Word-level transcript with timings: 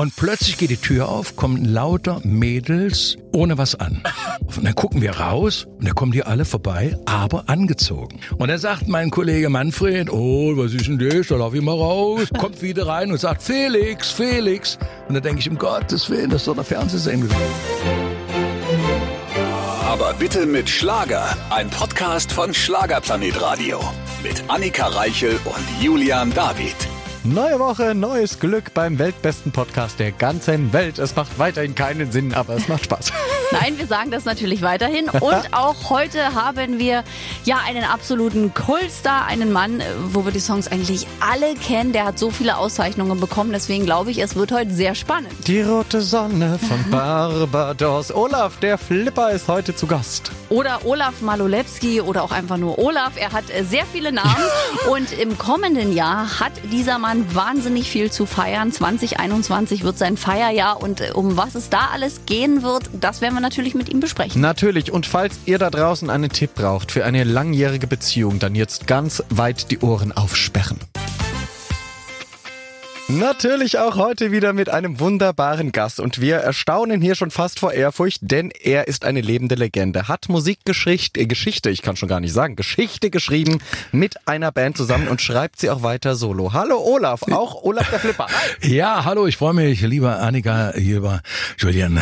Und 0.00 0.16
plötzlich 0.16 0.56
geht 0.56 0.70
die 0.70 0.78
Tür 0.78 1.10
auf, 1.10 1.36
kommen 1.36 1.62
lauter 1.62 2.22
Mädels 2.24 3.18
ohne 3.34 3.58
was 3.58 3.74
an. 3.74 4.02
Und 4.56 4.64
dann 4.64 4.74
gucken 4.74 5.02
wir 5.02 5.10
raus 5.10 5.66
und 5.78 5.86
da 5.86 5.92
kommen 5.92 6.10
die 6.10 6.22
alle 6.22 6.46
vorbei, 6.46 6.96
aber 7.04 7.50
angezogen. 7.50 8.18
Und 8.38 8.48
dann 8.48 8.56
sagt 8.56 8.88
mein 8.88 9.10
Kollege 9.10 9.50
Manfred, 9.50 10.10
oh, 10.10 10.56
was 10.56 10.72
ist 10.72 10.86
denn 10.86 10.98
das? 10.98 11.26
Da 11.26 11.36
lauf 11.36 11.52
ich 11.52 11.60
mal 11.60 11.76
raus. 11.76 12.28
Kommt 12.38 12.62
wieder 12.62 12.86
rein 12.86 13.12
und 13.12 13.20
sagt, 13.20 13.42
Felix, 13.42 14.10
Felix. 14.10 14.78
Und 15.06 15.16
dann 15.16 15.22
denke 15.22 15.40
ich, 15.40 15.50
um 15.50 15.58
Gottes 15.58 16.08
Willen, 16.08 16.30
das 16.30 16.40
ist 16.40 16.48
doch 16.48 16.54
der 16.54 16.64
Fernsehsender 16.64 17.26
gewesen. 17.26 17.42
Aber 19.86 20.14
bitte 20.14 20.46
mit 20.46 20.70
Schlager. 20.70 21.36
Ein 21.50 21.68
Podcast 21.68 22.32
von 22.32 22.54
Schlagerplanet 22.54 23.38
Radio. 23.42 23.78
Mit 24.22 24.42
Annika 24.48 24.86
Reichel 24.86 25.38
und 25.44 25.84
Julian 25.84 26.32
David. 26.32 26.88
Neue 27.24 27.58
Woche, 27.58 27.94
neues 27.94 28.38
Glück 28.38 28.72
beim 28.72 28.98
weltbesten 28.98 29.52
Podcast 29.52 29.98
der 30.00 30.10
ganzen 30.10 30.72
Welt. 30.72 30.98
Es 30.98 31.14
macht 31.16 31.38
weiterhin 31.38 31.74
keinen 31.74 32.10
Sinn, 32.10 32.32
aber 32.32 32.54
es 32.54 32.66
macht 32.66 32.84
Spaß. 32.84 33.12
Nein, 33.52 33.78
wir 33.78 33.86
sagen 33.86 34.10
das 34.10 34.24
natürlich 34.24 34.62
weiterhin. 34.62 35.08
Und 35.08 35.52
auch 35.52 35.90
heute 35.90 36.34
haben 36.34 36.78
wir 36.78 37.02
ja 37.44 37.58
einen 37.66 37.82
absoluten 37.82 38.54
Kultstar, 38.54 39.26
einen 39.26 39.52
Mann, 39.52 39.82
wo 40.12 40.24
wir 40.24 40.32
die 40.32 40.40
Songs 40.40 40.68
eigentlich 40.68 41.06
alle 41.20 41.54
kennen. 41.54 41.92
Der 41.92 42.04
hat 42.04 42.18
so 42.18 42.30
viele 42.30 42.56
Auszeichnungen 42.56 43.18
bekommen. 43.18 43.52
Deswegen 43.52 43.84
glaube 43.84 44.12
ich, 44.12 44.18
es 44.18 44.36
wird 44.36 44.52
heute 44.52 44.70
sehr 44.70 44.94
spannend. 44.94 45.32
Die 45.46 45.62
rote 45.62 46.00
Sonne 46.00 46.58
von 46.58 46.90
Barbados. 46.90 48.14
Olaf, 48.14 48.58
der 48.60 48.78
Flipper, 48.78 49.30
ist 49.32 49.48
heute 49.48 49.74
zu 49.74 49.86
Gast. 49.86 50.30
Oder 50.48 50.84
Olaf 50.84 51.20
Malolewski 51.20 52.00
oder 52.00 52.22
auch 52.22 52.32
einfach 52.32 52.56
nur 52.56 52.78
Olaf. 52.78 53.12
Er 53.16 53.32
hat 53.32 53.44
sehr 53.68 53.84
viele 53.84 54.12
Namen. 54.12 54.44
Und 54.90 55.12
im 55.12 55.38
kommenden 55.38 55.92
Jahr 55.92 56.38
hat 56.40 56.52
dieser 56.70 56.98
Mann 56.98 57.34
wahnsinnig 57.34 57.90
viel 57.90 58.12
zu 58.12 58.26
feiern. 58.26 58.70
2021 58.70 59.82
wird 59.82 59.98
sein 59.98 60.16
Feierjahr. 60.16 60.80
Und 60.80 61.14
um 61.14 61.36
was 61.36 61.56
es 61.56 61.68
da 61.68 61.88
alles 61.92 62.20
gehen 62.26 62.62
wird, 62.62 62.90
das 62.92 63.20
werden 63.20 63.34
wir 63.34 63.39
natürlich 63.40 63.74
mit 63.74 63.88
ihm 63.88 64.00
besprechen. 64.00 64.40
Natürlich. 64.40 64.92
Und 64.92 65.06
falls 65.06 65.38
ihr 65.46 65.58
da 65.58 65.70
draußen 65.70 66.10
einen 66.10 66.30
Tipp 66.30 66.54
braucht 66.54 66.92
für 66.92 67.04
eine 67.04 67.24
langjährige 67.24 67.86
Beziehung, 67.86 68.38
dann 68.38 68.54
jetzt 68.54 68.86
ganz 68.86 69.22
weit 69.30 69.70
die 69.70 69.80
Ohren 69.80 70.12
aufsperren. 70.12 70.78
Natürlich 73.18 73.76
auch 73.76 73.96
heute 73.96 74.30
wieder 74.30 74.52
mit 74.52 74.68
einem 74.68 75.00
wunderbaren 75.00 75.72
Gast 75.72 75.98
und 75.98 76.20
wir 76.20 76.36
erstaunen 76.36 77.00
hier 77.00 77.16
schon 77.16 77.32
fast 77.32 77.58
vor 77.58 77.72
Ehrfurcht, 77.72 78.20
denn 78.22 78.52
er 78.52 78.86
ist 78.86 79.04
eine 79.04 79.20
lebende 79.20 79.56
Legende, 79.56 80.06
hat 80.06 80.28
Musikgeschichte, 80.28 81.18
äh, 81.18 81.26
Geschichte, 81.26 81.70
ich 81.70 81.82
kann 81.82 81.96
schon 81.96 82.08
gar 82.08 82.20
nicht 82.20 82.32
sagen, 82.32 82.54
Geschichte 82.54 83.10
geschrieben 83.10 83.58
mit 83.90 84.28
einer 84.28 84.52
Band 84.52 84.76
zusammen 84.76 85.08
und 85.08 85.20
schreibt 85.20 85.58
sie 85.58 85.70
auch 85.70 85.82
weiter 85.82 86.14
solo. 86.14 86.52
Hallo 86.52 86.78
Olaf, 86.78 87.24
auch 87.32 87.64
Olaf 87.64 87.90
der 87.90 87.98
Flipper. 87.98 88.28
Hi. 88.28 88.72
Ja, 88.72 89.04
hallo, 89.04 89.26
ich 89.26 89.36
freue 89.36 89.54
mich, 89.54 89.80
lieber 89.80 90.20
Annika, 90.20 90.70
lieber 90.76 91.20
Julian. 91.58 92.00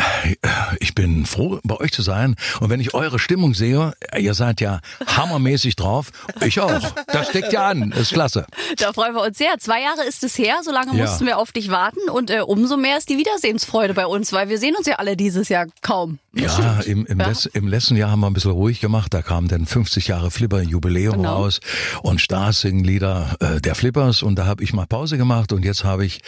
Ich 0.79 0.93
bin 0.93 1.25
froh, 1.25 1.59
bei 1.63 1.77
euch 1.77 1.91
zu 1.91 2.03
sein 2.03 2.35
und 2.59 2.69
wenn 2.69 2.79
ich 2.79 2.93
eure 2.93 3.17
Stimmung 3.17 3.55
sehe, 3.55 3.93
ihr 4.15 4.35
seid 4.35 4.61
ja 4.61 4.79
hammermäßig 5.07 5.75
drauf, 5.75 6.11
ich 6.45 6.59
auch. 6.59 6.93
Das 7.07 7.29
steckt 7.29 7.51
ja 7.51 7.67
an, 7.67 7.93
ist 7.93 8.13
klasse. 8.13 8.45
Da 8.77 8.93
freuen 8.93 9.15
wir 9.15 9.23
uns 9.23 9.39
sehr. 9.39 9.57
Zwei 9.57 9.81
Jahre 9.81 10.03
ist 10.07 10.23
es 10.23 10.37
her, 10.37 10.59
so 10.63 10.71
lange 10.71 10.98
ja. 10.99 11.05
mussten 11.05 11.25
wir 11.25 11.37
auf 11.37 11.51
dich 11.51 11.69
warten 11.69 12.09
und 12.09 12.29
äh, 12.29 12.41
umso 12.41 12.77
mehr 12.77 12.97
ist 12.97 13.09
die 13.09 13.17
Wiedersehensfreude 13.17 13.93
bei 13.93 14.05
uns, 14.05 14.31
weil 14.33 14.49
wir 14.49 14.57
sehen 14.57 14.75
uns 14.77 14.87
ja 14.87 14.95
alle 14.95 15.17
dieses 15.17 15.49
Jahr 15.49 15.67
kaum. 15.81 16.19
Ja, 16.33 16.79
im, 16.85 17.05
im, 17.07 17.19
ja. 17.19 17.27
Letz-, 17.27 17.49
im, 17.53 17.67
letzten 17.67 17.95
Jahr 17.95 18.11
haben 18.11 18.19
wir 18.19 18.27
ein 18.27 18.33
bisschen 18.33 18.51
ruhig 18.51 18.79
gemacht. 18.79 19.13
Da 19.13 19.21
kam 19.21 19.47
dann 19.47 19.65
50 19.65 20.07
Jahre 20.07 20.29
Flipper-Jubiläum 20.29 21.17
genau. 21.17 21.37
raus 21.37 21.59
und 22.03 22.21
Stars 22.21 22.61
singen 22.61 22.83
Lieder 22.83 23.35
äh, 23.39 23.59
der 23.59 23.75
Flippers 23.75 24.21
und 24.21 24.35
da 24.35 24.45
habe 24.45 24.63
ich 24.63 24.73
mal 24.73 24.85
Pause 24.85 25.17
gemacht 25.17 25.51
und 25.53 25.65
jetzt 25.65 25.83
habe 25.83 26.05
ich, 26.05 26.21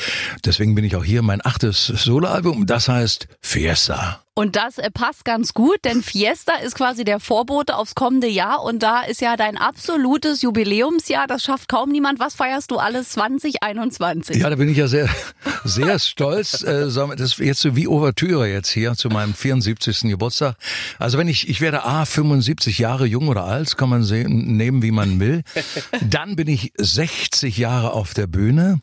deswegen 0.44 0.76
bin 0.76 0.86
ich 0.86 0.96
auch 0.96 1.04
hier, 1.04 1.22
mein 1.22 1.46
achtes 1.46 1.86
Soloalbum, 1.86 2.66
das 2.66 2.88
heißt 2.88 3.28
Fiesta. 3.42 4.24
Und 4.42 4.56
das 4.56 4.80
äh, 4.80 4.90
passt 4.90 5.24
ganz 5.24 5.54
gut, 5.54 5.86
denn 5.86 6.02
Fiesta 6.02 6.54
ist 6.66 6.74
quasi 6.74 7.04
der 7.04 7.20
Vorbote 7.20 7.76
aufs 7.76 7.94
kommende 7.94 8.26
Jahr 8.26 8.64
und 8.64 8.82
da 8.82 9.04
ist 9.04 9.22
ja 9.22 9.38
dein 9.38 9.56
absolutes 9.56 10.42
Jubiläumsjahr. 10.42 11.28
Das 11.28 11.44
schafft 11.44 11.70
kaum 11.70 11.92
niemand. 11.92 12.20
Was 12.20 12.34
feierst 12.34 12.72
du 12.72 12.78
alles 12.78 13.10
2021? 13.10 14.38
Ja, 14.38 14.50
da 14.50 14.56
bin 14.56 14.68
ich 14.68 14.78
ja 14.78 14.88
sehr, 14.88 15.08
sehr 15.64 16.00
stolz. 16.00 16.64
Äh, 16.64 16.88
das 16.92 17.20
ist 17.20 17.38
jetzt 17.38 17.62
so 17.62 17.76
wie 17.76 17.88
Ouvertüre 17.88 18.48
jetzt 18.48 18.72
hier 18.72 18.96
zu 18.96 19.10
meinem 19.10 19.36
74. 19.36 20.10
Geburtstag. 20.10 20.56
Also 20.98 21.20
wenn 21.20 21.28
ich, 21.28 21.48
ich 21.48 21.62
werde 21.62 21.86
A, 21.86 22.06
75 22.06 22.80
Jahre 22.80 23.06
jung 23.06 23.28
oder 23.28 23.44
alt, 23.44 23.78
kann 23.78 23.90
man 23.90 24.02
sehen, 24.02 24.58
nehmen 24.58 24.82
wie 24.82 24.90
man 24.90 25.20
will. 25.20 25.44
Dann 26.02 26.36
bin 26.36 26.48
ich 26.48 26.74
60 26.80 27.60
Jahre 27.60 27.94
auf 27.94 28.16
der 28.16 28.26
Bühne, 28.26 28.80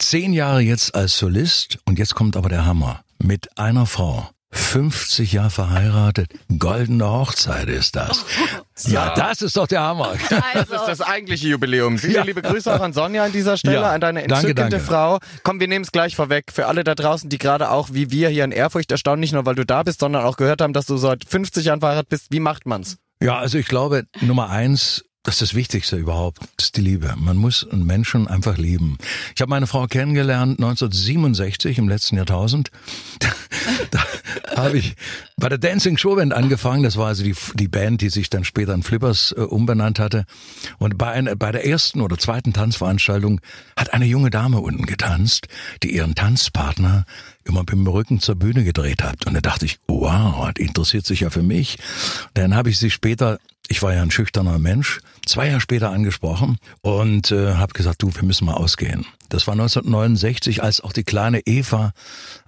10 0.00 0.32
Jahre 0.32 0.62
jetzt 0.62 0.96
als 0.96 1.16
Solist 1.16 1.78
und 1.84 2.00
jetzt 2.00 2.16
kommt 2.16 2.36
aber 2.36 2.48
der 2.48 2.66
Hammer. 2.66 3.04
Mit 3.22 3.56
einer 3.56 3.86
Frau. 3.86 4.30
50 4.56 5.32
Jahre 5.32 5.50
verheiratet, 5.50 6.30
goldene 6.58 7.08
Hochzeit 7.08 7.68
ist 7.68 7.96
das. 7.96 8.24
So. 8.74 8.90
Ja, 8.90 9.14
das 9.14 9.42
ist 9.42 9.56
doch 9.56 9.66
der 9.66 9.80
Hammer. 9.80 10.14
Also. 10.54 10.72
Das 10.72 10.82
ist 10.82 10.88
das 10.88 11.00
eigentliche 11.00 11.48
Jubiläum. 11.48 11.98
Viele 11.98 12.14
ja. 12.14 12.22
liebe 12.22 12.42
Grüße 12.42 12.72
auch 12.74 12.80
an 12.80 12.92
Sonja 12.92 13.24
an 13.24 13.32
dieser 13.32 13.56
Stelle, 13.56 13.76
ja. 13.76 13.90
an 13.90 14.00
deine 14.00 14.22
entzückende 14.22 14.54
danke, 14.54 14.76
danke. 14.76 14.86
Frau. 14.86 15.18
Komm, 15.42 15.60
wir 15.60 15.68
nehmen 15.68 15.84
es 15.84 15.92
gleich 15.92 16.16
vorweg. 16.16 16.52
Für 16.52 16.66
alle 16.66 16.84
da 16.84 16.94
draußen, 16.94 17.28
die 17.28 17.38
gerade 17.38 17.70
auch 17.70 17.88
wie 17.92 18.10
wir 18.10 18.28
hier 18.28 18.44
in 18.44 18.52
Ehrfurcht 18.52 18.90
erstaunen, 18.90 19.20
nicht 19.20 19.32
nur 19.32 19.46
weil 19.46 19.54
du 19.54 19.64
da 19.64 19.82
bist, 19.82 20.00
sondern 20.00 20.24
auch 20.24 20.36
gehört 20.36 20.60
haben, 20.60 20.72
dass 20.72 20.86
du 20.86 20.96
seit 20.96 21.24
50 21.24 21.64
Jahren 21.64 21.80
verheiratet 21.80 22.08
bist. 22.08 22.26
Wie 22.30 22.40
macht 22.40 22.66
man's? 22.66 22.98
Ja, 23.20 23.38
also 23.38 23.58
ich 23.58 23.66
glaube, 23.66 24.04
Nummer 24.20 24.50
eins, 24.50 25.04
das 25.26 25.42
ist 25.42 25.50
das 25.50 25.54
Wichtigste 25.54 25.96
überhaupt, 25.96 26.40
das 26.56 26.66
ist 26.66 26.76
die 26.76 26.82
Liebe. 26.82 27.12
Man 27.16 27.36
muss 27.36 27.68
einen 27.68 27.84
Menschen 27.84 28.28
einfach 28.28 28.58
lieben. 28.58 28.96
Ich 29.34 29.40
habe 29.40 29.50
meine 29.50 29.66
Frau 29.66 29.86
kennengelernt 29.88 30.60
1967 30.60 31.78
im 31.78 31.88
letzten 31.88 32.16
Jahrtausend. 32.16 32.70
Da, 33.90 34.02
da 34.50 34.62
habe 34.64 34.78
ich 34.78 34.96
bei 35.36 35.48
der 35.48 35.58
Dancing 35.58 35.96
Show 35.96 36.16
Band 36.16 36.32
angefangen. 36.32 36.82
Das 36.82 36.96
war 36.96 37.08
also 37.08 37.22
die, 37.22 37.34
die 37.54 37.68
Band, 37.68 38.00
die 38.00 38.08
sich 38.08 38.30
dann 38.30 38.42
später 38.42 38.74
in 38.74 38.82
Flippers 38.82 39.32
äh, 39.36 39.40
umbenannt 39.40 39.98
hatte. 39.98 40.24
Und 40.78 40.98
bei, 40.98 41.12
ein, 41.12 41.30
bei 41.38 41.52
der 41.52 41.66
ersten 41.66 42.00
oder 42.00 42.18
zweiten 42.18 42.52
Tanzveranstaltung 42.52 43.40
hat 43.76 43.92
eine 43.92 44.06
junge 44.06 44.30
Dame 44.30 44.60
unten 44.60 44.86
getanzt, 44.86 45.46
die 45.82 45.94
ihren 45.94 46.14
Tanzpartner 46.14 47.04
immer 47.46 47.60
mit 47.60 47.70
dem 47.70 47.86
Rücken 47.86 48.20
zur 48.20 48.34
Bühne 48.34 48.64
gedreht 48.64 49.02
hat. 49.02 49.26
Und 49.26 49.34
da 49.34 49.40
dachte 49.40 49.64
ich, 49.64 49.78
wow, 49.86 50.50
interessiert 50.58 51.06
sich 51.06 51.20
ja 51.20 51.30
für 51.30 51.42
mich. 51.42 51.78
Dann 52.34 52.54
habe 52.54 52.70
ich 52.70 52.78
sie 52.78 52.90
später 52.90 53.38
ich 53.68 53.82
war 53.82 53.94
ja 53.94 54.02
ein 54.02 54.10
schüchterner 54.10 54.58
Mensch, 54.58 55.00
zwei 55.24 55.48
Jahre 55.48 55.60
später 55.60 55.90
angesprochen 55.90 56.58
und 56.82 57.32
äh, 57.32 57.54
habe 57.54 57.72
gesagt, 57.72 58.02
du, 58.02 58.14
wir 58.14 58.22
müssen 58.22 58.46
mal 58.46 58.54
ausgehen. 58.54 59.06
Das 59.28 59.46
war 59.46 59.52
1969, 59.52 60.62
als 60.62 60.80
auch 60.80 60.92
die 60.92 61.04
kleine 61.04 61.40
Eva 61.40 61.92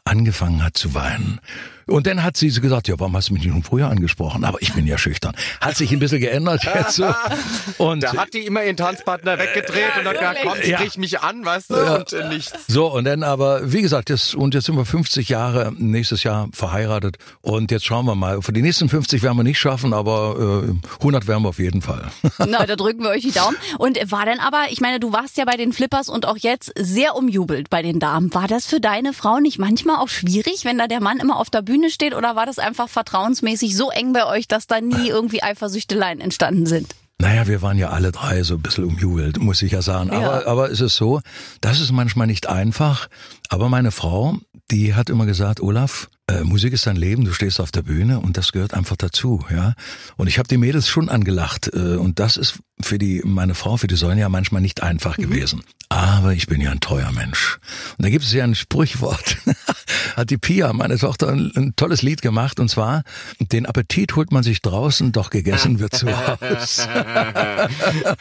angefangen 0.05 0.65
hat 0.65 0.77
zu 0.77 0.94
weinen. 0.94 1.41
Und 1.89 2.06
dann 2.06 2.22
hat 2.22 2.37
sie 2.37 2.49
gesagt, 2.49 2.87
ja, 2.89 2.97
warum 2.99 3.16
hast 3.16 3.31
du 3.31 3.33
mich 3.33 3.43
nicht 3.44 3.53
schon 3.53 3.62
früher 3.62 3.89
angesprochen? 3.89 4.44
Aber 4.44 4.61
ich 4.61 4.75
bin 4.75 4.87
ja 4.87 4.99
schüchtern. 4.99 5.34
Hat 5.61 5.77
sich 5.77 5.91
ein 5.91 5.99
bisschen 5.99 6.21
geändert 6.21 6.62
jetzt 6.65 6.97
so. 6.97 7.06
Und 7.78 8.03
da 8.03 8.15
hat 8.15 8.34
die 8.34 8.44
immer 8.44 8.62
ihren 8.62 8.77
Tanzpartner 8.77 9.39
weggedreht 9.39 9.97
und 9.99 10.06
hat 10.06 10.19
gesagt, 10.19 10.41
komm, 10.43 10.56
sprich 10.56 10.94
ja. 10.94 11.00
mich 11.00 11.21
an, 11.21 11.44
weißt 11.44 11.71
du, 11.71 11.75
ja. 11.75 11.94
und 11.97 12.12
äh, 12.12 12.28
nichts. 12.28 12.53
So, 12.66 12.93
und 12.93 13.05
dann 13.05 13.22
aber, 13.22 13.72
wie 13.72 13.83
gesagt, 13.83 14.10
jetzt, 14.10 14.34
und 14.34 14.55
jetzt 14.55 14.66
sind 14.66 14.77
wir 14.77 14.84
50 14.84 15.28
Jahre 15.28 15.72
nächstes 15.77 16.25
Jahr 16.25 16.49
verheiratet. 16.53 17.16
Und 17.41 17.71
jetzt 17.71 17.87
schauen 17.87 18.05
wir 18.06 18.15
mal. 18.15 18.43
Für 18.43 18.53
die 18.53 18.62
nächsten 18.62 18.89
50 18.89 19.22
werden 19.22 19.37
wir 19.37 19.45
nicht 19.45 19.59
schaffen, 19.59 19.93
aber 19.93 20.65
äh, 20.66 20.99
100 20.99 21.27
werden 21.27 21.45
wir 21.45 21.49
auf 21.49 21.59
jeden 21.59 21.83
Fall. 21.83 22.10
Na, 22.39 22.66
da 22.66 22.77
drücken 22.77 23.03
wir 23.03 23.10
euch 23.10 23.22
die 23.22 23.33
Daumen. 23.33 23.56
Und 23.78 23.99
war 24.10 24.27
denn 24.27 24.41
aber, 24.41 24.66
ich 24.71 24.81
meine, 24.81 25.00
du 25.00 25.12
warst 25.12 25.37
ja 25.37 25.45
bei 25.45 25.56
den 25.56 25.72
Flippers 25.72 26.09
und 26.09 26.27
auch 26.27 26.37
jetzt 26.37 26.68
sehr 26.77 27.17
umjubelt 27.17 27.71
bei 27.71 27.83
den 27.83 27.99
Damen. 27.99 28.33
War 28.34 28.49
das 28.49 28.67
für 28.67 28.81
deine 28.81 29.12
Frau 29.12 29.41
nicht 29.41 29.59
manchmal 29.59 29.97
auch 29.97 30.09
schwierig, 30.09 30.65
wenn 30.65 30.79
da 30.79 30.87
der 30.87 31.01
Mann 31.01 31.19
immer 31.19 31.39
auf 31.39 31.51
der 31.51 31.62
Bühne 31.62 31.91
steht? 31.91 32.15
Oder 32.15 32.37
war 32.37 32.47
das 32.47 32.59
einfach 32.59 32.89
vertrauensmäßig 32.89 33.77
so 33.77 33.91
eng 33.91 34.12
bei 34.12 34.27
euch, 34.27 34.49
dass 34.49 34.67
da 34.67 34.81
nie 34.81 35.09
irgendwie 35.09 35.43
Eifersüchteleien 35.43 36.21
entstanden 36.21 36.67
sind? 36.67 36.95
Naja, 37.21 37.49
wir 37.49 37.62
waren 37.62 37.79
ja 37.79 37.89
alle 37.89 38.12
drei 38.12 38.45
so 38.45 38.55
ein 38.55 38.62
bisschen 38.62 38.84
umjubelt, 38.84 39.39
muss 39.39 39.62
ich 39.62 39.73
ja 39.73 39.83
sagen. 39.83 40.11
Ja. 40.12 40.19
Aber, 40.19 40.47
aber 40.47 40.71
es 40.71 40.81
ist 40.81 40.97
so, 40.97 41.21
das 41.61 41.81
ist 41.81 41.91
manchmal 41.91 42.29
nicht 42.29 42.49
einfach. 42.49 43.09
Aber 43.49 43.69
meine 43.69 43.91
Frau, 43.91 44.37
die 44.71 44.95
hat 44.95 45.11
immer 45.11 45.27
gesagt, 45.27 45.61
Olaf, 45.61 46.09
äh, 46.28 46.45
Musik 46.45 46.75
ist 46.75 46.87
dein 46.87 46.97
Leben, 46.97 47.25
du 47.25 47.33
stehst 47.33 47.59
auf 47.59 47.72
der 47.72 47.83
Bühne 47.83 48.21
und 48.21 48.37
das 48.37 48.53
gehört 48.53 48.75
einfach 48.75 48.97
dazu, 48.97 49.45
ja. 49.51 49.75
Und 50.16 50.28
ich 50.28 50.39
habe 50.39 50.47
die 50.47 50.59
Mädels 50.59 50.89
schon 50.89 51.09
angelacht 51.09 51.71
äh, 51.72 51.97
und 51.97 52.21
das 52.21 52.37
ist 52.37 52.60
für 52.81 52.98
die 52.98 53.22
meine 53.25 53.54
Frau, 53.54 53.77
für 53.78 53.87
die 53.87 53.97
Sonja 53.97 54.28
manchmal 54.28 54.60
nicht 54.60 54.83
einfach 54.83 55.19
mhm. 55.19 55.22
gewesen. 55.22 55.63
Aber 55.89 56.34
ich 56.34 56.47
bin 56.47 56.60
ja 56.60 56.71
ein 56.71 56.81
treuer 56.81 57.10
Mensch. 57.13 57.59
Und 57.97 58.04
da 58.04 58.10
gibt 58.10 58.25
es 58.25 58.33
ja 58.33 58.45
ein 58.45 58.54
Sprichwort. 58.54 59.39
Hat 60.16 60.30
die 60.30 60.39
Pia, 60.39 60.72
meine 60.72 60.98
Tochter, 60.98 61.28
ein, 61.28 61.53
ein, 61.56 61.72
tolles 61.77 62.03
Lied 62.03 62.22
gemacht 62.22 62.60
und 62.60 62.68
zwar: 62.68 63.03
Den 63.41 63.66
Appetit 63.66 64.16
holt 64.16 64.33
man 64.33 64.42
sich 64.42 64.62
draußen, 64.62 65.12
doch 65.12 65.30
gegessen 65.30 65.78
wird 65.80 65.95
zu 65.95 66.09
Hause. 66.09 66.89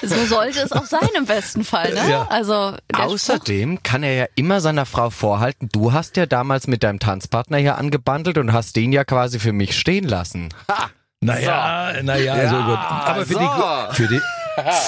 so 0.02 0.26
sollte 0.26 0.62
es 0.62 0.72
auch 0.72 0.86
sein 0.86 1.10
im 1.18 1.26
besten 1.26 1.64
Fall, 1.64 1.94
ne? 1.94 2.10
Ja. 2.10 2.28
Also 2.30 2.74
außerdem 2.94 3.74
Spruch. 3.74 3.84
kann 3.84 4.04
er 4.04 4.14
ja 4.14 4.26
immer 4.36 4.62
seiner 4.62 4.86
Frau 4.86 5.10
vorhalten: 5.10 5.70
Du 5.72 5.94
hast 5.94 6.18
ja 6.18 6.26
damals 6.26 6.68
mit 6.68 6.84
deinem 6.84 7.00
Tanzpartner 7.00 7.58
hier 7.58 7.78
angebandelt 7.78 8.38
und 8.38 8.54
hast 8.54 8.76
den 8.76 8.92
ja 8.92 9.04
quasi 9.04 9.40
für 9.40 9.54
mich 9.54 9.78
stehen 9.78 10.08
lassen. 10.08 10.50
Ha! 10.70 10.90
Naja, 11.20 11.94
so. 11.96 12.04
naja, 12.04 12.24
ja, 12.24 12.34
also 12.34 12.56
gut. 12.58 12.78
Aber 12.78 13.26
für, 13.26 13.34
so. 13.34 13.40
die, 13.40 13.96
für, 13.96 14.08
die, 14.08 14.22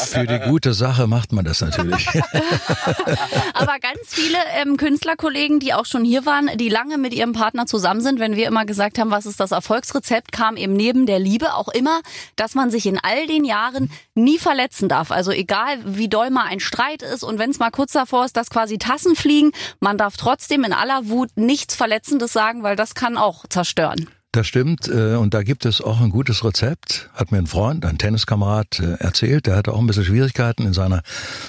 Für 0.07 0.25
die 0.25 0.39
gute 0.39 0.73
Sache 0.73 1.07
macht 1.07 1.31
man 1.31 1.45
das 1.45 1.61
natürlich. 1.61 2.07
Aber 3.53 3.79
ganz 3.79 3.99
viele 4.07 4.37
ähm, 4.55 4.77
Künstlerkollegen, 4.77 5.59
die 5.59 5.73
auch 5.73 5.85
schon 5.85 6.03
hier 6.03 6.25
waren, 6.25 6.49
die 6.57 6.69
lange 6.69 6.97
mit 6.97 7.13
ihrem 7.13 7.33
Partner 7.33 7.67
zusammen 7.67 8.01
sind, 8.01 8.19
wenn 8.19 8.35
wir 8.35 8.47
immer 8.47 8.65
gesagt 8.65 8.97
haben, 8.97 9.11
was 9.11 9.25
ist 9.25 9.39
das 9.39 9.51
Erfolgsrezept, 9.51 10.31
kam 10.31 10.57
eben 10.57 10.73
neben 10.73 11.05
der 11.05 11.19
Liebe 11.19 11.53
auch 11.53 11.67
immer, 11.67 12.01
dass 12.35 12.55
man 12.55 12.71
sich 12.71 12.87
in 12.87 12.99
all 13.01 13.27
den 13.27 13.45
Jahren 13.45 13.91
nie 14.15 14.39
verletzen 14.39 14.89
darf. 14.89 15.11
Also 15.11 15.31
egal, 15.31 15.79
wie 15.85 16.09
doll 16.09 16.31
mal 16.31 16.45
ein 16.45 16.59
Streit 16.59 17.03
ist 17.03 17.23
und 17.23 17.37
wenn 17.37 17.51
es 17.51 17.59
mal 17.59 17.71
kurz 17.71 17.91
davor 17.91 18.25
ist, 18.25 18.37
dass 18.37 18.49
quasi 18.49 18.77
Tassen 18.79 19.15
fliegen, 19.15 19.51
man 19.79 19.97
darf 19.97 20.17
trotzdem 20.17 20.63
in 20.63 20.73
aller 20.73 21.09
Wut 21.09 21.29
nichts 21.35 21.75
Verletzendes 21.75 22.33
sagen, 22.33 22.63
weil 22.63 22.75
das 22.75 22.95
kann 22.95 23.17
auch 23.17 23.45
zerstören. 23.47 24.09
Das 24.31 24.45
stimmt 24.45 24.87
äh, 24.87 25.15
und 25.15 25.33
da 25.33 25.41
gibt 25.41 25.65
es 25.65 25.81
auch 25.81 25.99
ein 26.01 26.11
gutes 26.11 26.43
Rezept. 26.43 27.09
Hat 27.15 27.31
mir 27.31 27.39
ein 27.39 27.47
Freund, 27.47 27.83
ein 27.83 27.97
Tenniskamerad 27.97 28.79
äh, 28.79 28.93
erzählt. 28.99 29.47
Der 29.47 29.55
hatte 29.55 29.73
auch 29.73 29.79
ein 29.79 29.87
bisschen 29.87 30.05
Schwierigkeiten 30.05 30.67
in 30.67 30.73
seiner 30.73 31.01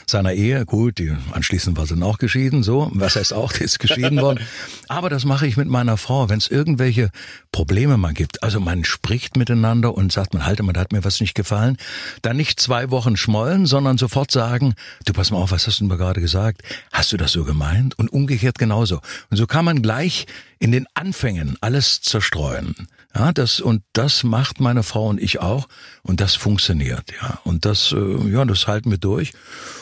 seiner 0.06 0.32
Ehe. 0.32 0.64
Gut, 0.64 0.96
die 0.96 1.14
anschließend 1.32 1.76
war 1.76 1.84
sie 1.84 1.92
dann 1.92 2.02
auch 2.04 2.16
geschieden. 2.16 2.62
So, 2.62 2.90
was 2.94 3.16
heißt 3.16 3.34
auch, 3.34 3.52
die 3.52 3.64
ist 3.64 3.80
geschieden 3.80 4.22
worden. 4.22 4.40
Aber 4.88 5.10
das 5.10 5.26
mache 5.26 5.46
ich 5.46 5.58
mit 5.58 5.68
meiner 5.68 5.98
Frau, 5.98 6.30
wenn 6.30 6.38
es 6.38 6.48
irgendwelche 6.48 7.10
Probleme 7.52 7.98
mal 7.98 8.14
gibt. 8.14 8.42
Also 8.42 8.60
man 8.60 8.82
spricht 8.84 9.36
miteinander 9.36 9.94
und 9.94 10.10
sagt, 10.10 10.32
man 10.32 10.46
halte 10.46 10.62
mal, 10.62 10.72
da 10.72 10.80
hat 10.80 10.92
mir 10.92 11.04
was 11.04 11.20
nicht 11.20 11.34
gefallen. 11.34 11.76
Dann 12.22 12.38
nicht 12.38 12.60
zwei 12.60 12.90
Wochen 12.90 13.18
schmollen, 13.18 13.66
sondern 13.66 13.98
sofort 13.98 14.30
sagen, 14.30 14.72
du 15.04 15.12
pass 15.12 15.30
mal 15.30 15.36
auf, 15.36 15.52
was 15.52 15.66
hast 15.66 15.80
du 15.80 15.86
denn 15.86 15.98
gerade 15.98 16.22
gesagt? 16.22 16.62
Hast 16.92 17.12
du 17.12 17.18
das 17.18 17.32
so 17.32 17.44
gemeint? 17.44 17.98
Und 17.98 18.10
umgekehrt 18.10 18.58
genauso. 18.58 19.02
Und 19.28 19.36
so 19.36 19.46
kann 19.46 19.66
man 19.66 19.82
gleich 19.82 20.26
in 20.60 20.70
den 20.70 20.86
Anfängen 20.94 21.56
alles 21.60 22.00
zerstreuen. 22.02 22.88
Ja, 23.14 23.32
das 23.32 23.60
und 23.60 23.82
das 23.92 24.22
macht 24.22 24.60
meine 24.60 24.84
Frau 24.84 25.08
und 25.08 25.20
ich 25.20 25.40
auch 25.40 25.66
und 26.04 26.20
das 26.20 26.36
funktioniert, 26.36 27.12
ja. 27.20 27.40
Und 27.42 27.64
das 27.64 27.92
äh, 27.92 28.30
ja, 28.30 28.44
das 28.44 28.68
halten 28.68 28.90
wir 28.92 28.98
durch. 28.98 29.32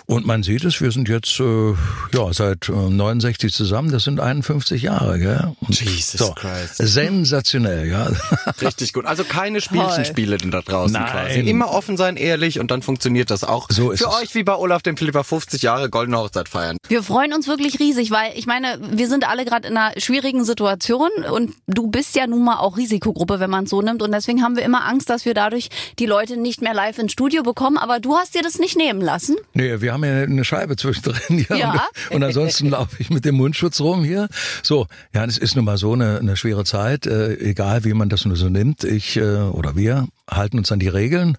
Und 0.06 0.24
man 0.24 0.42
sieht 0.42 0.64
es, 0.64 0.80
wir 0.80 0.90
sind 0.90 1.10
jetzt 1.10 1.38
äh, 1.38 1.74
ja 2.14 2.32
seit 2.32 2.70
äh, 2.70 2.72
69 2.72 3.52
zusammen, 3.52 3.92
das 3.92 4.04
sind 4.04 4.18
51 4.18 4.80
Jahre, 4.80 5.18
gell? 5.18 5.52
Und 5.60 5.78
Jesus 5.78 6.18
so, 6.18 6.32
Christ. 6.32 6.76
Sensationell, 6.76 7.86
ja. 7.86 8.10
Richtig 8.62 8.94
gut. 8.94 9.04
Also 9.04 9.24
keine 9.24 9.60
Spielchenspiele 9.60 10.38
denn 10.38 10.50
da 10.50 10.62
draußen 10.62 10.94
Nein. 10.94 11.10
quasi. 11.10 11.40
Immer 11.40 11.70
offen 11.70 11.98
sein, 11.98 12.16
ehrlich 12.16 12.58
und 12.58 12.70
dann 12.70 12.80
funktioniert 12.80 13.30
das 13.30 13.44
auch. 13.44 13.68
So 13.70 13.90
ist 13.90 14.02
Für 14.02 14.08
es. 14.08 14.22
euch 14.22 14.34
wie 14.34 14.42
bei 14.42 14.54
Olaf 14.54 14.80
dem 14.82 14.96
Flipper 14.96 15.22
50 15.22 15.60
Jahre 15.60 15.90
goldene 15.90 16.16
Hochzeit 16.16 16.48
feiern. 16.48 16.78
Wir 16.88 17.02
freuen 17.02 17.34
uns 17.34 17.46
wirklich 17.46 17.78
riesig, 17.78 18.10
weil 18.10 18.32
ich 18.36 18.46
meine, 18.46 18.78
wir 18.90 19.08
sind 19.08 19.28
alle 19.28 19.44
gerade 19.44 19.68
in 19.68 19.76
einer 19.76 20.00
schwierigen 20.00 20.46
Situation 20.46 21.10
und 21.30 21.52
du 21.66 21.88
bist 21.88 22.16
ja 22.16 22.26
nun 22.26 22.42
mal 22.42 22.56
auch 22.56 22.78
Risikogruppe, 23.18 23.40
wenn 23.40 23.50
man 23.50 23.64
es 23.64 23.70
so 23.70 23.82
nimmt 23.82 24.02
und 24.02 24.12
deswegen 24.12 24.42
haben 24.42 24.56
wir 24.56 24.64
immer 24.64 24.86
Angst, 24.86 25.10
dass 25.10 25.24
wir 25.24 25.34
dadurch 25.34 25.68
die 25.98 26.06
Leute 26.06 26.36
nicht 26.36 26.62
mehr 26.62 26.74
live 26.74 26.98
ins 26.98 27.12
Studio 27.12 27.42
bekommen, 27.42 27.76
aber 27.78 28.00
du 28.00 28.16
hast 28.16 28.34
dir 28.34 28.42
das 28.42 28.58
nicht 28.58 28.76
nehmen 28.76 29.00
lassen. 29.00 29.36
Nee, 29.54 29.80
wir 29.80 29.92
haben 29.92 30.04
ja 30.04 30.22
eine 30.22 30.44
Scheibe 30.44 30.76
zwischendrin. 30.76 31.46
Ja. 31.48 31.56
Ja. 31.56 31.88
Und, 32.10 32.16
und 32.16 32.24
ansonsten 32.24 32.68
laufe 32.70 32.96
ich 32.98 33.10
mit 33.10 33.24
dem 33.24 33.36
Mundschutz 33.36 33.80
rum 33.80 34.04
hier. 34.04 34.28
So, 34.62 34.86
ja, 35.14 35.24
es 35.24 35.38
ist 35.38 35.56
nun 35.56 35.64
mal 35.64 35.76
so 35.76 35.92
eine, 35.92 36.18
eine 36.18 36.36
schwere 36.36 36.64
Zeit, 36.64 37.06
äh, 37.06 37.34
egal 37.38 37.84
wie 37.84 37.94
man 37.94 38.08
das 38.08 38.24
nur 38.24 38.36
so 38.36 38.48
nimmt. 38.48 38.84
Ich 38.84 39.16
äh, 39.16 39.22
oder 39.22 39.76
wir 39.76 40.06
halten 40.30 40.58
uns 40.58 40.70
an 40.72 40.78
die 40.78 40.88
Regeln. 40.88 41.36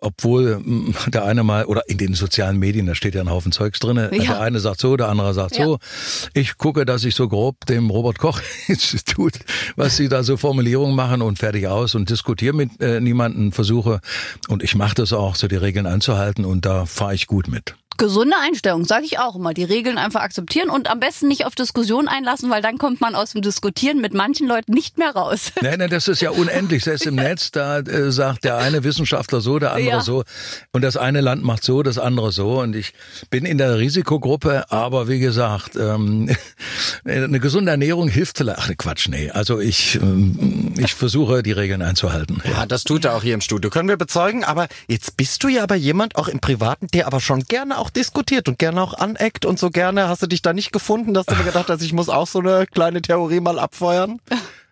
Obwohl 0.00 0.60
mh, 0.62 0.94
der 1.10 1.24
eine 1.24 1.42
mal, 1.42 1.64
oder 1.64 1.88
in 1.88 1.98
den 1.98 2.14
sozialen 2.14 2.58
Medien, 2.58 2.86
da 2.86 2.94
steht 2.94 3.14
ja 3.14 3.22
ein 3.22 3.30
Haufen 3.30 3.52
Zeugs 3.52 3.78
drin. 3.78 3.96
Ja. 3.96 4.08
Der 4.08 4.40
eine 4.40 4.60
sagt 4.60 4.80
so, 4.80 4.96
der 4.96 5.08
andere 5.08 5.32
sagt 5.34 5.56
Ja. 5.56 5.64
so. 5.64 5.78
Ich 6.34 6.58
gucke, 6.58 6.84
dass 6.84 7.04
ich 7.04 7.14
so 7.14 7.28
grob 7.28 7.64
dem 7.66 7.90
Robert 7.90 8.18
Koch 8.18 8.40
Institut, 8.68 9.34
was 9.76 9.96
sie 9.96 10.08
da 10.08 10.22
so 10.22 10.36
Formulierungen 10.36 10.94
machen 10.94 11.22
und 11.22 11.38
fertig 11.38 11.66
aus 11.68 11.94
und 11.94 12.10
diskutiere 12.10 12.54
mit 12.54 12.80
äh, 12.80 13.00
niemanden, 13.00 13.52
versuche. 13.52 14.00
Und 14.48 14.62
ich 14.62 14.74
mache 14.74 14.94
das 14.94 15.12
auch, 15.12 15.34
so 15.34 15.48
die 15.48 15.56
Regeln 15.56 15.86
einzuhalten 15.86 16.44
und 16.44 16.66
da 16.66 16.86
fahre 16.86 17.14
ich 17.14 17.26
gut 17.26 17.48
mit. 17.48 17.74
Gesunde 17.96 18.36
Einstellung, 18.42 18.84
sage 18.84 19.04
ich 19.04 19.18
auch 19.18 19.36
immer. 19.36 19.54
Die 19.54 19.64
Regeln 19.64 19.98
einfach 19.98 20.20
akzeptieren 20.20 20.70
und 20.70 20.90
am 20.90 21.00
besten 21.00 21.28
nicht 21.28 21.46
auf 21.46 21.54
Diskussion 21.54 22.08
einlassen, 22.08 22.50
weil 22.50 22.62
dann 22.62 22.78
kommt 22.78 23.00
man 23.00 23.14
aus 23.14 23.32
dem 23.32 23.42
Diskutieren 23.42 24.00
mit 24.00 24.14
manchen 24.14 24.46
Leuten 24.46 24.72
nicht 24.72 24.98
mehr 24.98 25.10
raus. 25.10 25.52
Nein, 25.62 25.78
nein, 25.78 25.90
das 25.90 26.08
ist 26.08 26.20
ja 26.20 26.30
unendlich. 26.30 26.84
Selbst 26.84 27.06
im 27.06 27.14
Netz, 27.16 27.50
da 27.50 27.78
äh, 27.78 28.10
sagt 28.12 28.44
der 28.44 28.58
eine 28.58 28.84
Wissenschaftler 28.84 29.40
so, 29.40 29.58
der 29.58 29.72
andere 29.72 29.88
Ja. 29.96 30.00
so. 30.00 30.24
Und 30.72 30.82
das 30.82 30.96
eine 30.96 31.20
Land 31.20 31.42
macht 31.44 31.64
so, 31.64 31.82
das 31.82 31.98
andere 31.98 32.32
so. 32.32 32.60
Und 32.60 32.76
ich 32.76 32.92
bin 33.30 33.44
in 33.44 33.58
der 33.58 33.78
Risikogruppe, 33.78 34.70
aber 34.70 35.08
wie 35.08 35.18
gesagt, 35.18 35.76
ähm, 35.76 36.30
eine 37.04 37.40
gesunde 37.40 37.70
Ernährung 37.70 38.08
hilft 38.08 38.38
vielleicht. 38.38 38.58
Ach, 38.60 38.70
Quatsch, 38.76 39.08
nee. 39.08 39.30
Also 39.30 39.58
ich, 39.60 39.96
ähm, 39.96 40.74
ich 40.78 40.94
versuche, 40.94 41.42
die 41.42 41.52
Regeln 41.52 41.82
einzuhalten. 41.82 42.42
Ja, 42.44 42.66
das 42.66 42.84
tut 42.84 43.04
er 43.04 43.14
auch 43.14 43.22
hier 43.22 43.34
im 43.34 43.40
Studio, 43.40 43.70
können 43.70 43.88
wir 43.88 43.96
bezeugen. 43.96 44.44
Aber 44.44 44.68
jetzt 44.88 45.16
bist 45.16 45.42
du 45.42 45.48
ja 45.48 45.62
aber 45.62 45.74
jemand, 45.76 46.16
auch 46.16 46.28
im 46.28 46.40
Privaten, 46.40 46.86
der 46.88 47.06
aber 47.06 47.20
schon 47.20 47.42
gerne 47.44 47.78
auch 47.78 47.85
diskutiert 47.90 48.48
und 48.48 48.58
gerne 48.58 48.82
auch 48.82 48.94
aneckt 48.94 49.44
und 49.44 49.58
so 49.58 49.70
gerne. 49.70 50.08
Hast 50.08 50.22
du 50.22 50.26
dich 50.26 50.42
da 50.42 50.52
nicht 50.52 50.72
gefunden, 50.72 51.14
dass 51.14 51.26
du 51.26 51.34
mir 51.34 51.44
gedacht 51.44 51.68
hast, 51.68 51.82
ich 51.82 51.92
muss 51.92 52.08
auch 52.08 52.26
so 52.26 52.40
eine 52.40 52.66
kleine 52.66 53.02
Theorie 53.02 53.40
mal 53.40 53.58
abfeuern? 53.58 54.20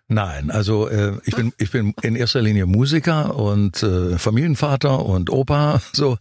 Nein, 0.07 0.51
also 0.51 0.87
äh, 0.87 1.13
ich 1.23 1.35
bin 1.35 1.51
ich 1.57 1.71
bin 1.71 1.95
in 2.03 2.15
erster 2.15 2.39
Linie 2.39 2.67
Musiker 2.67 3.35
und 3.35 3.81
äh, 3.81 4.19
Familienvater 4.19 5.03
und 5.03 5.31
Opa. 5.31 5.81
So, 5.93 6.17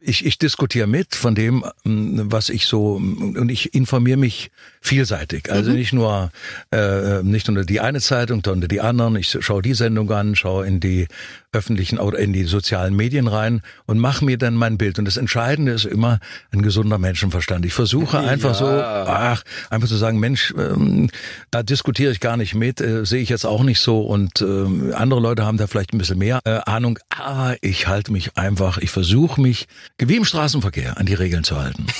ich 0.00 0.26
ich 0.26 0.38
diskutiere 0.38 0.88
mit 0.88 1.14
von 1.14 1.36
dem, 1.36 1.64
ähm, 1.84 2.32
was 2.32 2.48
ich 2.48 2.66
so 2.66 2.94
und 2.94 3.48
ich 3.48 3.74
informiere 3.74 4.16
mich 4.16 4.50
vielseitig. 4.88 5.50
Also 5.50 5.70
nicht 5.70 5.92
nur 5.92 6.30
äh, 6.72 7.22
nicht 7.22 7.48
nur 7.48 7.64
die 7.64 7.80
eine 7.80 8.00
Zeitung, 8.00 8.42
sondern 8.44 8.68
die 8.68 8.80
anderen. 8.80 9.16
Ich 9.16 9.36
schaue 9.40 9.62
die 9.62 9.74
Sendung 9.74 10.10
an, 10.10 10.34
schaue 10.34 10.66
in 10.66 10.80
die 10.80 11.06
öffentlichen 11.52 11.98
oder 11.98 12.18
in 12.18 12.32
die 12.32 12.44
sozialen 12.44 12.94
Medien 12.94 13.26
rein 13.26 13.62
und 13.86 13.98
mache 13.98 14.24
mir 14.24 14.36
dann 14.36 14.54
mein 14.54 14.76
Bild. 14.76 14.98
Und 14.98 15.06
das 15.06 15.16
Entscheidende 15.16 15.72
ist 15.72 15.86
immer 15.86 16.18
ein 16.52 16.62
gesunder 16.62 16.98
Menschenverstand. 16.98 17.64
Ich 17.64 17.72
versuche 17.72 18.18
einfach 18.18 18.54
so, 18.54 18.66
ach, 18.66 19.42
einfach 19.70 19.88
zu 19.88 19.96
sagen, 19.96 20.18
Mensch, 20.18 20.52
ähm, 20.58 21.08
da 21.50 21.62
diskutiere 21.62 22.12
ich 22.12 22.20
gar 22.20 22.36
nicht 22.36 22.54
mit, 22.54 22.80
äh, 22.80 23.06
sehe 23.06 23.22
ich 23.22 23.30
jetzt 23.30 23.46
auch 23.46 23.62
nicht 23.62 23.80
so. 23.80 24.00
Und 24.02 24.42
ähm, 24.42 24.92
andere 24.94 25.20
Leute 25.20 25.46
haben 25.46 25.56
da 25.56 25.66
vielleicht 25.66 25.94
ein 25.94 25.98
bisschen 25.98 26.18
mehr 26.18 26.40
äh, 26.44 26.60
Ahnung. 26.66 26.98
Aber 27.08 27.56
ich 27.62 27.86
halte 27.88 28.12
mich 28.12 28.36
einfach, 28.36 28.76
ich 28.78 28.90
versuche 28.90 29.40
mich, 29.40 29.68
wie 29.98 30.16
im 30.16 30.24
Straßenverkehr, 30.26 30.98
an 30.98 31.06
die 31.06 31.14
Regeln 31.14 31.44
zu 31.44 31.60
halten. 31.60 31.86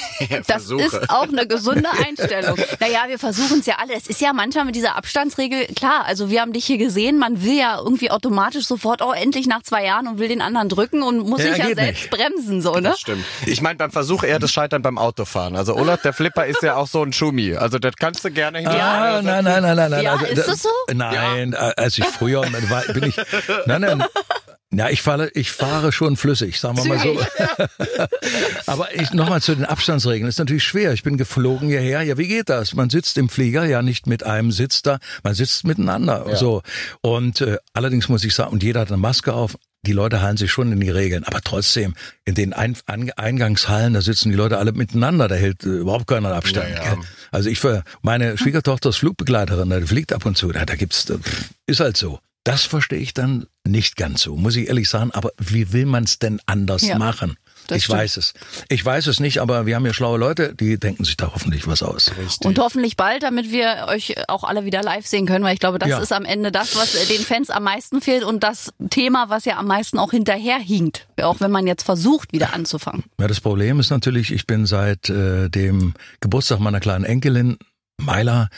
Das 0.46 0.70
ist 0.70 1.10
auch 1.10 1.28
eine 1.28 1.46
gesunde 1.46 1.88
Einstellung. 2.06 2.58
Naja, 2.80 3.04
wir 3.08 3.18
versuchen 3.18 3.60
es 3.60 3.66
ja 3.66 3.76
alle. 3.78 3.94
Es 3.94 4.06
ist 4.06 4.20
ja 4.20 4.32
manchmal 4.32 4.64
mit 4.64 4.74
dieser 4.74 4.96
Abstandsregel, 4.96 5.66
klar, 5.74 6.04
also 6.06 6.30
wir 6.30 6.40
haben 6.40 6.52
dich 6.52 6.64
hier 6.64 6.78
gesehen, 6.78 7.18
man 7.18 7.42
will 7.42 7.58
ja 7.58 7.78
irgendwie 7.78 8.10
automatisch 8.10 8.66
sofort, 8.66 9.02
oh, 9.02 9.12
endlich 9.12 9.46
nach 9.46 9.62
zwei 9.62 9.84
Jahren 9.84 10.06
und 10.06 10.18
will 10.18 10.28
den 10.28 10.40
anderen 10.40 10.68
drücken 10.68 11.02
und 11.02 11.18
muss 11.28 11.42
Ja, 11.42 11.54
sich 11.54 11.58
ja 11.58 11.74
selbst 11.74 12.02
nicht. 12.02 12.10
bremsen, 12.10 12.62
so, 12.62 12.74
ne? 12.74 12.94
Stimmt. 12.98 13.24
Ich 13.46 13.60
meine 13.60 13.76
beim 13.76 13.90
Versuch 13.90 14.22
eher 14.22 14.38
das 14.38 14.52
Scheitern 14.52 14.82
beim 14.82 14.98
Autofahren. 14.98 15.56
Also 15.56 15.74
Olaf, 15.76 16.02
der 16.02 16.12
Flipper 16.12 16.46
ist 16.46 16.62
ja 16.62 16.76
auch 16.76 16.86
so 16.86 17.02
ein 17.02 17.12
Schumi. 17.12 17.56
Also 17.56 17.78
das 17.78 17.96
kannst 17.96 18.24
du 18.24 18.30
gerne 18.30 18.58
hinterher. 18.58 18.84
Ah, 18.84 19.22
nein, 19.22 19.44
nein, 19.44 19.62
nein, 19.62 19.76
nein, 19.76 19.90
nein. 19.90 20.02
Ja, 20.02 20.12
also, 20.12 20.26
ist 20.26 20.48
das 20.48 20.62
so? 20.62 20.68
Nein, 20.92 21.52
äh, 21.52 21.72
als 21.76 21.98
ich 21.98 22.04
früher 22.04 22.42
war, 22.68 22.82
bin 22.92 23.04
ich, 23.04 23.16
nein, 23.66 23.80
nein. 23.80 24.04
Ja, 24.70 24.90
ich 24.90 25.00
fahre, 25.00 25.30
ich 25.30 25.50
fahre 25.50 25.92
schon 25.92 26.18
flüssig, 26.18 26.60
sagen 26.60 26.76
wir 26.76 26.84
mal 26.84 26.98
so. 26.98 27.18
Aber 28.66 28.94
ich 28.94 29.12
nochmal 29.14 29.40
zu 29.40 29.54
den 29.54 29.64
Abstandsregeln. 29.64 30.28
Ist 30.28 30.38
natürlich 30.38 30.64
schwer. 30.64 30.92
Ich 30.92 31.02
bin 31.02 31.16
geflogen 31.16 31.68
hierher. 31.70 32.02
Ja, 32.02 32.18
wie 32.18 32.28
geht 32.28 32.50
das? 32.50 32.74
Man 32.74 32.90
sitzt 32.90 33.16
im 33.16 33.30
Flieger, 33.30 33.64
ja 33.64 33.80
nicht 33.80 34.06
mit 34.06 34.24
einem 34.24 34.52
Sitz 34.52 34.82
da, 34.82 34.98
man 35.22 35.34
sitzt 35.34 35.64
miteinander. 35.64 36.36
So 36.36 36.62
und 37.00 37.40
äh, 37.40 37.56
allerdings 37.72 38.10
muss 38.10 38.24
ich 38.24 38.34
sagen, 38.34 38.52
und 38.52 38.62
jeder 38.62 38.80
hat 38.80 38.88
eine 38.88 38.98
Maske 38.98 39.32
auf. 39.32 39.56
Die 39.86 39.92
Leute 39.92 40.20
halten 40.20 40.36
sich 40.36 40.50
schon 40.50 40.72
in 40.72 40.80
die 40.80 40.90
Regeln, 40.90 41.24
aber 41.24 41.40
trotzdem 41.40 41.94
in 42.24 42.34
den 42.34 42.52
Ein 42.52 42.76
An 42.86 43.10
Eingangshallen, 43.12 43.94
da 43.94 44.02
sitzen 44.02 44.28
die 44.30 44.36
Leute 44.36 44.58
alle 44.58 44.72
miteinander, 44.72 45.28
da 45.28 45.36
hält 45.36 45.64
äh, 45.64 45.68
überhaupt 45.68 46.08
keiner 46.08 46.34
Abstand. 46.34 46.68
Ja, 46.70 46.84
ja. 46.84 46.96
Also 47.30 47.48
ich 47.48 47.58
für 47.60 47.84
meine 48.02 48.36
Schwiegertochter 48.36 48.90
ist 48.90 48.96
Flugbegleiterin, 48.96 49.70
die 49.70 49.86
fliegt 49.86 50.12
ab 50.12 50.26
und 50.26 50.36
zu, 50.36 50.50
da, 50.52 50.66
da 50.66 50.74
gibt's, 50.74 51.06
ist 51.66 51.80
halt 51.80 51.96
so. 51.96 52.18
Das 52.48 52.64
verstehe 52.64 52.98
ich 52.98 53.12
dann 53.14 53.46
nicht 53.66 53.96
ganz 53.96 54.22
so, 54.22 54.34
muss 54.36 54.56
ich 54.56 54.68
ehrlich 54.68 54.88
sagen. 54.88 55.10
Aber 55.12 55.32
wie 55.38 55.72
will 55.72 55.84
man 55.86 56.04
es 56.04 56.18
denn 56.18 56.40
anders 56.46 56.82
Ja, 56.86 56.98
machen? 56.98 57.36
Ich 57.70 57.84
stimmt. 57.84 57.98
weiß 57.98 58.16
es. 58.16 58.32
Ich 58.70 58.82
weiß 58.82 59.06
es 59.08 59.20
nicht, 59.20 59.40
aber 59.40 59.66
wir 59.66 59.76
haben 59.76 59.84
hier 59.84 59.92
schlaue 59.92 60.18
Leute, 60.18 60.54
die 60.54 60.78
denken 60.78 61.04
sich 61.04 61.18
da 61.18 61.30
hoffentlich 61.34 61.66
was 61.66 61.82
aus. 61.82 62.10
Und 62.42 62.58
hoffentlich 62.58 62.96
bald, 62.96 63.22
damit 63.22 63.50
wir 63.52 63.84
euch 63.88 64.14
auch 64.28 64.44
alle 64.44 64.64
wieder 64.64 64.82
live 64.82 65.06
sehen 65.06 65.26
können, 65.26 65.44
weil 65.44 65.52
ich 65.52 65.60
glaube, 65.60 65.78
das 65.78 65.90
Ja. 65.90 65.98
ist 65.98 66.12
am 66.12 66.24
Ende 66.24 66.50
das, 66.50 66.74
was 66.76 66.92
den 67.08 67.20
Fans 67.20 67.50
am 67.50 67.64
meisten 67.64 68.00
fehlt 68.00 68.24
und 68.24 68.42
das 68.42 68.72
Thema, 68.88 69.28
was 69.28 69.44
ja 69.44 69.58
am 69.58 69.66
meisten 69.66 69.98
auch 69.98 70.12
hinterherhinkt, 70.12 71.06
auch 71.20 71.40
wenn 71.40 71.50
man 71.50 71.66
jetzt 71.66 71.82
versucht, 71.82 72.32
wieder 72.32 72.54
anzufangen. 72.54 73.04
Ja, 73.20 73.28
das 73.28 73.40
Problem 73.40 73.78
ist 73.80 73.90
natürlich, 73.90 74.32
ich 74.32 74.46
bin 74.46 74.64
seit 74.64 75.10
äh, 75.10 75.50
dem 75.50 75.92
Geburtstag 76.20 76.60
meiner 76.60 76.80
kleinen 76.80 77.04
Enkelin, 77.04 77.58
Myla, 78.00 78.48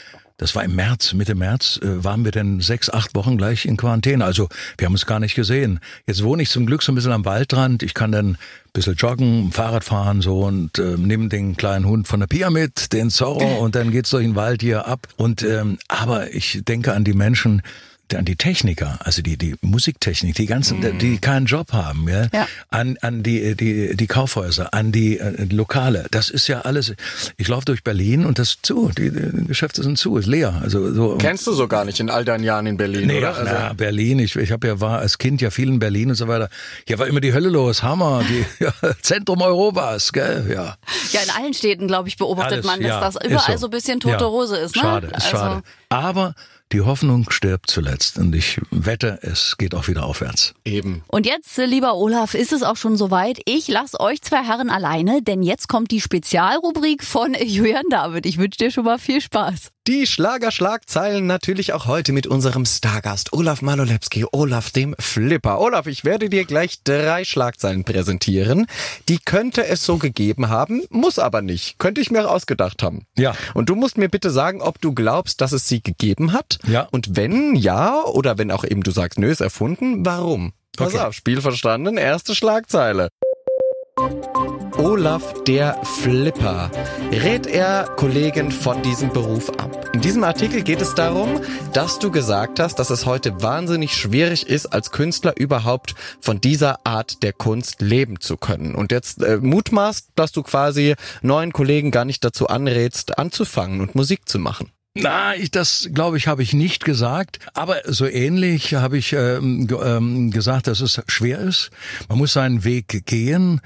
das 0.41 0.55
war 0.55 0.63
im 0.63 0.75
März, 0.75 1.13
Mitte 1.13 1.35
März, 1.35 1.79
äh, 1.83 2.03
waren 2.03 2.25
wir 2.25 2.31
dann 2.31 2.61
sechs, 2.61 2.89
acht 2.89 3.13
Wochen 3.13 3.37
gleich 3.37 3.65
in 3.65 3.77
Quarantäne. 3.77 4.25
Also 4.25 4.49
wir 4.75 4.87
haben 4.87 4.93
uns 4.93 5.05
gar 5.05 5.19
nicht 5.19 5.35
gesehen. 5.35 5.79
Jetzt 6.07 6.23
wohne 6.23 6.41
ich 6.41 6.49
zum 6.49 6.65
Glück 6.65 6.81
so 6.81 6.91
ein 6.91 6.95
bisschen 6.95 7.11
am 7.11 7.25
Waldrand. 7.25 7.83
Ich 7.83 7.93
kann 7.93 8.11
dann 8.11 8.31
ein 8.31 8.37
bisschen 8.73 8.95
joggen, 8.95 9.51
Fahrrad 9.51 9.83
fahren 9.83 10.21
so 10.21 10.41
und 10.41 10.79
äh, 10.79 10.97
nehme 10.97 11.29
den 11.29 11.57
kleinen 11.57 11.85
Hund 11.85 12.07
von 12.07 12.21
der 12.21 12.27
Pia 12.27 12.49
mit, 12.49 12.91
den 12.91 13.11
Zorro 13.11 13.59
und 13.59 13.75
dann 13.75 13.91
geht's 13.91 14.09
durch 14.09 14.25
den 14.25 14.35
Wald 14.35 14.63
hier 14.63 14.87
ab. 14.87 15.07
Und 15.15 15.43
ähm, 15.43 15.77
aber 15.87 16.33
ich 16.33 16.63
denke 16.67 16.93
an 16.93 17.03
die 17.03 17.13
Menschen, 17.13 17.61
an 18.15 18.25
die 18.25 18.35
Techniker, 18.35 18.99
also 19.03 19.21
die 19.21 19.37
die 19.37 19.55
Musiktechnik, 19.61 20.35
die 20.35 20.45
ganzen, 20.45 20.81
die, 20.81 20.91
die 20.97 21.17
keinen 21.19 21.45
Job 21.45 21.73
haben, 21.73 22.07
ja, 22.09 22.27
Ja. 22.33 22.47
an 22.69 22.97
an 23.01 23.23
die 23.23 23.55
die 23.55 23.95
die 23.95 24.07
Kaufhäuser, 24.07 24.73
an 24.73 24.91
die 24.91 25.19
äh, 25.19 25.45
Lokale. 25.51 26.07
Das 26.11 26.29
ist 26.29 26.47
ja 26.47 26.61
alles. 26.61 26.93
Ich 27.37 27.47
laufe 27.47 27.65
durch 27.65 27.83
Berlin 27.83 28.25
und 28.25 28.39
das 28.39 28.49
ist 28.49 28.65
zu, 28.65 28.89
die, 28.97 29.11
die 29.11 29.45
Geschäfte 29.47 29.83
sind 29.83 29.97
zu, 29.97 30.17
ist 30.17 30.27
leer. 30.27 30.59
Also 30.61 30.93
so. 30.93 31.17
Kennst 31.17 31.47
du 31.47 31.53
so 31.53 31.67
gar 31.67 31.85
nicht 31.85 31.99
in 31.99 32.09
all 32.09 32.25
deinen 32.25 32.43
Jahren 32.43 32.65
in 32.67 32.77
Berlin, 32.77 33.07
Nee, 33.07 33.17
oder? 33.19 33.31
ach, 33.31 33.37
Also, 33.39 33.51
na, 33.53 33.73
Berlin. 33.73 34.19
Ich, 34.19 34.35
ich 34.35 34.51
habe 34.51 34.67
ja 34.67 34.79
war 34.79 34.99
als 34.99 35.17
Kind 35.17 35.41
ja 35.41 35.49
viel 35.49 35.67
in 35.69 35.79
Berlin 35.79 36.09
und 36.09 36.15
so 36.15 36.27
weiter. 36.27 36.49
Hier 36.87 36.99
war 36.99 37.07
immer 37.07 37.21
die 37.21 37.33
Hölle 37.33 37.49
los, 37.49 37.83
Hammer, 37.83 38.23
die 38.27 38.45
ja, 38.63 38.73
Zentrum 39.01 39.41
Europas, 39.41 40.11
gell? 40.13 40.47
Ja. 40.53 40.75
Ja, 41.11 41.21
in 41.21 41.29
allen 41.29 41.53
Städten, 41.53 41.87
glaube 41.87 42.07
ich, 42.09 42.17
beobachtet 42.17 42.53
Alles, 42.53 42.65
man, 42.65 42.79
dass 42.81 42.89
ja, 42.89 42.99
das 43.01 43.15
überall 43.25 43.57
so. 43.57 43.67
ein 43.67 43.71
bisschen 43.71 43.99
tote 43.99 44.15
Ja. 44.15 44.29
Hose 44.29 44.57
ist. 44.57 44.75
Ne? 44.75 44.81
Schade, 44.81 45.07
ist 45.07 45.13
Also- 45.15 45.29
schade. 45.29 45.61
Aber 45.89 46.35
die 46.71 46.81
Hoffnung 46.81 47.29
stirbt 47.29 47.69
zuletzt 47.69 48.17
und 48.17 48.33
ich 48.35 48.59
wette, 48.71 49.19
es 49.21 49.57
geht 49.57 49.75
auch 49.75 49.87
wieder 49.87 50.05
aufwärts. 50.05 50.53
Eben. 50.63 51.03
Und 51.07 51.25
jetzt, 51.25 51.57
äh, 51.59 51.65
lieber 51.65 51.95
Olaf, 51.95 52.33
ist 52.33 52.53
es 52.53 52.63
auch 52.63 52.77
schon 52.77 52.97
soweit. 52.97 53.39
Ich 53.45 53.67
lasse 53.67 53.99
euch 53.99 54.21
zwei 54.21 54.43
Herren 54.43 54.69
alleine, 54.69 55.21
denn 55.21 55.43
jetzt 55.43 55.67
kommt 55.67 55.91
die 55.91 56.01
Spezialrubrik 56.01 57.03
von 57.03 57.35
Julian 57.43 57.85
David. 57.89 58.25
Ich 58.25 58.37
wünsche 58.37 58.57
dir 58.57 58.71
schon 58.71 58.85
mal 58.85 58.99
viel 58.99 59.21
Spaß. 59.21 59.71
Die 59.87 60.05
Schlagerschlagzeilen 60.05 61.25
natürlich 61.25 61.73
auch 61.73 61.87
heute 61.87 62.13
mit 62.13 62.27
unserem 62.27 62.65
Stargast 62.65 63.33
Olaf 63.33 63.63
Malolewski, 63.63 64.27
Olaf 64.31 64.69
dem 64.69 64.95
Flipper. 64.99 65.59
Olaf, 65.59 65.87
ich 65.87 66.05
werde 66.05 66.29
dir 66.29 66.45
gleich 66.45 66.83
drei 66.83 67.23
Schlagzeilen 67.23 67.83
präsentieren. 67.83 68.67
Die 69.09 69.17
könnte 69.17 69.65
es 69.65 69.83
so 69.83 69.97
gegeben 69.97 70.49
haben, 70.49 70.83
muss 70.91 71.17
aber 71.17 71.41
nicht. 71.41 71.79
Könnte 71.79 71.99
ich 71.99 72.11
mir 72.11 72.29
ausgedacht 72.29 72.83
haben. 72.83 73.07
Ja. 73.17 73.33
Und 73.55 73.69
du 73.69 73.75
musst 73.75 73.97
mir 73.97 74.07
bitte 74.07 74.29
sagen, 74.29 74.61
ob 74.61 74.79
du 74.81 74.93
glaubst, 74.93 75.41
dass 75.41 75.51
es 75.51 75.67
sie 75.67 75.81
gegeben 75.81 76.31
hat. 76.31 76.59
Ja. 76.67 76.87
Und 76.91 77.15
wenn 77.17 77.55
ja, 77.55 78.03
oder 78.03 78.37
wenn 78.37 78.51
auch 78.51 78.63
eben 78.63 78.83
du 78.83 78.91
sagst, 78.91 79.17
nö, 79.17 79.31
ist 79.31 79.41
erfunden, 79.41 80.05
warum? 80.05 80.53
Pass 80.77 80.93
Okay. 80.93 81.03
auf, 81.05 81.13
Spiel 81.15 81.41
verstanden, 81.41 81.97
erste 81.97 82.35
Schlagzeile. 82.35 83.09
Olaf 84.81 85.43
der 85.43 85.79
Flipper. 85.83 86.71
Rät 87.11 87.45
er 87.45 87.83
Kollegen 87.97 88.49
von 88.49 88.81
diesem 88.81 89.13
Beruf 89.13 89.51
ab? 89.51 89.91
In 89.93 90.01
diesem 90.01 90.23
Artikel 90.23 90.63
geht 90.63 90.81
es 90.81 90.95
darum, 90.95 91.39
dass 91.71 91.99
du 91.99 92.09
gesagt 92.09 92.59
hast, 92.59 92.79
dass 92.79 92.89
es 92.89 93.05
heute 93.05 93.43
wahnsinnig 93.43 93.93
schwierig 93.93 94.47
ist, 94.47 94.65
als 94.65 94.89
Künstler 94.89 95.37
überhaupt 95.37 95.93
von 96.19 96.41
dieser 96.41 96.83
Art 96.83 97.21
der 97.21 97.31
Kunst 97.31 97.83
leben 97.83 98.19
zu 98.21 98.37
können. 98.37 98.73
Und 98.73 98.91
jetzt 98.91 99.21
äh, 99.21 99.37
mutmaßt, 99.37 100.13
dass 100.15 100.31
du 100.31 100.41
quasi 100.41 100.95
neuen 101.21 101.53
Kollegen 101.53 101.91
gar 101.91 102.05
nicht 102.05 102.25
dazu 102.25 102.47
anrätst, 102.47 103.19
anzufangen 103.19 103.81
und 103.81 103.93
Musik 103.93 104.27
zu 104.27 104.39
machen. 104.39 104.71
Na, 104.95 105.35
ich, 105.35 105.51
das 105.51 105.89
glaube 105.93 106.17
ich, 106.17 106.27
habe 106.27 106.41
ich 106.41 106.53
nicht 106.53 106.83
gesagt. 106.83 107.37
Aber 107.53 107.77
so 107.85 108.07
ähnlich 108.07 108.73
habe 108.73 108.97
ich 108.97 109.13
ähm, 109.13 109.67
ähm, 109.83 110.31
gesagt, 110.31 110.65
dass 110.65 110.81
es 110.81 111.01
schwer 111.07 111.39
ist. 111.39 111.69
Man 112.09 112.17
muss 112.17 112.33
seinen 112.33 112.63
Weg 112.63 113.05
gehen 113.05 113.61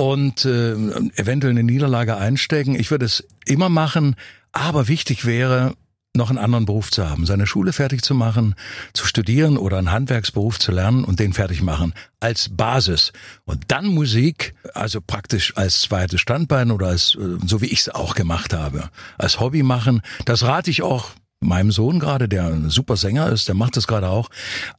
und 0.00 0.46
äh, 0.46 0.72
eventuell 1.16 1.50
eine 1.50 1.62
Niederlage 1.62 2.16
einstecken. 2.16 2.74
Ich 2.74 2.90
würde 2.90 3.04
es 3.04 3.22
immer 3.44 3.68
machen, 3.68 4.16
aber 4.50 4.88
wichtig 4.88 5.26
wäre, 5.26 5.74
noch 6.16 6.30
einen 6.30 6.38
anderen 6.38 6.64
Beruf 6.64 6.90
zu 6.90 7.08
haben, 7.08 7.26
seine 7.26 7.46
Schule 7.46 7.74
fertig 7.74 8.00
zu 8.00 8.14
machen, 8.14 8.54
zu 8.94 9.06
studieren 9.06 9.58
oder 9.58 9.76
einen 9.76 9.92
Handwerksberuf 9.92 10.58
zu 10.58 10.72
lernen 10.72 11.04
und 11.04 11.20
den 11.20 11.34
fertig 11.34 11.60
machen 11.60 11.92
als 12.18 12.48
Basis. 12.48 13.12
Und 13.44 13.64
dann 13.68 13.88
Musik, 13.88 14.54
also 14.72 15.02
praktisch 15.02 15.54
als 15.58 15.82
zweites 15.82 16.22
Standbein 16.22 16.70
oder 16.70 16.88
als, 16.88 17.14
äh, 17.16 17.36
so 17.46 17.60
wie 17.60 17.66
ich 17.66 17.80
es 17.80 17.90
auch 17.90 18.14
gemacht 18.14 18.54
habe, 18.54 18.88
als 19.18 19.38
Hobby 19.38 19.62
machen. 19.62 20.00
Das 20.24 20.44
rate 20.44 20.70
ich 20.70 20.80
auch 20.80 21.10
meinem 21.40 21.72
Sohn 21.72 22.00
gerade, 22.00 22.26
der 22.26 22.46
ein 22.46 22.70
super 22.70 22.96
Sänger 22.96 23.28
ist, 23.28 23.48
der 23.48 23.54
macht 23.54 23.76
das 23.76 23.86
gerade 23.86 24.08
auch. 24.08 24.30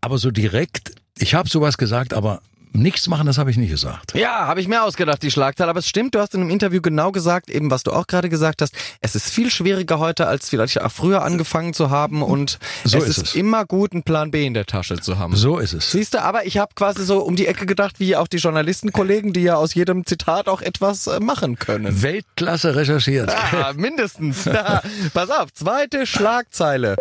Aber 0.01 0.17
so 0.17 0.31
direkt, 0.31 0.95
ich 1.19 1.35
habe 1.35 1.47
sowas 1.47 1.77
gesagt, 1.77 2.15
aber 2.15 2.41
nichts 2.73 3.07
machen, 3.07 3.25
das 3.27 3.37
habe 3.37 3.51
ich 3.51 3.57
nicht 3.57 3.69
gesagt. 3.69 4.13
Ja, 4.15 4.47
habe 4.47 4.61
ich 4.61 4.67
mir 4.67 4.83
ausgedacht, 4.83 5.21
die 5.23 5.31
Schlagzeile. 5.31 5.69
Aber 5.69 5.79
es 5.79 5.87
stimmt, 5.87 6.15
du 6.15 6.19
hast 6.19 6.33
in 6.35 6.41
einem 6.41 6.49
Interview 6.49 6.81
genau 6.81 7.11
gesagt, 7.11 7.49
eben 7.49 7.69
was 7.71 7.83
du 7.83 7.91
auch 7.91 8.07
gerade 8.07 8.29
gesagt 8.29 8.61
hast. 8.61 8.73
Es 9.01 9.15
ist 9.15 9.29
viel 9.29 9.51
schwieriger 9.51 9.99
heute, 9.99 10.27
als 10.27 10.49
vielleicht 10.49 10.81
auch 10.81 10.91
früher 10.91 11.23
angefangen 11.23 11.73
zu 11.73 11.89
haben. 11.89 12.23
Und 12.23 12.59
So 12.83 12.97
es 12.97 13.03
ist 13.05 13.17
ist 13.17 13.27
es. 13.29 13.35
immer 13.35 13.65
gut, 13.65 13.93
einen 13.93 14.03
Plan 14.03 14.31
B 14.31 14.45
in 14.45 14.53
der 14.53 14.65
Tasche 14.65 14.99
zu 14.99 15.19
haben. 15.19 15.35
So 15.35 15.59
ist 15.59 15.73
es. 15.73 15.91
Siehst 15.91 16.13
du, 16.13 16.21
aber 16.21 16.45
ich 16.45 16.57
habe 16.57 16.73
quasi 16.75 17.03
so 17.03 17.19
um 17.19 17.35
die 17.35 17.47
Ecke 17.47 17.65
gedacht, 17.65 17.99
wie 17.99 18.15
auch 18.15 18.27
die 18.27 18.37
Journalistenkollegen, 18.37 19.33
die 19.33 19.41
ja 19.43 19.55
aus 19.55 19.73
jedem 19.73 20.05
Zitat 20.05 20.47
auch 20.47 20.61
etwas 20.61 21.07
äh, 21.07 21.19
machen 21.19 21.57
können. 21.59 22.01
Weltklasse 22.01 22.75
recherchiert. 22.75 23.29
Ah, 23.53 23.73
mindestens. 23.75 24.45
Ja, 24.51 24.81
pass 25.13 25.29
auf, 25.29 25.53
zweite 25.53 26.05
Schlagzeile. 26.05 26.95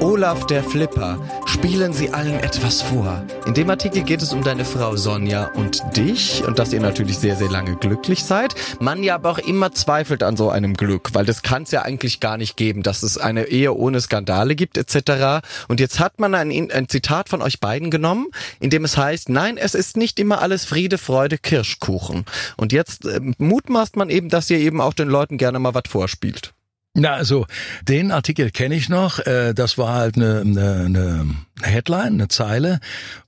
Olaf 0.00 0.46
der 0.46 0.64
Flipper, 0.64 1.20
spielen 1.46 1.92
Sie 1.92 2.10
allen 2.10 2.40
etwas 2.40 2.80
vor. 2.80 3.22
In 3.46 3.54
dem 3.54 3.68
Artikel 3.68 4.02
geht 4.02 4.22
es 4.22 4.32
um 4.32 4.42
deine 4.42 4.64
Frau 4.64 4.96
Sonja 4.96 5.52
und 5.54 5.82
dich 5.94 6.42
und 6.44 6.58
dass 6.58 6.72
ihr 6.72 6.80
natürlich 6.80 7.18
sehr, 7.18 7.36
sehr 7.36 7.50
lange 7.50 7.76
glücklich 7.76 8.24
seid. 8.24 8.54
Man 8.80 9.02
ja 9.02 9.14
aber 9.14 9.30
auch 9.30 9.38
immer 9.38 9.72
zweifelt 9.72 10.22
an 10.22 10.36
so 10.36 10.48
einem 10.48 10.74
Glück, 10.74 11.10
weil 11.12 11.26
das 11.26 11.42
kann 11.42 11.64
es 11.64 11.70
ja 11.70 11.82
eigentlich 11.82 12.18
gar 12.18 12.38
nicht 12.38 12.56
geben, 12.56 12.82
dass 12.82 13.02
es 13.02 13.18
eine 13.18 13.44
Ehe 13.44 13.74
ohne 13.74 14.00
Skandale 14.00 14.56
gibt 14.56 14.78
etc. 14.78 15.46
Und 15.68 15.80
jetzt 15.80 16.00
hat 16.00 16.18
man 16.18 16.34
ein, 16.34 16.72
ein 16.72 16.88
Zitat 16.88 17.28
von 17.28 17.42
euch 17.42 17.60
beiden 17.60 17.90
genommen, 17.90 18.28
in 18.58 18.70
dem 18.70 18.84
es 18.84 18.96
heißt, 18.96 19.28
nein, 19.28 19.58
es 19.58 19.74
ist 19.74 19.98
nicht 19.98 20.18
immer 20.18 20.40
alles 20.40 20.64
Friede, 20.64 20.96
Freude, 20.96 21.36
Kirschkuchen. 21.36 22.24
Und 22.56 22.72
jetzt 22.72 23.04
äh, 23.04 23.20
mutmaßt 23.38 23.96
man 23.96 24.08
eben, 24.08 24.30
dass 24.30 24.50
ihr 24.50 24.58
eben 24.58 24.80
auch 24.80 24.94
den 24.94 25.08
Leuten 25.08 25.36
gerne 25.36 25.58
mal 25.58 25.74
was 25.74 25.84
vorspielt. 25.88 26.54
Na, 26.94 27.14
also 27.14 27.46
den 27.88 28.10
Artikel 28.10 28.50
kenne 28.50 28.74
ich 28.74 28.88
noch. 28.88 29.18
Äh, 29.20 29.54
Das 29.54 29.78
war 29.78 29.94
halt 29.94 30.16
eine, 30.16 30.40
eine, 30.40 30.84
eine 30.84 31.36
Headline, 31.62 32.14
eine 32.14 32.28
Zeile. 32.28 32.80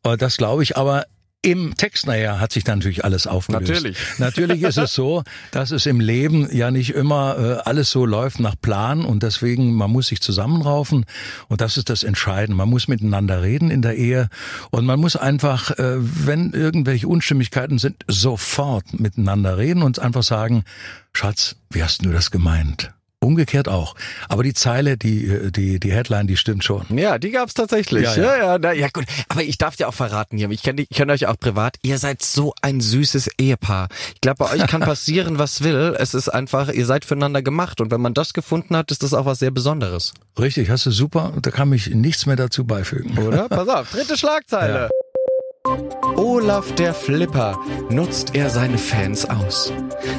Äh, 0.02 0.16
Das 0.16 0.36
glaube 0.36 0.62
ich, 0.62 0.76
aber 0.76 1.06
im 1.44 1.76
Text 1.76 2.06
nachher 2.06 2.40
hat 2.40 2.52
sich 2.52 2.64
dann 2.64 2.78
natürlich 2.78 3.04
alles 3.04 3.26
aufgelöst. 3.26 3.68
Natürlich. 3.68 3.98
Natürlich 4.18 4.62
ist 4.62 4.78
es 4.78 4.94
so, 4.94 5.24
dass 5.50 5.72
es 5.72 5.84
im 5.84 6.00
Leben 6.00 6.48
ja 6.50 6.70
nicht 6.70 6.94
immer 6.94 7.36
äh, 7.38 7.68
alles 7.68 7.90
so 7.90 8.06
läuft 8.06 8.40
nach 8.40 8.54
Plan 8.58 9.04
und 9.04 9.22
deswegen 9.22 9.74
man 9.74 9.90
muss 9.90 10.06
sich 10.06 10.22
zusammenraufen 10.22 11.04
und 11.48 11.60
das 11.60 11.76
ist 11.76 11.90
das 11.90 12.02
Entscheidende. 12.02 12.56
Man 12.56 12.70
muss 12.70 12.88
miteinander 12.88 13.42
reden 13.42 13.70
in 13.70 13.82
der 13.82 13.96
Ehe 13.96 14.30
und 14.70 14.86
man 14.86 14.98
muss 14.98 15.16
einfach, 15.16 15.70
äh, 15.72 15.96
wenn 15.98 16.54
irgendwelche 16.54 17.08
Unstimmigkeiten 17.08 17.78
sind, 17.78 18.04
sofort 18.08 18.98
miteinander 18.98 19.58
reden 19.58 19.82
und 19.82 19.98
einfach 19.98 20.22
sagen, 20.22 20.64
Schatz, 21.12 21.56
wie 21.68 21.82
hast 21.82 22.06
du 22.06 22.10
das 22.10 22.30
gemeint? 22.30 22.93
Umgekehrt 23.24 23.68
auch. 23.68 23.94
Aber 24.28 24.42
die 24.42 24.52
Zeile, 24.54 24.96
die, 24.98 25.50
die, 25.50 25.80
die 25.80 25.92
Headline, 25.92 26.26
die 26.26 26.36
stimmt 26.36 26.62
schon. 26.62 26.84
Ja, 26.90 27.18
die 27.18 27.30
gab's 27.30 27.54
tatsächlich. 27.54 28.04
Ja, 28.04 28.16
Ja, 28.16 28.22
ja. 28.22 28.36
ja, 28.36 28.58
na, 28.58 28.72
ja, 28.72 28.88
gut. 28.92 29.04
Aber 29.28 29.42
ich 29.42 29.56
darf 29.56 29.76
dir 29.76 29.88
auch 29.88 29.94
verraten 29.94 30.36
hier, 30.36 30.50
ich 30.50 30.62
kenne 30.62 30.82
ich 30.82 30.88
kenn 30.90 31.10
euch 31.10 31.26
auch 31.26 31.38
privat, 31.38 31.76
ihr 31.82 31.98
seid 31.98 32.22
so 32.22 32.54
ein 32.60 32.80
süßes 32.80 33.30
Ehepaar. 33.38 33.88
Ich 34.14 34.20
glaube, 34.20 34.44
bei 34.44 34.52
euch 34.52 34.66
kann 34.66 34.80
passieren, 34.82 35.38
was 35.38 35.62
will. 35.62 35.96
Es 35.98 36.12
ist 36.14 36.28
einfach, 36.28 36.68
ihr 36.68 36.86
seid 36.86 37.04
füreinander 37.04 37.42
gemacht. 37.42 37.80
Und 37.80 37.90
wenn 37.90 38.00
man 38.00 38.14
das 38.14 38.34
gefunden 38.34 38.76
hat, 38.76 38.90
ist 38.90 39.02
das 39.02 39.14
auch 39.14 39.24
was 39.24 39.38
sehr 39.38 39.50
Besonderes. 39.50 40.12
Richtig, 40.38 40.68
hast 40.68 40.84
du 40.84 40.90
super. 40.90 41.32
Da 41.40 41.50
kann 41.50 41.68
mich 41.70 41.88
nichts 41.88 42.26
mehr 42.26 42.36
dazu 42.36 42.64
beifügen. 42.64 43.18
Oder? 43.18 43.48
Pass 43.48 43.68
auf, 43.68 43.90
dritte 43.90 44.18
Schlagzeile. 44.18 44.90
Olaf 46.16 46.74
der 46.74 46.92
Flipper, 46.92 47.58
nutzt 47.88 48.34
er 48.34 48.50
seine 48.50 48.76
Fans 48.76 49.24
aus? 49.24 49.72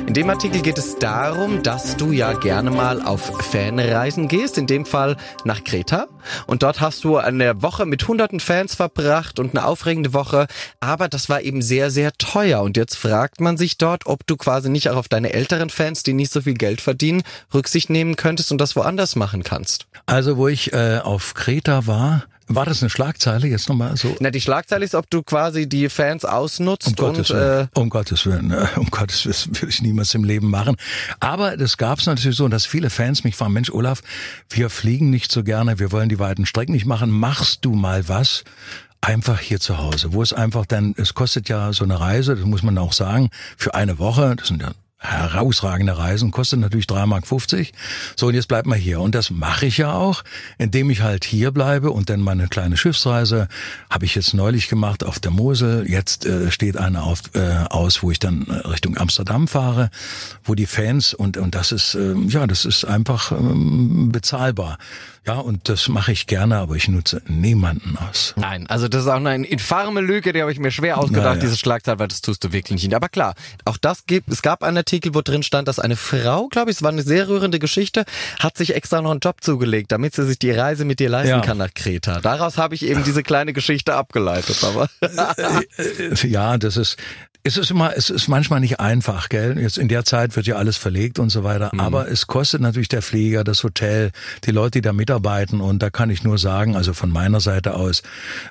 In 0.08 0.16
dem 0.16 0.28
Artikel 0.32 0.62
geht 0.62 0.80
es 0.80 0.98
darum, 0.98 1.62
dass 1.62 1.98
du 1.98 2.12
ja 2.12 2.34
gerne 2.34 2.72
mal 2.72 3.00
auf 3.02 3.22
Fanreisen 3.52 4.28
gehst, 4.28 4.58
in 4.58 4.66
dem 4.66 4.88
Fall 4.88 5.18
nach 5.44 5.64
Kreta. 5.64 6.08
Und 6.48 6.64
dort 6.64 6.82
hast 6.82 7.04
du 7.04 7.18
eine 7.18 7.62
Woche 7.62 7.86
mit 7.86 8.08
hunderten 8.08 8.40
Fans 8.40 8.74
verbracht 8.74 9.38
und 9.38 9.56
eine 9.56 9.68
aufregende 9.68 10.14
Woche. 10.14 10.48
Aber 10.80 11.10
das 11.10 11.30
war 11.30 11.44
eben 11.44 11.62
sehr, 11.62 11.92
sehr 11.92 12.12
teuer. 12.14 12.62
Und 12.62 12.75
jetzt 12.75 12.96
fragt 12.98 13.40
man 13.40 13.56
sich 13.56 13.78
dort, 13.78 14.08
ob 14.08 14.25
du 14.25 14.38
quasi 14.38 14.70
nicht 14.70 14.90
auch 14.90 14.98
auf 14.98 15.10
deine 15.10 15.32
älteren 15.32 15.70
Fans, 15.70 16.02
die 16.02 16.14
nicht 16.14 16.32
so 16.32 16.42
viel 16.42 16.56
Geld 16.56 16.82
verdienen, 16.82 17.22
Rücksicht 17.54 17.92
nehmen 17.92 18.16
könntest 18.16 18.52
und 18.52 18.60
das 18.60 18.75
woanders 18.75 19.16
machen 19.16 19.44
kannst. 19.44 19.86
Also, 20.08 20.38
wo 20.38 20.48
ich 20.48 20.74
äh, 20.74 21.00
auf 21.04 21.36
Kreta 21.36 21.86
war, 21.86 22.24
war 22.48 22.66
das 22.66 22.82
eine 22.82 22.90
Schlagzeile 22.90 23.48
jetzt 23.48 23.70
nochmal 23.70 23.98
so? 23.98 24.16
Na, 24.20 24.30
die 24.30 24.42
Schlagzeile 24.42 24.86
ist, 24.86 24.96
ob 24.96 25.10
du 25.10 25.24
quasi 25.24 25.68
die 25.68 25.90
Fans 25.90 26.25
ausnutzt 26.25 26.88
Um 26.88 26.92
und 26.92 26.98
Gottes 26.98 27.30
äh, 27.32 27.34
Willen, 27.34 27.70
um 27.74 27.90
Gottes 27.90 28.25
Willen, 28.25 28.52
äh, 28.52 28.68
um 28.75 28.90
Gottes 28.90 29.25
Willen 29.25 29.56
würde 29.56 29.70
ich 29.70 29.82
niemals 29.82 30.14
im 30.14 30.24
Leben 30.24 30.50
machen. 30.50 30.75
Aber 31.20 31.58
das 31.58 31.78
gab 31.78 32.00
es 32.00 32.06
natürlich 32.06 32.38
so, 32.38 32.48
dass 32.48 32.66
viele 32.66 32.90
Fans 32.90 33.24
mich 33.24 33.36
fragen, 33.36 33.54
Mensch 33.54 33.72
Olaf, 33.72 34.02
wir 34.50 34.70
fliegen 34.70 35.10
nicht 35.10 35.32
so 35.32 35.44
gerne, 35.44 35.80
wir 35.80 35.92
wollen 35.92 36.10
die 36.10 36.20
weiten 36.20 36.46
Strecken 36.46 36.74
nicht 36.74 36.86
machen, 36.86 37.10
machst 37.10 37.66
du 37.66 37.74
mal 37.74 38.08
was? 38.08 38.44
Einfach 39.02 39.40
hier 39.40 39.60
zu 39.60 39.78
Hause, 39.78 40.14
wo 40.14 40.24
es 40.24 40.34
einfach 40.34 40.66
dann, 40.66 40.96
es 40.98 41.14
kostet 41.14 41.48
ja 41.48 41.74
so 41.74 41.84
eine 41.84 42.00
Reise, 42.00 42.36
das 42.36 42.46
muss 42.46 42.64
man 42.64 42.78
auch 42.78 42.94
sagen, 42.94 43.30
für 43.56 43.75
eine 43.75 44.00
Woche, 44.00 44.36
das 44.36 44.48
sind 44.48 44.62
ja 44.62 44.72
herausragende 45.06 45.98
Reisen, 45.98 46.32
kostet 46.32 46.60
natürlich 46.60 46.86
3,50 46.86 47.06
Mark. 47.06 47.68
So, 48.16 48.28
und 48.28 48.34
jetzt 48.34 48.48
bleibt 48.48 48.68
man 48.68 48.78
hier. 48.78 49.00
Und 49.00 49.16
das 49.16 49.32
mache 49.32 49.66
ich 49.66 49.78
ja 49.78 49.94
auch, 49.94 50.24
indem 50.58 50.90
ich 50.90 51.02
halt 51.02 51.26
hier 51.26 51.52
bleibe 51.52 51.92
und 51.92 52.10
dann 52.10 52.22
meine 52.22 52.48
kleine 52.48 52.78
Schiffsreise 52.78 53.48
habe 53.90 54.06
ich 54.06 54.16
jetzt 54.16 54.34
neulich 54.34 54.68
gemacht 54.68 55.04
auf 55.04 55.20
der 55.20 55.32
Mosel. 55.32 55.90
Jetzt 55.90 56.26
äh, 56.26 56.52
steht 56.52 56.78
eine 56.78 57.04
auf, 57.04 57.22
äh, 57.34 57.66
aus, 57.70 58.04
wo 58.04 58.12
ich 58.12 58.20
dann 58.20 58.48
äh, 58.48 58.68
Richtung 58.68 58.98
Amsterdam 58.98 59.48
fahre, 59.48 59.90
wo 60.44 60.56
die 60.56 60.66
Fans 60.66 61.14
und 61.14 61.38
und 61.38 61.56
das 61.56 61.72
ist 61.72 61.96
äh, 61.96 62.16
ja, 62.28 62.48
das 62.48 62.66
ist 62.66 62.86
einfach 62.86 63.32
ähm, 63.32 64.12
bezahlbar. 64.12 64.78
Ja, 65.27 65.36
und 65.39 65.70
das 65.70 65.88
mache 65.89 66.12
ich 66.12 66.27
gerne, 66.27 66.58
aber 66.58 66.75
ich 66.75 66.88
nutze 66.88 67.22
niemanden 67.27 67.98
aus. 67.98 68.34
Nein, 68.38 68.67
also 68.67 68.88
das 68.88 69.01
ist 69.03 69.08
auch 69.08 69.15
eine 69.15 69.46
infame 69.46 70.01
Lüge, 70.01 70.34
die 70.34 70.41
habe 70.41 70.51
ich 70.51 70.60
mir 70.60 70.70
schwer 70.72 71.00
ausgedacht, 71.00 71.25
Naja. 71.38 71.41
diese 71.41 71.58
Schlagzeile, 71.58 71.98
weil 71.98 72.08
das 72.10 72.22
tust 72.22 72.44
du 72.44 72.51
wirklich 72.53 72.84
nicht. 72.84 72.94
Aber 72.96 73.10
klar, 73.10 73.34
auch 73.65 73.77
das 73.77 74.05
gibt, 74.05 74.29
es 74.29 74.41
gab 74.44 74.62
einen 74.63 74.77
Artikel, 74.77 75.15
wo 75.15 75.22
drin 75.22 75.41
stand, 75.41 75.67
dass 75.67 75.79
eine 75.79 75.96
Frau, 75.96 76.48
glaube 76.50 76.70
ich, 76.70 76.77
es 76.77 76.84
war 76.84 76.91
eine 76.91 77.01
sehr 77.01 77.27
rührende 77.27 77.58
Geschichte, 77.58 78.05
hat 78.39 78.55
sich 78.58 78.75
extra 78.75 79.01
noch 79.01 79.12
einen 79.12 79.20
Job 79.20 79.38
zugelegt, 79.41 79.91
damit 79.91 80.13
sie 80.13 80.25
sich 80.25 80.38
die 80.38 80.51
Reise 80.51 80.86
mit 80.86 81.00
dir 81.00 81.10
leisten 81.10 81.29
Ja. 81.29 81.41
kann 81.41 81.58
nach 81.58 81.74
Kreta. 81.74 82.20
Daraus 82.22 82.58
habe 82.60 82.75
ich 82.75 82.84
eben 82.86 83.03
diese 83.03 83.24
kleine 83.24 83.53
Geschichte 83.53 83.96
abgeleitet, 83.96 84.63
aber. 84.63 84.89
Äh, 85.77 86.27
Ja, 86.27 86.58
das 86.58 86.77
ist, 86.77 86.98
es 87.46 87.58
ist 87.58 87.70
immer, 87.70 87.96
es 87.96 88.10
ist 88.10 88.28
manchmal 88.28 88.60
nicht 88.60 88.80
einfach, 88.80 89.30
gell? 89.30 89.60
Jetzt 89.60 89.78
in 89.78 89.88
der 89.88 90.04
Zeit 90.04 90.36
wird 90.36 90.48
ja 90.48 90.56
alles 90.56 90.78
verlegt 90.78 91.20
und 91.20 91.30
so 91.30 91.44
weiter. 91.44 91.70
Mhm. 91.74 91.80
Aber 91.80 92.10
es 92.10 92.25
kostet 92.25 92.60
natürlich 92.62 92.88
der 92.88 93.02
Flieger, 93.04 93.44
das 93.44 93.64
Hotel, 93.64 94.12
die 94.46 94.52
Leute, 94.52 94.72
die 94.72 94.82
da 94.82 94.94
mitarbeiten. 94.94 95.62
Und 95.62 95.84
da 95.84 95.90
kann 95.92 96.10
ich 96.10 96.24
nur 96.24 96.38
sagen, 96.40 96.75
also 96.75 96.94
von 96.94 97.12
meiner 97.12 97.40
Seite 97.40 97.75
aus, 97.75 98.02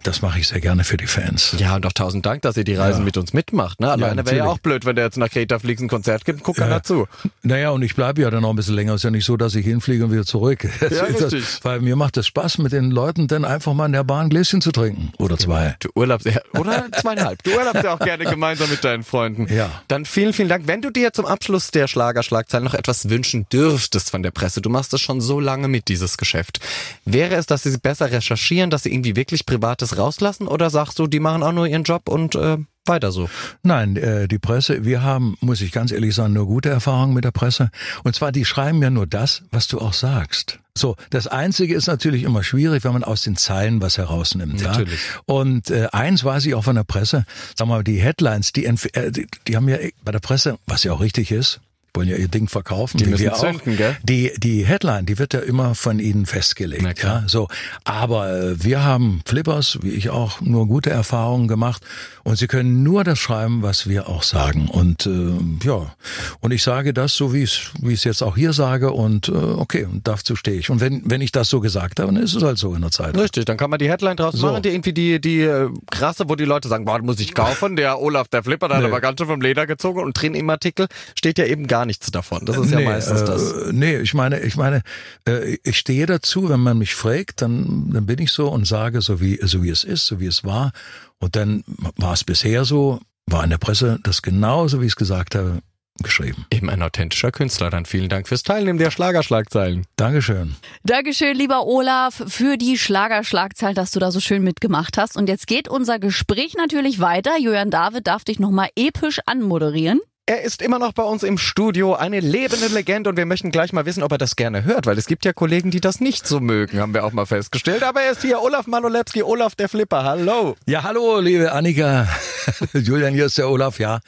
das 0.05 0.23
mache 0.23 0.39
ich 0.39 0.47
sehr 0.49 0.61
gerne 0.61 0.85
für 0.85 0.97
die 0.97 1.07
Fans. 1.09 1.57
Ja, 1.59 1.75
und 1.75 1.85
auch 1.87 1.93
tausend 1.93 2.25
Dank, 2.25 2.43
dass 2.43 2.57
ihr 2.57 2.63
die 2.65 2.75
Reisen 2.77 3.01
Ja. 3.01 3.05
mit 3.05 3.17
uns 3.17 3.33
mitmacht. 3.33 3.81
Ne? 3.81 3.91
Alleine 3.91 4.25
wäre 4.25 4.37
ja 4.37 4.45
auch 4.45 4.59
blöd, 4.59 4.87
wenn 4.87 4.95
der 4.95 5.07
jetzt 5.07 5.17
nach 5.19 5.29
Kreta 5.29 5.59
fliegt, 5.59 5.81
ein 5.81 5.89
Konzert 5.89 6.25
gibt, 6.25 6.45
guck 6.45 6.57
keiner 6.57 6.83
zu. 6.85 7.07
Naja, 7.43 7.71
und 7.71 7.83
ich 7.83 7.97
bleibe 7.97 8.23
ja 8.23 8.31
dann 8.31 8.43
noch 8.43 8.51
ein 8.51 8.57
bisschen 8.57 8.75
länger. 8.77 8.95
Ist 8.95 9.03
ja 9.05 9.11
nicht 9.11 9.25
so, 9.25 9.37
dass 9.37 9.55
ich 9.57 9.65
hinfliege 9.67 10.05
und 10.05 10.13
wieder 10.13 10.25
zurück. 10.25 10.69
Das 10.81 10.93
Ja, 10.93 11.05
ist 11.07 11.21
das, 11.21 11.33
richtig. 11.33 11.65
weil 11.65 11.81
mir 11.81 11.97
macht 11.97 12.17
es 12.17 12.27
Spaß, 12.29 12.59
mit 12.59 12.73
den 12.73 12.91
Leuten 12.93 13.27
dann 13.27 13.45
einfach 13.45 13.73
mal 13.75 13.87
in 13.87 13.93
der 13.93 14.05
Bahn 14.05 14.27
ein 14.27 14.31
Gläschen 14.31 14.61
zu 14.61 14.71
trinken. 14.71 15.13
Oder 15.19 15.37
zwei. 15.39 15.75
Du 15.81 15.89
urlaubst 15.95 16.27
ja, 16.27 16.41
oder 16.59 16.85
zweieinhalb. 17.01 17.43
Du 17.43 17.51
urlaubst 17.57 17.83
ja 17.83 17.95
auch 17.95 17.99
gerne 17.99 18.25
gemeinsam 18.25 18.69
mit 18.71 18.84
deinen 18.85 19.05
Freunden. 19.05 19.53
Ja. 19.53 19.71
Dann 19.89 20.05
vielen, 20.05 20.33
vielen 20.33 20.49
Dank. 20.49 20.67
Wenn 20.67 20.83
du 20.83 20.91
dir 20.91 21.13
zum 21.13 21.27
Abschluss 21.27 21.71
der 21.71 21.89
Schlagerschlagzeilen 21.89 22.65
noch 22.65 22.75
etwas 22.75 23.09
wünschen 23.09 23.47
dürftest 23.53 24.11
von 24.11 24.23
der 24.23 24.31
Presse, 24.31 24.61
du 24.61 24.71
machst 24.71 24.93
das 24.93 25.01
schon 25.01 25.21
so 25.21 25.41
lange 25.41 25.69
mit, 25.69 25.89
dieses 25.89 26.17
Geschäft. 26.17 26.61
Wäre 27.05 27.35
es, 27.35 27.47
dass 27.47 27.63
sie 27.63 27.77
besser 27.79 28.13
recherchieren, 28.13 28.71
dass 28.71 28.85
sie 28.85 28.93
irgendwie 28.93 29.17
wirklich 29.17 29.47
Privates 29.47 29.99
rauslassen 29.99 30.47
oder 30.47 30.71
sagst 30.71 30.99
du, 30.99 31.07
die 31.07 31.21
machen 31.21 31.43
auch 31.43 31.53
nur 31.53 31.67
ihren 31.67 31.85
Job 31.85 32.09
und 32.09 32.35
äh, 32.35 32.59
weiter 32.87 33.13
so? 33.13 33.29
Nein, 33.63 33.97
äh, 33.97 34.29
die 34.29 34.39
Presse, 34.39 34.85
wir 34.85 35.03
haben, 35.03 35.37
muss 35.41 35.61
ich 35.61 35.73
ganz 35.73 35.93
ehrlich 35.93 36.15
sagen, 36.15 36.33
nur 36.33 36.47
gute 36.47 36.69
Erfahrungen 36.69 37.15
mit 37.15 37.25
der 37.25 37.31
Presse. 37.31 37.71
Und 38.03 38.15
zwar, 38.15 38.33
die 38.33 38.45
schreiben 38.45 38.83
ja 38.83 38.91
nur 38.91 39.07
das, 39.07 39.43
was 39.51 39.69
du 39.69 39.81
auch 39.81 39.93
sagst. 39.95 40.59
So, 40.77 40.97
das 41.11 41.27
Einzige 41.29 41.75
ist 41.75 41.87
natürlich 41.87 42.25
immer 42.25 42.43
schwierig, 42.43 42.83
wenn 42.85 42.93
man 42.93 43.05
aus 43.05 43.23
den 43.23 43.37
Zeilen 43.37 43.81
was 43.81 43.97
herausnimmt. 43.97 44.61
Natürlich. 44.63 45.01
Ja? 45.15 45.21
Und 45.27 45.71
äh, 45.71 45.87
eins 45.93 46.25
weiß 46.25 46.47
ich 46.47 46.55
auch 46.55 46.65
von 46.65 46.75
der 46.75 46.85
Presse, 46.85 47.25
sag 47.55 47.69
mal, 47.69 47.85
die 47.85 47.99
Headlines, 48.01 48.53
die, 48.53 48.65
äh, 48.65 49.13
die, 49.13 49.27
die 49.47 49.57
haben 49.57 49.69
ja 49.69 49.77
bei 50.05 50.13
der 50.13 50.19
Presse, 50.19 50.59
was 50.67 50.83
ja 50.83 50.93
auch 50.93 51.01
richtig 51.01 51.31
ist, 51.31 51.61
wollen 51.95 52.09
ja 52.09 52.17
ihr 52.17 52.27
Ding 52.29 52.49
verkaufen, 52.49 52.99
Die 52.99 53.07
müssen 53.07 53.23
wir 53.23 53.35
zünden, 53.35 53.75
auch. 53.75 53.77
gell? 53.77 53.97
Die, 54.03 54.33
die 54.37 54.67
Headline, 54.67 55.07
die 55.07 55.19
wird 55.19 55.33
ja 55.33 55.41
immer 55.41 55.77
von 55.77 56.01
ihnen 56.01 56.27
festgelegt. 56.27 57.03
Ja, 57.03 57.23
so. 57.29 57.47
Aber 57.85 58.33
äh, 58.33 58.65
wir 58.65 58.83
haben 58.83 59.23
Flippers, 59.25 59.79
wie 59.83 59.91
ich 59.91 60.11
auch, 60.11 60.41
nur 60.41 60.67
gute 60.67 60.91
Erfahrungen 60.91 61.47
gemacht. 61.47 61.85
Und 62.25 62.37
sie 62.37 62.47
können 62.47 62.83
nur 62.83 63.05
das 63.05 63.19
schreiben, 63.19 63.63
was 63.63 63.87
wir 63.89 64.09
auch 64.09 64.23
sagen. 64.23 64.69
Und 64.69 65.07
äh, 65.07 65.67
ja, 65.67 65.95
und 66.41 66.53
ich 66.53 66.63
sage 66.63 66.93
das 66.95 67.15
so, 67.15 67.33
wie 67.35 67.43
ich 67.43 67.71
es 67.85 68.05
jetzt 68.05 68.23
auch 68.23 68.35
hier 68.35 68.53
sage. 68.55 68.91
Und 68.93 69.29
äh, 69.29 69.33
okay, 69.33 69.85
und 69.85 70.09
dazu 70.09 70.35
stehe 70.35 70.59
ich. 70.59 70.71
Und 70.71 70.81
wenn, 70.81 71.03
wenn 71.05 71.21
ich 71.21 71.33
das 71.33 71.51
so 71.51 71.61
gesagt 71.61 72.01
habe, 72.01 72.13
dann 72.13 72.23
ist 72.23 72.35
es 72.35 72.43
halt 72.43 72.57
so 72.59 72.75
in 72.75 72.81
der 72.81 72.91
Zeit. 72.91 73.17
Richtig, 73.17 73.45
dann 73.45 73.57
kann 73.59 73.69
man 73.71 73.79
die 73.79 73.91
Headline 73.91 74.17
draus 74.17 74.35
So. 74.35 74.47
machen, 74.47 74.63
die 74.63 74.71
irgendwie 74.71 74.95
die, 74.95 75.21
die 75.21 75.41
äh, 75.43 75.69
krasse, 75.91 76.25
wo 76.29 76.35
die 76.35 76.47
Leute 76.47 76.69
sagen, 76.69 76.87
boah, 76.87 76.99
muss 77.03 77.21
ich 77.21 77.35
kaufen. 77.35 77.77
Der 77.77 78.01
Olaf, 78.01 78.29
der 78.29 78.43
Flipper, 78.43 78.69
der 78.69 78.79
hat 78.79 78.85
Nee. 78.85 78.89
aber 78.91 79.01
ganz 79.03 79.21
schön 79.21 79.29
vom 79.29 79.41
Leder 79.43 79.67
gezogen 79.67 80.01
und 80.03 80.15
drin 80.21 80.35
im 80.35 80.49
Artikel 80.49 80.87
steht 81.17 81.39
ja 81.39 81.45
eben 81.45 81.67
gar 81.67 81.85
nichts 81.85 82.11
davon. 82.11 82.47
Das 82.47 82.57
ist 82.57 82.71
ja 82.71 82.81
meistens 82.81 83.21
äh, 83.21 83.25
das. 83.27 83.55
Nee, 83.73 83.99
ich 83.99 84.15
meine, 84.15 84.41
ich 84.41 84.57
meine, 84.57 84.81
äh, 85.29 85.59
ich 85.63 85.77
stehe 85.79 86.07
dazu, 86.07 86.49
wenn 86.49 86.61
man 86.61 86.79
mich 86.79 86.95
fragt, 86.95 87.43
dann, 87.43 87.91
dann 87.93 88.07
bin 88.07 88.19
ich 88.19 88.33
so 88.33 88.49
und 88.49 88.67
sage, 88.67 89.03
so 89.03 89.21
wie, 89.21 89.39
so 89.43 89.63
wie 89.63 89.69
es 89.69 89.85
ist, 89.85 90.07
so 90.07 90.21
wie 90.21 90.27
es 90.27 90.43
war. 90.43 90.73
Und 91.21 91.37
dann 91.37 91.65
war 91.97 92.13
es 92.15 92.25
bisher 92.25 92.65
so, 92.65 93.01
war 93.27 93.45
in 93.45 93.51
der 93.51 93.59
Presse 93.59 93.99
das 94.03 94.23
genauso, 94.23 94.81
wie 94.81 94.87
ich 94.87 94.93
es 94.93 94.97
gesagt 94.97 95.35
habe, 95.35 95.61
geschrieben. 96.03 96.47
Eben 96.51 96.71
ein 96.71 96.83
authentischer 96.83 97.31
Künstler. 97.31 97.71
Dann 97.71 97.87
vielen 97.87 98.09
Dank 98.09 98.27
fürs 98.27 98.43
Teilnehmen 98.43 98.79
der 98.79 98.91
Schlagerschlagzeilen. 98.91 99.87
Dankeschön. 99.97 100.57
Dankeschön, 100.83 101.37
lieber 101.37 101.67
Olaf, 101.67 102.23
für 102.27 102.57
die 102.57 102.79
Schlagerschlagzahl, 102.79 103.75
dass 103.75 103.93
du 103.93 104.01
da 104.01 104.11
so 104.11 104.21
schön 104.21 104.43
mitgemacht 104.43 104.99
hast. 104.99 105.17
Und 105.17 105.29
jetzt 105.29 105.47
geht 105.47 105.69
unser 105.69 105.99
Gespräch 105.99 106.55
natürlich 106.55 106.99
weiter. 106.99 107.39
Julian 107.39 107.71
David 107.71 108.07
darf 108.07 108.25
dich 108.25 108.41
nochmal 108.41 108.71
episch 108.77 109.21
anmoderieren. 109.27 110.01
Er 110.27 110.41
ist 110.41 110.63
immer 110.63 110.79
noch 110.79 110.95
bei 110.95 111.03
uns 111.03 111.23
im 111.23 111.37
Studio, 111.37 111.97
eine 111.97 112.19
lebende 112.19 112.69
Legende 112.69 113.11
und 113.11 113.19
wir 113.19 113.27
möchten 113.27 113.51
gleich 113.51 113.75
mal 113.75 113.85
wissen, 113.85 114.03
ob 114.03 114.11
er 114.11 114.17
das 114.17 114.37
gerne 114.37 114.65
hört, 114.65 114.87
weil 114.87 114.97
es 114.97 115.05
gibt 115.05 115.27
ja 115.27 115.35
Kollegen, 115.35 115.71
die 115.71 115.83
das 115.83 116.01
nicht 116.01 116.27
so 116.27 116.41
mögen, 116.41 116.81
haben 116.81 116.95
wir 116.95 117.05
auch 117.05 117.13
mal 117.13 117.27
festgestellt. 117.27 117.83
Aber 117.83 118.01
er 118.01 118.13
ist 118.13 118.23
hier, 118.23 118.41
Olaf 118.41 118.67
Malolewski, 118.67 119.23
Olaf 119.23 119.55
der 119.55 119.69
Flipper. 119.69 120.03
Hallo. 120.03 120.57
Ja, 120.65 120.83
hallo, 120.83 121.21
liebe 121.21 121.53
Annika. 121.53 122.09
Julian, 122.73 123.13
hier 123.13 123.27
ist 123.27 123.37
der 123.37 123.51
Olaf. 123.51 123.79
Ja, 123.79 124.01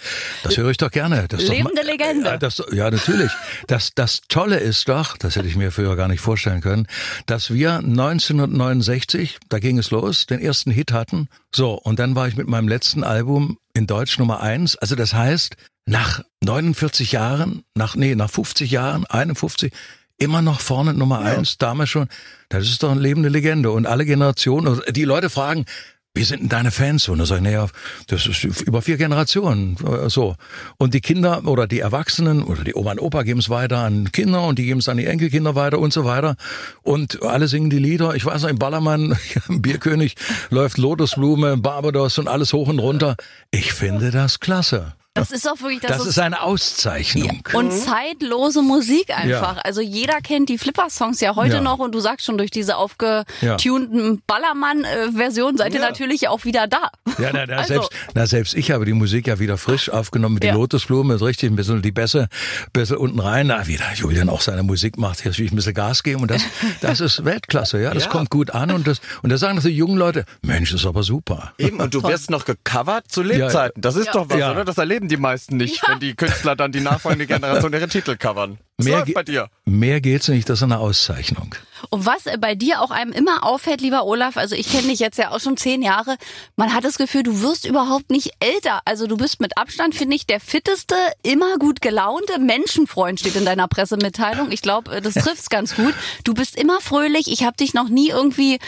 das 0.43 0.57
höre 0.57 0.71
ich 0.71 0.79
doch 0.79 0.91
gerne. 0.91 1.27
Das 1.29 1.43
ist 1.43 1.51
Lebende 1.51 1.83
doch, 1.83 1.91
Legende. 1.91 2.31
Ja, 2.31 2.39
das, 2.39 2.63
ja, 2.73 2.91
natürlich. 2.91 3.33
Das, 3.67 3.93
das 3.95 4.23
Tolle 4.27 4.57
ist 4.57 4.89
doch, 4.89 5.19
das 5.19 5.37
hätte 5.37 5.49
ich 5.49 5.57
mir 5.57 5.71
früher 5.71 5.97
gar 5.97 6.09
nicht 6.09 6.21
vorstellen 6.21 6.63
können, 6.63 6.87
dass 7.27 7.53
wir 7.53 7.75
1969, 7.75 9.37
da 9.51 9.59
ging 9.59 9.77
es 9.77 9.91
los, 9.91 10.25
den 10.25 10.41
ersten 10.41 10.71
Hit 10.71 10.93
hatten. 10.93 11.29
So, 11.55 11.75
und 11.75 11.99
dann 11.99 12.17
war 12.17 12.27
ich 12.27 12.37
mit 12.37 12.49
meinem 12.49 12.69
letzten 12.69 13.05
Album 13.05 13.59
in 13.75 13.87
Deutsch 13.87 14.19
Nummer 14.19 14.41
eins. 14.41 14.77
Also 14.77 14.95
das 14.95 15.13
heißt, 15.13 15.57
nach 15.87 16.23
49 16.45 17.13
Jahren, 17.13 17.63
nach, 17.75 17.95
nee, 17.95 18.15
nach 18.15 18.31
50 18.31 18.71
Jahren, 18.71 19.07
51, 19.07 19.73
immer 20.19 20.43
noch 20.43 20.61
vorne 20.61 20.95
Nummer 20.95 21.21
eins, 21.21 21.59
damals 21.59 21.91
schon. 21.91 22.09
Das 22.49 22.65
ist 22.65 22.83
doch 22.83 22.91
eine 22.91 23.01
lebende 23.01 23.29
Legende. 23.29 23.71
Und 23.71 23.87
alle 23.87 24.05
Generationen, 24.05 24.67
also 24.67 24.83
die 24.91 25.05
Leute 25.05 25.31
fragen, 25.31 25.67
wie 26.15 26.25
sind 26.25 26.41
denn 26.41 26.49
deine 26.49 26.71
Fans? 26.71 27.09
Und 27.09 27.19
da 27.19 27.27
sage 27.27 27.41
ich, 27.41 27.45
naja, 27.45 27.69
das 28.07 28.27
ist 28.27 28.43
über 28.43 28.81
vier 28.81 28.97
Generationen, 28.97 29.77
äh, 29.85 30.09
so. 30.09 30.35
Und 30.79 30.95
die 30.95 31.03
Kinder 31.03 31.47
oder 31.47 31.67
die 31.67 31.81
Erwachsenen 31.81 32.43
oder 32.43 32.65
die 32.65 32.75
Oma 32.75 32.93
und 32.93 33.01
Opa 33.01 33.23
geben 33.23 33.39
es 33.39 33.51
weiter 33.51 33.81
an 33.81 34.11
Kinder 34.13 34.43
und 34.45 34.59
die 34.59 34.65
geben 34.65 34.81
es 34.81 34.89
an 34.89 34.97
die 34.97 35.05
Enkelkinder 35.05 35.55
weiter 35.55 35.79
und 35.79 35.93
so 35.93 36.07
weiter. 36.07 36.37
Und 36.83 37.23
alle 37.23 37.49
singen 37.49 37.69
die 37.69 37.79
Lieder. 37.79 38.15
Ich 38.15 38.25
weiß 38.25 38.43
noch, 38.43 38.49
im 38.49 38.59
Ballermann, 38.59 39.17
im 39.49 39.61
Bierkönig, 39.61 40.17
läuft 40.49 40.79
Lotusblume, 40.79 41.59
Barbados 41.59 42.19
und 42.19 42.29
alles 42.29 42.55
hoch 42.55 42.69
und 42.69 42.79
runter. 42.79 43.17
Ich 43.51 43.75
finde 43.75 44.11
das 44.11 44.41
klasse. 44.41 44.95
Das 45.17 45.31
ist 45.33 45.49
auch 45.49 45.61
wirklich 45.61 45.81
Das 45.81 46.05
ist 46.07 46.19
eine 46.19 46.41
Auszeichnung. 46.43 47.41
und 47.53 47.73
zeitlose 47.73 48.63
Musik 48.63 49.11
einfach. 49.11 49.57
Ja. 49.57 49.63
Also 49.65 49.81
jeder 49.81 50.21
kennt 50.21 50.49
die 50.49 50.59
Flipper-Songs 50.59 51.21
ja 51.21 51.35
heute 51.37 51.57
Ja. 51.57 51.61
noch 51.61 51.79
und 51.79 51.93
du 51.95 52.01
sagst 52.01 52.27
schon, 52.27 52.39
durch 52.39 52.51
diese 52.51 52.77
aufgetunten 52.77 54.23
Ballermann-Version 54.27 55.57
seid 55.57 55.75
ihr 55.75 55.81
Ja. 55.81 55.89
natürlich 55.89 56.29
auch 56.29 56.45
wieder 56.45 56.67
da. 56.67 56.91
Ja, 57.19 57.31
na, 57.33 57.47
na, 57.47 57.57
Also- 57.57 57.69
selbst, 57.75 57.91
na, 58.15 58.27
selbst 58.27 58.55
ich 58.55 58.71
habe 58.71 58.85
die 58.85 58.93
Musik 58.93 59.27
ja 59.27 59.39
wieder 59.39 59.57
frisch 59.59 59.89
aufgenommen 59.91 60.35
mit 60.35 60.45
Ja. 60.45 60.53
die 60.53 60.59
Lotusblume, 60.59 61.15
ist 61.15 61.23
richtig, 61.23 61.51
ein 61.51 61.57
bisschen 61.57 61.83
die 61.83 61.93
Bässe, 61.93 62.29
bisschen 62.73 62.97
unten 62.99 63.21
rein. 63.21 63.47
Na, 63.49 63.67
wie 63.67 63.77
der 63.77 63.93
Julian 63.95 64.29
auch 64.29 64.41
seine 64.41 64.63
Musik 64.63 64.99
macht, 64.99 65.25
jetzt 65.25 65.39
will 65.39 65.47
ich 65.47 65.53
ein 65.53 65.57
bisschen 65.57 65.75
Gas 65.75 66.03
geben 66.03 66.23
und 66.23 66.31
das, 66.31 66.43
das 66.81 67.01
ist 67.01 67.25
Weltklasse, 67.25 67.81
ja, 67.81 67.93
das 67.95 68.05
Ja. 68.05 68.11
kommt 68.11 68.31
gut 68.31 68.51
an 68.51 68.71
und 68.71 68.87
das, 68.87 69.01
und 69.23 69.31
da 69.31 69.39
sagen 69.39 69.61
die 69.61 69.69
jungen 69.71 69.97
Leute, 69.97 70.25
Mensch, 70.43 70.71
das 70.73 70.81
ist 70.83 70.87
aber 70.87 71.03
super. 71.03 71.53
Eben, 71.59 71.81
und 71.81 71.95
du 71.95 72.03
wirst 72.05 72.31
noch 72.31 72.45
gecovert 72.45 73.11
zu 73.11 73.23
Lebzeiten. 73.23 73.81
Das 73.81 73.97
ist 73.97 74.07
Ja. 74.07 74.13
doch 74.13 74.29
was, 74.29 74.39
Ja. 74.39 74.53
oder? 74.53 74.65
Das 74.65 74.79
erleben 74.79 75.06
die 75.09 75.17
meisten 75.17 75.57
nicht, 75.57 75.83
Ja. 75.83 75.93
wenn 75.93 76.01
die 76.01 76.15
Künstler 76.15 76.57
dann 76.57 76.73
die 76.73 76.81
nachfolgende 76.81 77.27
Generation 77.27 77.73
ihre 77.73 77.89
Titel 77.89 78.17
covern. 78.17 78.59
Mehr 78.79 79.07
bei 79.15 79.23
dir? 79.23 79.49
Mehr 79.65 80.03
geht's 80.03 80.29
nicht, 80.29 80.49
das 80.51 80.59
ist 80.59 80.63
eine 80.63 80.79
Auszeichnung. 80.79 81.55
Und 81.89 82.05
was 82.05 82.27
äh, 82.27 82.37
bei 82.39 82.55
dir 82.55 82.83
auch 82.83 82.91
einem 82.91 83.13
immer 83.13 83.43
auffällt, 83.43 83.81
lieber 83.81 84.05
Olaf, 84.05 84.37
also 84.37 84.55
ich 84.55 84.71
kenne 84.71 84.89
dich 84.89 84.99
jetzt 84.99 85.17
ja 85.17 85.31
auch 85.31 85.41
schon 85.41 85.57
zehn 85.57 85.81
Jahre, 85.83 86.17
man 86.57 86.75
hat 86.75 86.85
das 86.85 86.99
Gefühl, 86.99 87.23
du 87.23 87.41
wirst 87.41 87.65
überhaupt 87.65 88.11
nicht 88.11 88.33
älter. 88.39 88.81
Also 88.85 89.07
du 89.07 89.17
bist 89.17 89.41
mit 89.41 89.57
Abstand, 89.57 89.95
finde 89.95 90.17
ich, 90.17 90.27
der 90.27 90.41
fitteste, 90.41 90.95
immer 91.23 91.57
gut 91.59 91.81
gelaunte 91.81 92.39
Menschenfreund 92.39 93.21
steht 93.21 93.37
in 93.37 93.47
deiner 93.47 93.67
Pressemitteilung. 93.67 94.53
Ich 94.53 94.61
glaube, 94.61 95.01
das 95.01 95.15
trifft's 95.25 95.49
ganz 95.49 95.75
gut. 95.75 95.95
Du 96.25 96.35
bist 96.35 96.55
immer 96.55 96.81
fröhlich. 96.83 97.29
Ich 97.29 97.45
habe 97.45 97.57
dich 97.57 97.73
noch 97.73 97.89
nie 97.89 98.11
irgendwie 98.11 98.59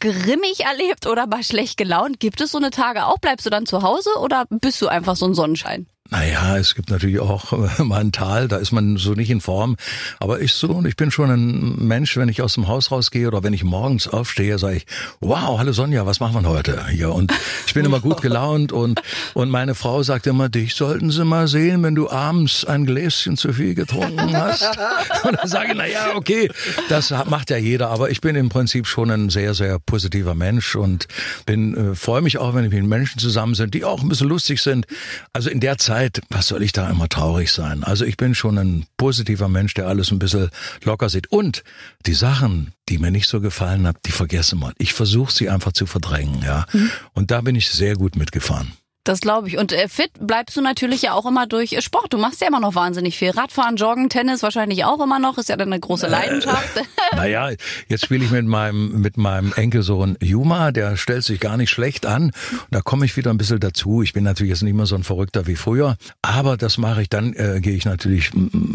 grimmig 0.00 0.60
erlebt 0.60 1.06
oder 1.06 1.26
mal 1.26 1.42
schlecht 1.42 1.76
gelaunt. 1.76 2.20
Gibt 2.20 2.40
es 2.40 2.52
so 2.52 2.58
eine 2.58 2.70
Tage 2.70 3.04
auch? 3.04 3.18
Bleibst 3.18 3.44
du 3.44 3.50
dann 3.50 3.66
zu 3.66 3.82
Hause 3.82 4.10
oder 4.20 4.46
bist 4.48 4.80
du 4.80 4.88
einfach 4.88 5.16
so 5.16 5.26
ein 5.26 5.34
Sonnenschein? 5.34 5.86
Naja, 6.10 6.56
es 6.56 6.74
gibt 6.74 6.90
natürlich 6.90 7.20
auch 7.20 7.52
äh, 7.78 7.82
mal 7.84 8.00
ein 8.00 8.12
Tal, 8.12 8.48
da 8.48 8.56
ist 8.56 8.72
man 8.72 8.96
so 8.96 9.12
nicht 9.12 9.30
in 9.30 9.40
Form. 9.40 9.76
Aber 10.20 10.40
ich 10.40 10.54
so, 10.54 10.68
und 10.68 10.86
ich 10.86 10.96
bin 10.96 11.10
schon 11.10 11.30
ein 11.30 11.86
Mensch, 11.86 12.16
wenn 12.16 12.28
ich 12.28 12.40
aus 12.40 12.54
dem 12.54 12.66
Haus 12.66 12.90
rausgehe 12.90 13.28
oder 13.28 13.42
wenn 13.42 13.52
ich 13.52 13.62
morgens 13.62 14.08
aufstehe, 14.08 14.58
sage 14.58 14.76
ich, 14.76 14.86
wow, 15.20 15.58
hallo 15.58 15.72
Sonja, 15.72 16.06
was 16.06 16.20
machen 16.20 16.42
wir 16.42 16.48
heute 16.48 16.86
hier? 16.88 17.12
Und 17.12 17.32
ich 17.66 17.74
bin 17.74 17.84
immer 17.84 18.00
gut 18.00 18.22
gelaunt 18.22 18.72
und, 18.72 19.02
und 19.34 19.50
meine 19.50 19.74
Frau 19.74 20.02
sagt 20.02 20.26
immer, 20.26 20.48
dich 20.48 20.74
sollten 20.74 21.10
sie 21.10 21.24
mal 21.24 21.46
sehen, 21.46 21.82
wenn 21.82 21.94
du 21.94 22.08
abends 22.08 22.64
ein 22.64 22.86
Gläschen 22.86 23.36
zu 23.36 23.52
viel 23.52 23.74
getrunken 23.74 24.34
hast. 24.36 24.78
Und 25.24 25.36
dann 25.36 25.48
sage 25.48 25.72
ich, 25.72 25.74
na 25.76 25.86
ja, 25.86 26.14
okay, 26.14 26.50
das 26.88 27.12
macht 27.26 27.50
ja 27.50 27.56
jeder, 27.56 27.90
aber 27.90 28.10
ich 28.10 28.20
bin 28.20 28.36
im 28.36 28.48
Prinzip 28.48 28.86
schon 28.86 29.10
ein 29.10 29.30
sehr, 29.30 29.54
sehr 29.54 29.78
positiver 29.78 30.34
Mensch 30.34 30.76
und 30.76 31.08
bin, 31.44 31.92
äh, 31.92 31.94
freue 31.94 32.22
mich 32.22 32.38
auch, 32.38 32.54
wenn 32.54 32.64
ich 32.64 32.72
mit 32.72 32.84
Menschen 32.84 33.18
zusammen 33.18 33.54
sind, 33.54 33.74
die 33.74 33.84
auch 33.84 34.00
ein 34.02 34.08
bisschen 34.08 34.28
lustig 34.28 34.62
sind. 34.62 34.86
Also 35.32 35.50
in 35.50 35.60
der 35.60 35.78
Zeit, 35.78 35.97
Zeit, 35.98 36.22
was 36.30 36.46
soll 36.46 36.62
ich 36.62 36.70
da 36.72 36.88
immer 36.88 37.08
traurig 37.08 37.50
sein? 37.50 37.82
Also 37.82 38.04
ich 38.04 38.16
bin 38.16 38.32
schon 38.32 38.56
ein 38.56 38.86
positiver 38.96 39.48
Mensch, 39.48 39.74
der 39.74 39.88
alles 39.88 40.12
ein 40.12 40.20
bisschen 40.20 40.48
locker 40.84 41.08
sieht. 41.08 41.32
Und 41.32 41.64
die 42.06 42.14
Sachen, 42.14 42.72
die 42.88 42.98
mir 42.98 43.10
nicht 43.10 43.28
so 43.28 43.40
gefallen 43.40 43.84
haben, 43.84 43.98
die 44.06 44.12
vergessen 44.12 44.60
wir. 44.60 44.72
Ich 44.78 44.92
versuche 44.92 45.32
sie 45.32 45.50
einfach 45.50 45.72
zu 45.72 45.86
verdrängen, 45.86 46.40
ja. 46.42 46.66
Mhm. 46.72 46.90
Und 47.14 47.30
da 47.32 47.40
bin 47.40 47.56
ich 47.56 47.68
sehr 47.70 47.96
gut 47.96 48.14
mitgefahren. 48.14 48.72
Das 49.08 49.22
glaube 49.22 49.48
ich. 49.48 49.56
Und 49.56 49.72
äh, 49.72 49.88
fit 49.88 50.10
bleibst 50.20 50.54
du 50.58 50.60
natürlich 50.60 51.00
ja 51.00 51.14
auch 51.14 51.24
immer 51.24 51.46
durch 51.46 51.72
äh, 51.72 51.80
Sport. 51.80 52.12
Du 52.12 52.18
machst 52.18 52.42
ja 52.42 52.48
immer 52.48 52.60
noch 52.60 52.74
wahnsinnig 52.74 53.16
viel. 53.16 53.30
Radfahren, 53.30 53.76
Joggen, 53.76 54.10
Tennis 54.10 54.42
wahrscheinlich 54.42 54.84
auch 54.84 55.02
immer 55.02 55.18
noch. 55.18 55.38
Ist 55.38 55.48
ja 55.48 55.56
deine 55.56 55.80
große 55.80 56.08
äh, 56.08 56.10
Leidenschaft. 56.10 56.76
Äh, 56.76 56.82
naja, 57.16 57.48
jetzt 57.88 58.04
spiele 58.04 58.26
ich 58.26 58.30
mit 58.30 58.44
meinem, 58.44 59.00
mit 59.00 59.16
meinem 59.16 59.54
Enkelsohn 59.54 60.18
Juma. 60.20 60.72
Der 60.72 60.98
stellt 60.98 61.24
sich 61.24 61.40
gar 61.40 61.56
nicht 61.56 61.70
schlecht 61.70 62.04
an. 62.04 62.24
Und 62.24 62.66
da 62.70 62.82
komme 62.82 63.06
ich 63.06 63.16
wieder 63.16 63.30
ein 63.30 63.38
bisschen 63.38 63.60
dazu. 63.60 64.02
Ich 64.02 64.12
bin 64.12 64.24
natürlich 64.24 64.50
jetzt 64.50 64.62
nicht 64.62 64.74
mehr 64.74 64.84
so 64.84 64.94
ein 64.94 65.04
Verrückter 65.04 65.46
wie 65.46 65.56
früher. 65.56 65.96
Aber 66.20 66.58
das 66.58 66.76
mache 66.76 67.00
ich 67.00 67.08
dann, 67.08 67.32
äh, 67.32 67.60
gehe 67.62 67.76
ich 67.76 67.86
natürlich, 67.86 68.30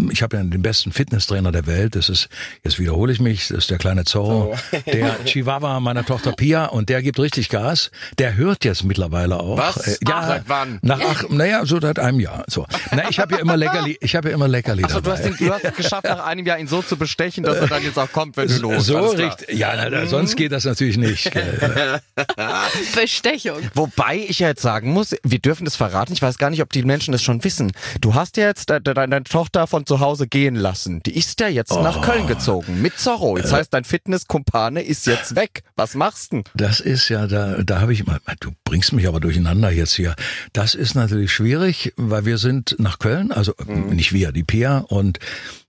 ich 0.09 0.23
habe 0.23 0.37
ja 0.37 0.43
den 0.43 0.63
besten 0.63 0.91
Fitnesstrainer 0.91 1.51
der 1.51 1.67
Welt. 1.67 1.95
Das 1.95 2.09
ist, 2.09 2.27
jetzt 2.63 2.79
wiederhole 2.79 3.13
ich 3.13 3.19
mich, 3.19 3.49
das 3.49 3.59
ist 3.59 3.69
der 3.69 3.77
kleine 3.77 4.03
Zorro. 4.03 4.55
Oh. 4.55 4.77
Der 4.91 5.23
Chihuahua 5.25 5.79
meiner 5.79 6.03
Tochter 6.03 6.31
Pia. 6.31 6.65
Und 6.65 6.89
der 6.89 7.03
gibt 7.03 7.19
richtig 7.19 7.49
Gas. 7.49 7.91
Der 8.17 8.35
hört 8.35 8.65
jetzt 8.65 8.83
mittlerweile 8.83 9.39
auch. 9.39 9.59
Was? 9.59 9.77
Äh, 9.77 9.97
ja, 10.07 10.22
seit 10.27 10.43
wann? 10.47 10.79
Nach 10.81 10.99
ach, 10.99 11.23
naja, 11.29 11.65
so 11.65 11.79
seit 11.79 11.99
einem 11.99 12.19
Jahr. 12.19 12.43
So. 12.47 12.65
Na, 12.91 13.09
ich 13.09 13.19
habe 13.19 13.35
ja 13.35 13.41
immer 13.41 13.57
Leckerli, 13.57 13.97
ich 14.01 14.15
habe 14.15 14.29
ja 14.29 14.35
immer 14.35 14.47
Leckerli 14.47 14.83
du 15.03 15.11
hast, 15.11 15.23
den, 15.23 15.35
du 15.37 15.53
hast 15.53 15.65
es 15.65 15.75
geschafft, 15.75 16.05
nach 16.05 16.25
einem 16.25 16.45
Jahr 16.45 16.57
ihn 16.59 16.67
so 16.67 16.81
zu 16.81 16.97
bestechen, 16.97 17.43
dass 17.43 17.57
er 17.57 17.67
dann 17.67 17.83
jetzt 17.83 17.97
auch 17.99 18.11
kommt, 18.11 18.37
wenn 18.37 18.47
du 18.47 18.57
los. 18.57 18.85
So 18.85 18.99
richtig. 19.09 19.55
Ja, 19.55 19.73
na, 19.75 19.89
na, 19.89 20.05
sonst 20.05 20.35
geht 20.35 20.51
das 20.51 20.65
natürlich 20.65 20.97
nicht. 20.97 21.31
Bestechung. 22.95 23.59
Wobei 23.73 24.17
ich 24.27 24.39
ja 24.39 24.49
jetzt 24.49 24.61
sagen 24.61 24.91
muss, 24.91 25.15
wir 25.23 25.39
dürfen 25.39 25.65
das 25.65 25.75
verraten. 25.75 26.13
Ich 26.13 26.21
weiß 26.21 26.37
gar 26.37 26.49
nicht, 26.49 26.61
ob 26.61 26.71
die 26.71 26.83
Menschen 26.83 27.11
das 27.11 27.21
schon 27.21 27.43
wissen. 27.43 27.71
Du 28.01 28.15
hast 28.15 28.37
ja 28.37 28.47
jetzt 28.47 28.69
deine, 28.69 28.81
deine 28.81 29.23
Tochter 29.23 29.67
von 29.67 29.85
zu 29.85 29.99
Hause 29.99 30.27
gehen 30.27 30.55
lassen. 30.55 31.01
Die 31.03 31.15
ist 31.17 31.39
ja 31.39 31.47
jetzt 31.47 31.71
oh. 31.71 31.81
nach 31.81 32.01
Köln 32.01 32.27
gezogen 32.27 32.81
mit 32.81 32.99
Zorro. 32.99 33.37
Jetzt 33.37 33.51
äh. 33.51 33.55
heißt, 33.55 33.73
dein 33.73 33.83
Fitnesskumpane 33.83 34.81
ist 34.81 35.05
jetzt 35.05 35.35
weg. 35.35 35.63
Was 35.75 35.95
machst 35.95 36.33
du? 36.33 36.43
Das 36.55 36.79
ist 36.79 37.09
ja 37.09 37.27
da, 37.27 37.57
da 37.63 37.81
habe 37.81 37.93
ich 37.93 38.05
mal. 38.05 38.19
Du 38.39 38.51
bringst 38.63 38.93
mich 38.93 39.07
aber 39.07 39.19
durcheinander 39.19 39.71
jetzt 39.71 39.93
hier. 39.93 40.12
Das 40.53 40.75
ist 40.75 40.95
natürlich 40.95 41.31
schwierig, 41.31 41.93
weil 41.97 42.25
wir 42.25 42.37
sind 42.37 42.75
nach 42.79 42.99
Köln, 42.99 43.31
also 43.31 43.53
mhm. 43.65 43.95
nicht 43.95 44.13
wir, 44.13 44.31
die 44.31 44.43
Pia 44.43 44.79
und 44.79 45.19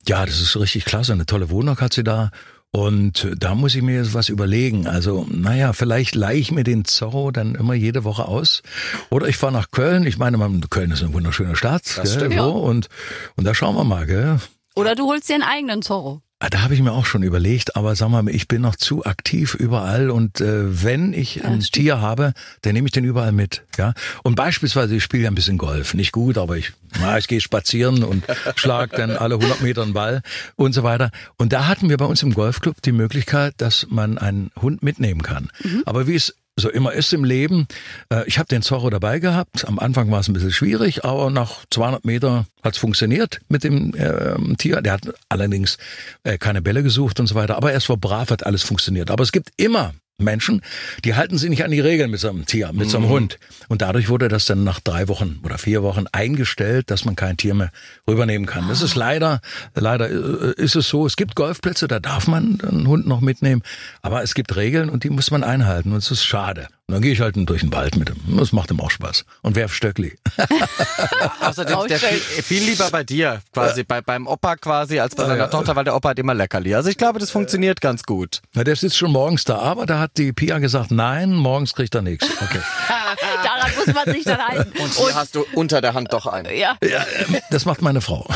ja, 0.07 0.24
das 0.26 0.40
ist 0.40 0.57
richtig 0.57 0.85
klasse, 0.85 1.12
eine 1.12 1.26
tolle 1.26 1.50
Wohnung 1.50 1.78
hat 1.78 1.94
sie 1.94 2.04
da. 2.04 2.30
Und 2.74 3.28
da 3.38 3.54
muss 3.54 3.76
ich 3.76 3.83
mir 3.83 3.98
jetzt 3.98 4.14
was 4.14 4.28
überlegen. 4.28 4.88
Also, 4.88 5.24
naja, 5.30 5.72
vielleicht 5.72 6.16
leihe 6.16 6.40
ich 6.40 6.50
mir 6.50 6.64
den 6.64 6.85
Zorro 6.85 7.30
dann 7.30 7.54
immer 7.54 7.74
jede 7.74 8.02
Woche 8.02 8.26
aus. 8.26 8.64
Oder 9.11 9.28
ich 9.28 9.37
fahre 9.37 9.52
nach 9.52 9.70
Köln. 9.70 10.04
Ich 10.07 10.18
meine, 10.18 10.38
Köln 10.70 10.90
ist 10.90 11.00
eine 11.04 11.14
wunderschöne 11.14 11.54
Stadt. 11.54 11.85
Das 11.85 12.11
gell, 12.11 12.26
stimmt. 12.26 12.35
So, 12.35 12.50
und, 12.50 12.88
und 13.37 13.44
da 13.44 13.54
schauen 13.54 13.76
wir 13.76 13.85
mal, 13.85 14.07
gell? 14.07 14.40
Oder 14.74 14.96
du 14.96 15.07
holst 15.07 15.28
dir 15.28 15.35
einen 15.35 15.44
eigenen 15.44 15.83
Zorro. 15.83 16.20
Ah, 16.44 16.50
da 16.50 16.61
habe 16.61 16.74
ich 16.74 16.83
mir 16.83 16.92
auch 16.92 17.07
schon 17.07 17.22
überlegt, 17.22 17.74
aber 17.74 17.96
sag 17.96 18.11
mal, 18.11 18.28
ich 18.28 18.48
bin 18.48 18.61
noch 18.61 18.76
zu 18.76 19.07
aktiv 19.07 19.54
überall 19.54 20.11
und 20.11 20.42
äh, 20.42 20.85
wenn 20.85 21.14
ich 21.14 21.42
ein 21.42 21.61
ja, 21.61 21.66
Tier 21.72 22.00
habe, 22.02 22.35
dann 22.61 22.74
nehme 22.74 22.87
ich 22.87 22.92
den 22.92 23.04
überall 23.04 23.33
mit. 23.33 23.62
Ja. 23.78 23.94
Und 24.24 24.35
beispielsweise, 24.35 24.94
ich 24.94 25.02
spiele 25.02 25.22
ja 25.22 25.30
ein 25.30 25.35
bisschen 25.35 25.57
Golf. 25.57 25.94
Nicht 25.94 26.12
gut, 26.12 26.37
aber 26.37 26.59
ich, 26.59 26.74
na, 27.00 27.16
ich 27.16 27.28
gehe 27.28 27.40
spazieren 27.40 28.04
und 28.04 28.24
schlag 28.57 28.90
dann 28.90 29.12
alle 29.12 29.37
100 29.37 29.62
Meter 29.62 29.85
einen 29.85 29.94
Ball 29.94 30.20
und 30.57 30.74
so 30.74 30.83
weiter. 30.83 31.12
Und 31.38 31.54
da 31.54 31.66
hatten 31.66 31.88
wir 31.88 31.96
bei 31.96 32.04
uns 32.04 32.22
im 32.22 32.35
Golfclub 32.35 32.83
die 32.83 32.92
Möglichkeit, 32.92 33.54
dass 33.57 33.87
man 33.88 34.18
einen 34.18 34.50
Hund 34.61 34.83
mitnehmen 34.83 35.22
kann. 35.22 35.48
Mhm. 35.62 35.85
Aber 35.87 36.07
wie 36.07 36.14
es 36.14 36.35
so 36.57 36.71
immer 36.71 36.93
ist 36.93 37.12
im 37.12 37.25
Leben. 37.25 37.67
Äh, 38.11 38.25
ich 38.27 38.38
habe 38.38 38.49
den 38.49 38.62
Zorro 38.62 38.90
dabei 38.90 39.19
gehabt. 39.19 39.67
Am 39.67 39.79
Anfang 39.79 40.11
war 40.11 40.21
es 40.21 40.29
ein 40.29 40.35
bisschen 40.35 40.53
schwierig, 40.53 41.05
aber 41.05 41.31
nach 41.31 41.64
200 41.71 42.05
Meter 42.05 42.47
hat 42.62 42.75
es 42.75 42.79
funktioniert 42.79 43.40
mit 43.49 43.64
dem 43.64 43.95
äh, 43.95 44.57
Tier. 44.57 44.81
Der 44.81 44.93
hat 44.93 45.12
allerdings 45.29 45.79
äh, 46.23 46.38
keine 46.38 46.62
Bälle 46.62 46.83
gesucht 46.83 47.19
und 47.21 47.27
so 47.27 47.35
weiter. 47.35 47.57
Aber 47.57 47.73
er 47.73 47.79
ist 47.79 47.88
war 47.88 47.97
brav, 47.97 48.31
hat 48.31 48.47
alles 48.47 48.62
funktioniert. 48.62 49.11
Aber 49.11 49.23
es 49.23 49.33
gibt 49.33 49.51
immer 49.57 49.95
Menschen, 50.18 50.62
die 51.05 51.14
halten 51.14 51.38
sich 51.38 51.50
nicht 51.50 51.64
an 51.64 51.72
die 51.72 51.81
Regeln 51.81 52.11
mit 52.11 52.20
so 52.20 52.29
einem 52.29 52.46
Tier, 52.46 52.72
mit 52.72 52.88
so 52.88 52.98
einem 52.98 53.07
mhm. 53.07 53.12
Hund. 53.12 53.38
Und 53.68 53.83
dadurch 53.83 54.09
wurde 54.09 54.29
das 54.29 54.44
dann 54.44 54.62
nach 54.62 54.79
drei 54.79 55.09
Wochen 55.09 55.40
oder 55.42 55.59
vier 55.59 55.83
Wochen 55.83 56.05
eingestellt, 56.12 56.90
dass 56.90 57.05
man 57.05 57.16
kein 57.16 57.37
Tier 57.37 57.55
mehr 57.55 57.72
rübernehmen 58.09 58.46
kann. 58.46 58.68
Das 58.68 58.81
ist 58.81 58.94
leider, 58.94 59.40
leider 59.74 60.09
äh, 60.09 60.55
ist 60.57 60.77
es 60.77 60.88
so. 60.88 61.05
Es 61.05 61.16
gibt 61.16 61.35
Golfplätze, 61.35 61.88
da 61.88 61.98
darf 61.98 62.29
man 62.29 62.61
einen 62.61 62.87
Hund 62.87 63.09
noch 63.09 63.20
mitnehmen. 63.20 63.62
Aber 64.03 64.22
es 64.22 64.35
gibt 64.35 64.55
Regeln 64.55 64.88
und 64.88 65.03
die 65.03 65.11
muss 65.11 65.33
man 65.33 65.42
einhalten. 65.42 65.90
Und 65.90 65.98
es 65.98 66.12
ist 66.12 66.24
schade. 66.24 66.68
Und 66.87 66.97
dann 66.97 67.03
gehe 67.03 67.12
ich 67.12 67.20
halt 67.20 67.35
durch 67.37 67.62
den 67.62 67.73
Wald 67.73 67.97
mit 67.97 68.11
ihm. 68.11 68.37
Das 68.37 68.53
macht 68.53 68.70
ihm 68.70 68.79
auch 68.79 68.90
Spaß. 68.90 69.25
Und 69.40 69.57
werf 69.57 69.73
Stöckli. 69.73 70.18
Außerdem 71.40 71.79
der 71.88 71.99
viel, 71.99 72.18
viel, 72.18 72.62
lieber 72.62 72.90
bei 72.90 73.03
dir, 73.03 73.40
quasi, 73.55 73.85
bei, 73.85 74.03
beim 74.03 74.27
Opa 74.27 74.57
quasi, 74.57 75.01
als 75.01 75.14
bei 75.14 75.25
seiner 75.25 75.44
ja. 75.44 75.47
Tochter, 75.47 75.77
weil 75.77 75.85
der 75.85 75.97
Opa 75.97 76.11
hat 76.11 76.18
immer 76.18 76.35
Leckerli. 76.35 76.75
Also 76.75 76.90
ich 76.90 76.99
glaube, 76.99 77.18
das 77.18 77.31
funktioniert 77.31 77.81
ganz 77.81 78.03
gut. 78.03 78.42
Na, 78.53 78.64
der 78.64 78.77
sitzt 78.77 78.99
schon 78.99 79.12
morgens 79.12 79.44
da, 79.44 79.61
aber 79.61 79.87
da 79.87 79.99
hat 79.99 80.18
die 80.18 80.35
Pia 80.35 80.59
gesagt, 80.59 80.90
nein, 80.90 81.33
morgens 81.33 81.73
kriegt 81.75 81.94
er 81.94 82.03
nichts. 82.03 82.29
Okay. 82.42 82.61
Daran 83.64 83.87
muss 83.87 83.94
man 83.94 84.14
sich 84.14 84.24
dann 84.24 84.38
halten. 84.38 84.72
Und 84.79 84.92
hier 84.94 85.07
Und, 85.07 85.14
hast 85.14 85.35
du 85.35 85.44
unter 85.55 85.81
der 85.81 85.94
Hand 85.94 86.12
doch 86.12 86.27
einen. 86.27 86.55
Ja. 86.57 86.77
ja 86.83 87.05
das 87.50 87.64
macht 87.64 87.83
meine 87.83 88.00
Frau. 88.00 88.29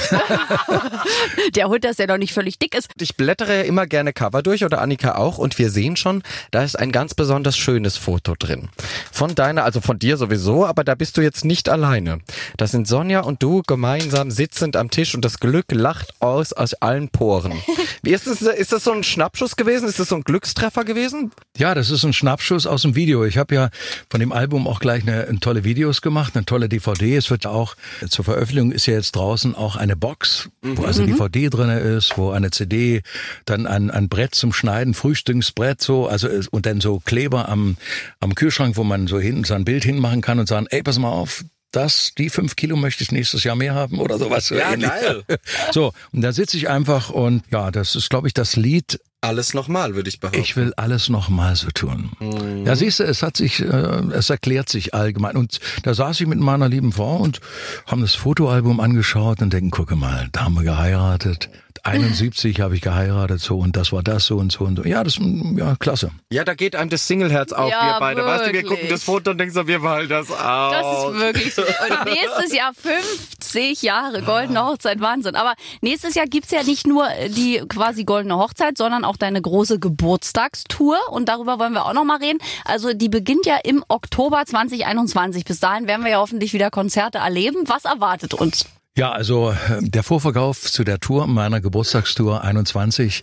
der 1.55 1.69
Hund, 1.69 1.85
dass 1.85 1.97
der 1.97 2.07
noch 2.07 2.19
nicht 2.19 2.33
völlig 2.33 2.59
dick 2.59 2.75
ist. 2.75 2.89
Ich 3.01 3.17
blättere 3.17 3.59
ja 3.59 3.63
immer 3.63 3.87
gerne 3.87 4.13
Cover 4.13 4.43
durch 4.43 4.65
oder 4.65 4.81
Annika 4.81 5.17
auch 5.17 5.39
und 5.39 5.59
wir 5.59 5.71
sehen 5.71 5.97
schon, 5.97 6.23
da 6.51 6.63
ist 6.63 6.79
ein 6.79 6.93
ganz 6.93 7.15
besonders 7.15 7.57
schönes 7.57 7.97
Foto 7.97 8.35
drin. 8.39 8.69
Von 9.13 9.35
deiner, 9.35 9.65
also 9.65 9.81
von 9.81 9.99
dir 9.99 10.17
sowieso, 10.17 10.67
aber 10.67 10.85
da 10.85 10.95
bist 10.95 11.17
du 11.17 11.21
jetzt 11.21 11.45
nicht 11.45 11.69
alleine. 11.69 12.21
Das 12.57 12.71
sind 12.71 12.89
Sonja 12.89 13.21
und 13.21 13.43
du 13.43 13.63
gemeinsam 13.67 14.31
sitzend 14.31 14.77
am 14.77 14.91
Tisch 14.91 15.15
und 15.15 15.25
das 15.25 15.41
Glück 15.41 15.67
lacht 15.73 16.15
aus 16.21 16.53
aus 16.53 16.75
allen 16.75 17.09
Poren. 17.09 17.53
Wie 18.03 18.13
ist 18.13 18.27
das, 18.27 18.43
ist 18.43 18.73
das 18.73 18.85
so 18.85 18.93
ein 18.93 19.05
Schnappschuss 19.05 19.57
gewesen? 19.57 19.89
Ist 19.89 20.01
das 20.01 20.09
so 20.09 20.17
ein 20.17 20.23
Glückstreffer 20.23 20.85
gewesen? 20.85 21.33
Ja, 21.57 21.75
das 21.75 21.91
ist 21.91 22.05
ein 22.05 22.13
Schnappschuss 22.13 22.67
aus 22.67 22.83
dem 22.83 22.95
Video. 22.95 23.25
Ich 23.25 23.39
habe 23.39 23.55
ja 23.55 23.71
von 24.11 24.21
dem 24.21 24.33
Album 24.33 24.67
auch 24.67 24.81
gleich 24.81 25.03
eine, 25.03 25.18
eine, 25.27 25.41
tolle 25.41 25.65
Videos 25.65 26.03
gemacht, 26.03 26.37
eine 26.37 26.45
tolle 26.45 26.69
DVD. 26.69 27.17
Es 27.17 27.31
wird 27.31 27.47
auch 27.47 27.77
zur 28.09 28.25
Veröffentlichung 28.25 28.73
ist 28.73 28.87
ja 28.87 28.95
jetzt 28.95 29.17
draußen 29.17 29.55
auch 29.55 29.77
eine 29.77 29.97
Box, 29.97 30.51
wo 30.63 30.85
also 30.85 31.03
mhm. 31.03 31.09
DVD 31.09 31.51
drinne 31.51 31.81
ist, 31.81 32.17
wo 32.19 32.31
eine 32.31 32.51
CD, 32.51 33.03
dann 33.45 33.67
ein, 33.67 33.91
ein 33.91 34.09
Brett 34.09 34.35
zum 34.35 34.53
Schneiden, 34.53 34.95
Frühstücksbrett 34.95 35.81
so, 35.81 36.07
also 36.07 36.29
und 36.51 36.67
dann 36.67 36.81
so 36.81 37.01
Kleber 37.01 37.49
am, 37.49 37.77
am 38.21 38.35
Kühlschrank, 38.35 38.77
wo 38.77 38.85
man 38.85 39.07
so 39.07 39.19
hinten 39.19 39.45
sein 39.45 39.65
Bild 39.65 39.85
hinmachen 39.85 40.21
kann 40.21 40.39
und 40.39 40.47
sagen, 40.49 40.67
ey, 40.71 40.83
pass 40.83 40.99
mal 40.99 41.11
auf, 41.11 41.45
das, 41.71 42.13
die 42.17 42.31
fünf 42.31 42.57
Kilo 42.57 42.77
möchte 42.77 43.05
ich 43.05 43.13
nächstes 43.13 43.45
Jahr 43.45 43.57
mehr 43.57 43.75
haben 43.75 44.01
oder 44.01 44.19
sowas. 44.19 44.49
Ja, 44.49 44.73
ähnlich. 44.73 44.89
geil. 44.89 45.23
So, 45.73 45.93
und 46.13 46.23
da 46.23 46.33
sitze 46.33 46.57
ich 46.57 46.69
einfach 46.69 47.11
und 47.11 47.43
ja, 47.51 47.71
das 47.71 47.95
ist, 47.95 48.09
glaube 48.09 48.27
ich, 48.27 48.35
das 48.35 48.57
Lied, 48.57 49.01
alles 49.21 49.53
nochmal, 49.53 49.95
würde 49.95 50.09
ich 50.09 50.21
behaupten. 50.21 50.41
Ich 50.41 50.57
will 50.57 50.73
alles 50.77 51.09
nochmal 51.09 51.57
so 51.57 51.69
tun. 51.75 52.11
Mhm. 52.21 52.67
Ja, 52.67 52.77
siehst 52.77 53.01
du, 53.01 53.05
es 53.05 53.23
hat 53.23 53.37
sich, 53.37 53.61
äh, 53.61 53.67
es 53.67 54.31
erklärt 54.31 54.69
sich 54.69 54.95
allgemein. 54.95 55.37
Und 55.37 55.59
da 55.83 55.95
saß 55.95 56.21
ich 56.21 56.27
mit 56.27 56.39
meiner 56.39 56.69
lieben 56.69 56.93
Frau 56.93 57.17
und 57.17 57.41
haben 57.87 58.01
das 58.01 58.15
Fotoalbum 58.15 58.81
angeschaut 58.81 59.43
und 59.43 59.53
denken, 59.53 59.71
gucke 59.71 59.97
mal, 59.97 60.29
da 60.33 60.45
haben 60.45 60.55
wir 60.55 60.63
geheiratet. 60.63 61.51
71 61.85 62.61
habe 62.61 62.75
ich 62.75 62.81
geheiratet 62.81 63.41
so 63.41 63.59
und 63.59 63.77
das 63.77 63.93
war 63.93 64.03
das 64.03 64.27
so 64.27 64.37
und 64.37 64.53
so 64.53 64.65
und 64.65 64.77
so. 64.77 64.85
Ja, 64.85 65.05
das 65.05 65.19
ja 65.57 65.77
klasse. 65.77 66.11
Ja, 66.33 66.45
da 66.45 66.55
geht 66.55 66.77
einem 66.77 66.91
das 66.91 67.07
Singleherz 67.07 67.53
auf, 67.53 67.71
ja, 67.71 67.95
wir 67.95 68.01
beide. 68.01 68.23
Wirklich. 68.23 68.41
Weißt 68.41 68.49
du, 68.49 68.53
wir 68.53 68.63
gucken 68.65 68.89
das 68.89 69.05
Foto 69.05 69.31
und 69.31 69.39
denken 69.39 69.55
so, 69.55 69.67
wir 69.67 69.83
wollen 69.83 70.09
das 70.09 70.31
auch. 70.31 70.73
Das 70.73 71.15
ist 71.15 71.21
wirklich 71.21 71.55
so. 71.55 71.63
Und 71.63 72.05
nächstes 72.05 72.55
Jahr 72.55 72.73
50 72.75 73.83
Jahre 73.83 74.23
goldene 74.23 74.65
Hochzeit, 74.65 75.01
Wahnsinn. 75.01 75.35
Aber 75.35 75.55
nächstes 75.81 76.15
Jahr 76.15 76.27
gibt's 76.27 76.51
ja 76.51 76.63
nicht 76.63 76.87
nur 76.87 77.07
die 77.29 77.63
quasi 77.69 78.05
goldene 78.05 78.37
Hochzeit, 78.37 78.79
sondern 78.79 79.05
auch 79.05 79.17
deine 79.17 79.41
große 79.41 79.79
Geburtstagstour 79.79 80.99
und 81.11 81.29
darüber 81.29 81.59
wollen 81.59 81.73
wir 81.73 81.87
auch 81.87 81.93
noch 81.93 82.05
mal 82.05 82.19
reden. 82.19 82.39
Also 82.65 82.93
die 82.93 83.09
beginnt 83.09 83.47
ja 83.47 83.57
im 83.63 83.85
Oktober 83.89 84.45
2021. 84.45 85.45
Bis 85.45 85.61
dahin 85.61 85.87
werden 85.87 86.05
wir 86.05 86.13
ja 86.13 86.19
hoffentlich 86.19 86.53
wieder 86.53 86.71
Konzerte 86.71 87.19
erleben. 87.19 87.65
Was 87.67 87.85
erwartet 87.85 88.35
uns? 88.35 88.67
Ja, 88.99 89.13
also 89.13 89.53
äh, 89.53 89.81
der 89.81 90.03
Vorverkauf 90.03 90.61
zu 90.61 90.83
der 90.83 90.99
Tour, 90.99 91.29
meiner 91.29 91.61
Geburtstagstour 91.61 92.43
21, 92.43 93.23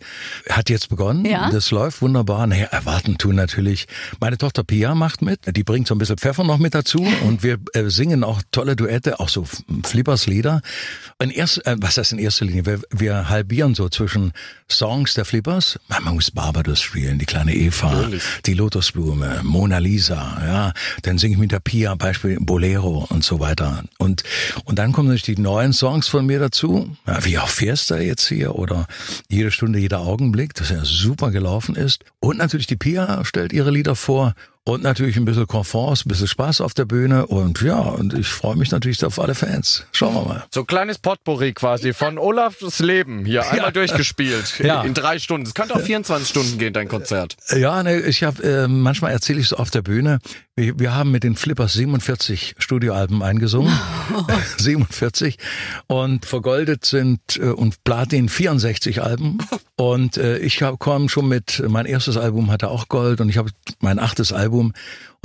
hat 0.50 0.70
jetzt 0.70 0.88
begonnen. 0.88 1.26
Ja. 1.26 1.50
Das 1.50 1.70
läuft 1.70 2.02
wunderbar. 2.02 2.48
Naja, 2.48 2.68
erwarten 2.68 3.18
tun 3.18 3.36
natürlich. 3.36 3.86
Meine 4.22 4.38
Tochter 4.38 4.64
Pia 4.64 4.96
macht 4.96 5.22
mit. 5.22 5.42
Die 5.54 5.66
bringt 5.66 5.88
so 5.88 5.94
ein 5.94 5.98
bisschen 5.98 6.18
Pfeffer 6.18 6.46
noch 6.46 6.60
mit 6.60 6.76
dazu. 6.76 7.06
Und 7.28 7.44
wir 7.44 7.58
äh, 7.74 7.90
singen 7.90 8.24
auch 8.24 8.42
tolle 8.54 8.78
Duette, 8.78 9.20
auch 9.20 9.28
so 9.28 9.46
Flippers 9.84 10.28
Lieder. 10.28 10.62
In 11.22 11.30
erst, 11.30 11.68
äh, 11.68 11.76
was 11.78 11.98
heißt 11.98 12.14
in 12.14 12.20
erster 12.20 12.46
Linie? 12.46 12.66
Wir, 12.66 12.80
wir 12.92 13.28
halbieren 13.28 13.76
so 13.76 13.90
zwischen 13.90 14.32
Songs 14.72 15.14
der 15.16 15.26
Flippers. 15.26 15.78
Man 15.90 16.16
muss 16.16 16.32
Barbados 16.32 16.80
spielen, 16.80 17.20
die 17.20 17.26
kleine 17.26 17.54
Eva, 17.54 17.92
Natürlich. 17.92 18.24
die 18.46 18.54
Lotusblume, 18.54 19.42
Mona 19.44 19.80
Lisa. 19.80 20.42
Ja, 20.42 20.74
dann 21.02 21.18
singe 21.18 21.34
ich 21.34 21.40
mit 21.40 21.52
der 21.52 21.60
Pia 21.60 21.96
Beispiel 21.96 22.38
Bolero 22.40 23.06
und 23.10 23.26
so 23.26 23.42
weiter. 23.42 23.84
Und, 23.98 24.24
und 24.64 24.80
dann 24.80 24.94
kommen 24.94 25.10
natürlich 25.10 25.24
die 25.24 25.42
neuen 25.42 25.65
neuen 25.66 25.74
Songs 25.74 26.08
von 26.08 26.28
mir 26.28 26.38
dazu, 26.38 26.96
wie 27.22 27.40
auch 27.40 27.50
Fiesta 27.50 27.98
jetzt 27.98 28.28
hier? 28.28 28.54
Oder 28.54 28.86
Jede 29.30 29.50
Stunde, 29.50 29.80
jeder 29.80 30.02
Augenblick, 30.02 30.54
das 30.54 30.70
ja 30.70 30.86
super 30.86 31.32
gelaufen 31.32 31.76
ist. 31.76 32.04
Und 32.20 32.38
natürlich 32.38 32.68
die 32.68 32.76
Pia 32.76 33.26
stellt 33.26 33.52
ihre 33.52 33.72
Lieder 33.72 33.96
vor 33.96 34.36
und 34.68 34.84
natürlich 34.84 35.16
ein 35.16 35.26
bisschen 35.26 35.48
Komfort, 35.48 35.94
ein 36.06 36.10
bisschen 36.10 36.28
Spaß 36.28 36.60
auf 36.62 36.74
der 36.74 36.86
Bühne 36.86 37.28
und 37.28 37.62
ja, 37.62 37.78
und 37.80 38.14
ich 38.14 38.28
freue 38.28 38.56
mich 38.56 38.72
natürlich 38.72 39.04
auf 39.06 39.20
alle 39.20 39.36
Fans. 39.36 39.86
Schauen 39.92 40.16
wir 40.16 40.24
mal. 40.24 40.44
So 40.52 40.62
ein 40.62 40.68
kleines 40.68 40.98
Potpourri 40.98 41.54
quasi 41.54 41.94
von 41.94 42.18
Olafs 42.18 42.80
Leben 42.80 43.26
hier 43.26 43.44
einmal 43.44 43.58
Ja. 43.68 43.72
durchgespielt 43.72 44.60
Ja. 44.64 44.82
in 44.84 44.94
drei 44.94 45.20
Stunden. 45.20 45.46
Es 45.48 45.54
könnte 45.54 45.76
auch 45.76 45.82
24 45.82 46.28
Stunden 46.28 46.58
gehen, 46.58 46.74
dein 46.74 46.88
Konzert. 46.88 47.38
Ja, 47.56 47.84
ne, 47.84 48.02
ich 48.02 48.24
habe 48.24 48.44
äh, 48.44 48.68
manchmal 48.68 49.12
erzähle 49.12 49.40
ich 49.40 49.48
so 49.50 49.58
auf 49.58 49.70
der 49.70 49.84
Bühne. 49.84 50.20
Wir, 50.56 50.80
wir 50.80 50.96
haben 50.96 51.12
mit 51.12 51.24
den 51.24 51.36
Flippers 51.36 51.74
47 51.74 52.56
Studioalben 52.58 53.22
eingesungen, 53.22 53.72
47 54.58 55.38
und 55.88 56.26
vergoldet 56.26 56.86
sind 56.86 57.20
äh, 57.38 57.50
und 57.50 57.84
Platin 57.84 58.30
64 58.30 59.02
Alben. 59.04 59.38
Und 59.78 60.16
äh, 60.16 60.38
ich 60.38 60.64
komme 60.80 61.10
schon 61.10 61.28
mit 61.28 61.62
mein 61.68 61.86
erstes 61.86 62.16
Album 62.16 62.50
hatte 62.50 62.70
auch 62.70 62.88
Gold 62.88 63.20
und 63.20 63.28
ich 63.28 63.38
habe 63.38 63.50
mein 63.82 64.00
achtes 64.00 64.32
Album. 64.32 64.55
Album. 64.56 64.74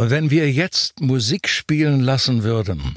Und 0.00 0.08
wenn 0.10 0.30
wir 0.30 0.50
jetzt 0.50 1.00
Musik 1.00 1.46
spielen 1.48 2.00
lassen 2.00 2.42
würden, 2.42 2.96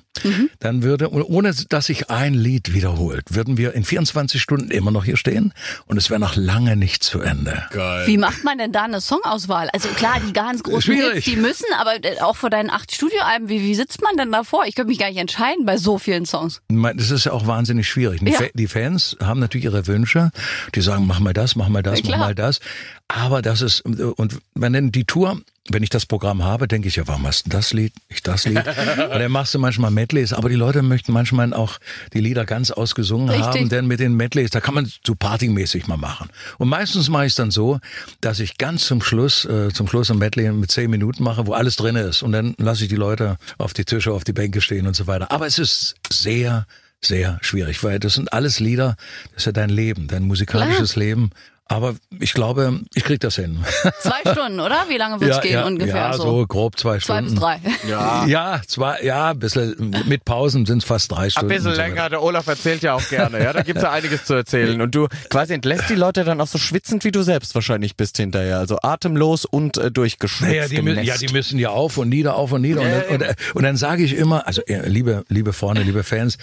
dann 0.60 0.84
würde, 0.84 1.12
ohne 1.12 1.54
dass 1.68 1.86
sich 1.88 2.10
ein 2.10 2.34
Lied 2.34 2.74
wiederholt, 2.74 3.24
würden 3.36 3.58
wir 3.58 3.74
in 3.74 3.84
24 3.84 4.42
Stunden 4.42 4.72
immer 4.72 4.90
noch 4.92 5.04
hier 5.04 5.18
stehen 5.18 5.54
und 5.86 5.98
es 5.98 6.10
wäre 6.10 6.22
noch 6.22 6.38
lange 6.38 6.78
nicht 6.78 7.04
zu 7.04 7.20
Ende. 7.20 7.64
Geil. 7.72 8.08
Wie 8.08 8.18
macht 8.18 8.46
man 8.46 8.58
denn 8.58 8.72
da 8.72 8.84
eine 8.84 9.02
Songauswahl? 9.02 9.70
Also 9.74 9.90
klar, 9.90 10.22
die 10.26 10.32
ganz 10.32 10.64
großen 10.64 10.82
Schwierig. 10.94 11.14
Hits, 11.16 11.26
die 11.26 11.36
müssen, 11.36 11.66
aber 11.78 11.96
äh, 12.06 12.22
auch 12.22 12.38
vor 12.38 12.50
deinen 12.50 12.70
acht 12.70 12.96
Studioalben, 12.96 13.50
wie, 13.50 13.62
wie 13.64 13.76
sitzt 13.76 14.02
man 14.02 14.16
denn 14.16 14.32
davor? 14.32 14.64
Ich 14.66 14.76
könnte 14.76 14.88
mich 14.90 15.00
gar 15.00 15.10
nicht 15.10 15.18
entscheiden 15.18 15.66
bei 15.66 15.76
so 15.78 15.98
vielen 15.98 16.26
Songs. 16.26 16.62
das 16.70 17.12
ist 17.12 17.26
ja 17.26 17.34
auch 17.34 17.46
wahnsinnig 17.48 17.90
schwierig. 17.90 18.22
Die, 18.22 18.32
Ja. 18.32 18.38
Fa- 18.38 18.50
die 18.54 18.68
Fans 18.68 19.18
haben 19.22 19.42
natürlich 19.42 19.66
ihre 19.66 19.88
Wünsche. 19.88 20.32
Die 20.74 20.82
sagen, 20.82 21.06
mach 21.06 21.20
mal 21.20 21.34
das, 21.34 21.58
mach 21.58 21.68
mal 21.68 21.84
das, 21.84 22.00
Ja, 22.00 22.12
mach 22.12 22.18
mal 22.20 22.36
das. 22.36 22.62
Aber 23.10 23.42
das 23.42 23.62
ist, 23.62 23.82
und 23.82 24.40
wenn 24.56 24.72
denn 24.74 24.92
die 24.92 25.04
Tour, 25.04 25.40
wenn 25.70 25.84
ich 25.84 25.90
das 25.90 26.06
Programm 26.06 26.44
habe, 26.44 26.68
denke 26.68 26.88
ich 26.88 26.93
ja, 26.96 27.08
warum 27.08 27.26
hast 27.28 27.46
du 27.46 27.50
das 27.50 27.74
Lied, 27.74 27.94
ich 28.10 28.24
das 28.24 28.46
Lied? 28.46 28.58
und 28.58 28.68
dann 28.68 29.32
machst 29.32 29.54
du 29.54 29.60
manchmal 29.60 29.92
Medleys, 29.92 30.34
aber 30.34 30.50
die 30.50 30.56
Leute 30.56 30.82
möchten 30.82 31.12
manchmal 31.12 31.54
auch 31.54 31.80
die 32.14 32.20
Lieder 32.20 32.46
ganz 32.46 32.72
ausgesungen 32.72 33.30
Richtig. 33.30 33.46
haben, 33.46 33.70
denn 33.70 33.88
mit 33.88 34.00
den 34.00 34.16
Medleys, 34.16 34.50
da 34.50 34.60
kann 34.60 34.76
man 34.76 34.92
so 35.06 35.16
partymäßig 35.16 35.88
mal 35.88 35.98
machen. 35.98 36.30
Und 36.58 36.70
meistens 36.70 37.10
mache 37.10 37.26
ich 37.26 37.32
es 37.32 37.36
dann 37.36 37.52
so, 37.52 37.80
dass 38.22 38.40
ich 38.40 38.58
ganz 38.58 38.86
zum 38.86 39.02
Schluss, 39.02 39.46
äh, 39.46 39.70
zum 39.74 39.88
Schluss 39.88 40.12
ein 40.12 40.18
Medley 40.18 40.52
mit 40.52 40.72
zehn 40.72 40.90
Minuten 40.90 41.24
mache, 41.24 41.48
wo 41.48 41.54
alles 41.54 41.76
drin 41.76 41.96
ist. 41.96 42.24
Und 42.24 42.32
dann 42.32 42.56
lasse 42.58 42.84
ich 42.84 42.90
die 42.90 42.96
Leute 42.96 43.38
auf 43.58 43.74
die 43.74 43.86
Tische, 43.86 44.12
auf 44.12 44.24
die 44.24 44.34
Bänke 44.34 44.62
stehen 44.62 44.88
und 44.88 44.96
so 44.96 45.08
weiter. 45.08 45.32
Aber 45.32 45.48
es 45.48 45.60
ist 45.60 45.96
sehr, 46.12 46.66
sehr 47.02 47.38
schwierig, 47.42 47.84
weil 47.84 48.00
das 48.00 48.14
sind 48.14 48.32
alles 48.34 48.60
Lieder, 48.60 48.96
das 49.34 49.44
ist 49.44 49.46
ja 49.46 49.52
dein 49.52 49.70
Leben, 49.70 50.08
dein 50.08 50.24
musikalisches 50.24 50.96
Leben. 50.96 51.32
Aber 51.66 51.96
ich 52.20 52.34
glaube, 52.34 52.82
ich 52.94 53.04
krieg 53.06 53.22
das 53.22 53.36
hin. 53.38 53.64
Zwei 54.02 54.32
Stunden, 54.32 54.60
oder? 54.60 54.86
Wie 54.90 54.98
lange 54.98 55.20
wird's 55.22 55.40
gehen 55.42 55.64
ungefähr? 55.64 55.96
ja, 55.96 56.14
so 56.14 56.46
grob 56.46 56.78
zwei 56.78 57.00
Zwei 57.00 57.24
Stunden. 57.24 57.32
bis 57.32 57.40
drei. 57.40 57.60
Ja. 57.90 58.26
Ja, 58.26 58.62
zwei, 58.68 59.02
ja, 59.02 59.32
ein 59.32 59.40
bisschen 59.40 59.96
mit 60.06 60.26
Pausen 60.26 60.66
sind 60.66 60.80
es 60.80 60.84
fast 60.84 61.12
drei 61.12 61.24
Ein 61.24 61.32
Stunden. 61.32 61.48
bisschen 61.48 61.68
und 61.68 61.76
so 61.76 61.82
weiter. 61.82 61.90
länger, 61.90 62.10
der 62.10 62.22
Olaf 62.22 62.48
erzählt 62.48 62.84
ja 62.84 62.94
auch 62.94 63.08
gerne, 63.10 63.42
ja, 63.42 63.54
da 63.54 63.62
gibt's 63.64 63.82
ja 63.82 63.92
einiges 63.92 64.26
zu 64.26 64.34
erzählen. 64.34 64.82
Und 64.82 64.94
du 64.94 65.08
quasi 65.30 65.54
entlässt 65.54 65.90
die 65.90 65.96
Leute 65.96 66.24
dann 66.26 66.42
auch 66.42 66.48
so 66.48 66.58
schwitzend, 66.58 67.06
wie 67.06 67.12
du 67.12 67.24
selbst 67.24 67.56
wahrscheinlich 67.56 67.96
bist 67.96 68.18
hinterher. 68.18 68.60
Also 68.60 68.78
atemlos 68.82 69.46
und 69.46 69.78
äh, 69.78 69.90
durchgeschwitzt. 69.90 70.52
Naja, 70.52 70.68
die 70.68 70.82
müssen, 70.82 71.04
ja, 71.04 71.18
die 71.18 71.32
müssen 71.34 71.60
ja 71.60 71.70
auf 71.70 71.98
und 71.98 72.10
nieder, 72.10 72.36
auf 72.36 72.52
und 72.52 72.62
nieder. 72.62 72.82
Und 72.82 72.92
dann, 72.92 73.04
und, 73.10 73.22
äh, 73.22 73.36
und 73.54 73.64
dann 73.64 73.78
sage 73.78 74.04
ich 74.04 74.16
immer, 74.16 74.46
also 74.48 74.62
äh, 74.68 74.88
liebe, 74.88 75.24
liebe 75.30 75.54
Freunde, 75.54 75.82
liebe 75.84 76.04
Fans, 76.04 76.38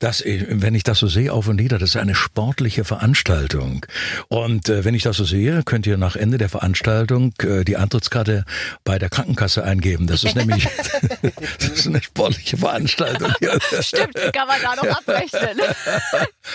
dass 0.00 0.20
ich, 0.20 0.44
wenn 0.48 0.74
ich 0.74 0.84
das 0.84 0.98
so 0.98 1.06
sehe, 1.08 1.32
auf 1.32 1.48
und 1.48 1.56
nieder, 1.56 1.78
das 1.78 1.90
ist 1.90 1.96
eine 1.96 2.14
sportliche 2.14 2.84
Veranstaltung. 2.84 3.84
Und 4.28 4.65
äh, 4.68 4.84
wenn 4.84 4.94
ich 4.94 5.02
das 5.02 5.16
so 5.16 5.24
sehe, 5.24 5.62
könnt 5.64 5.86
ihr 5.86 5.96
nach 5.96 6.16
Ende 6.16 6.38
der 6.38 6.48
Veranstaltung 6.48 7.32
äh, 7.42 7.64
die 7.64 7.76
Antrittskarte 7.76 8.44
bei 8.84 8.98
der 8.98 9.08
Krankenkasse 9.08 9.64
eingeben. 9.64 10.06
Das 10.06 10.24
ist 10.24 10.36
nämlich 10.36 10.68
das 11.58 11.68
ist 11.68 11.86
eine 11.86 12.02
sportliche 12.02 12.56
Veranstaltung. 12.56 13.32
Ja. 13.40 13.52
Stimmt, 13.80 14.14
kann 14.32 14.48
man 14.48 14.60
da 14.62 14.76
noch 14.76 14.96
abrechnen. 14.98 15.58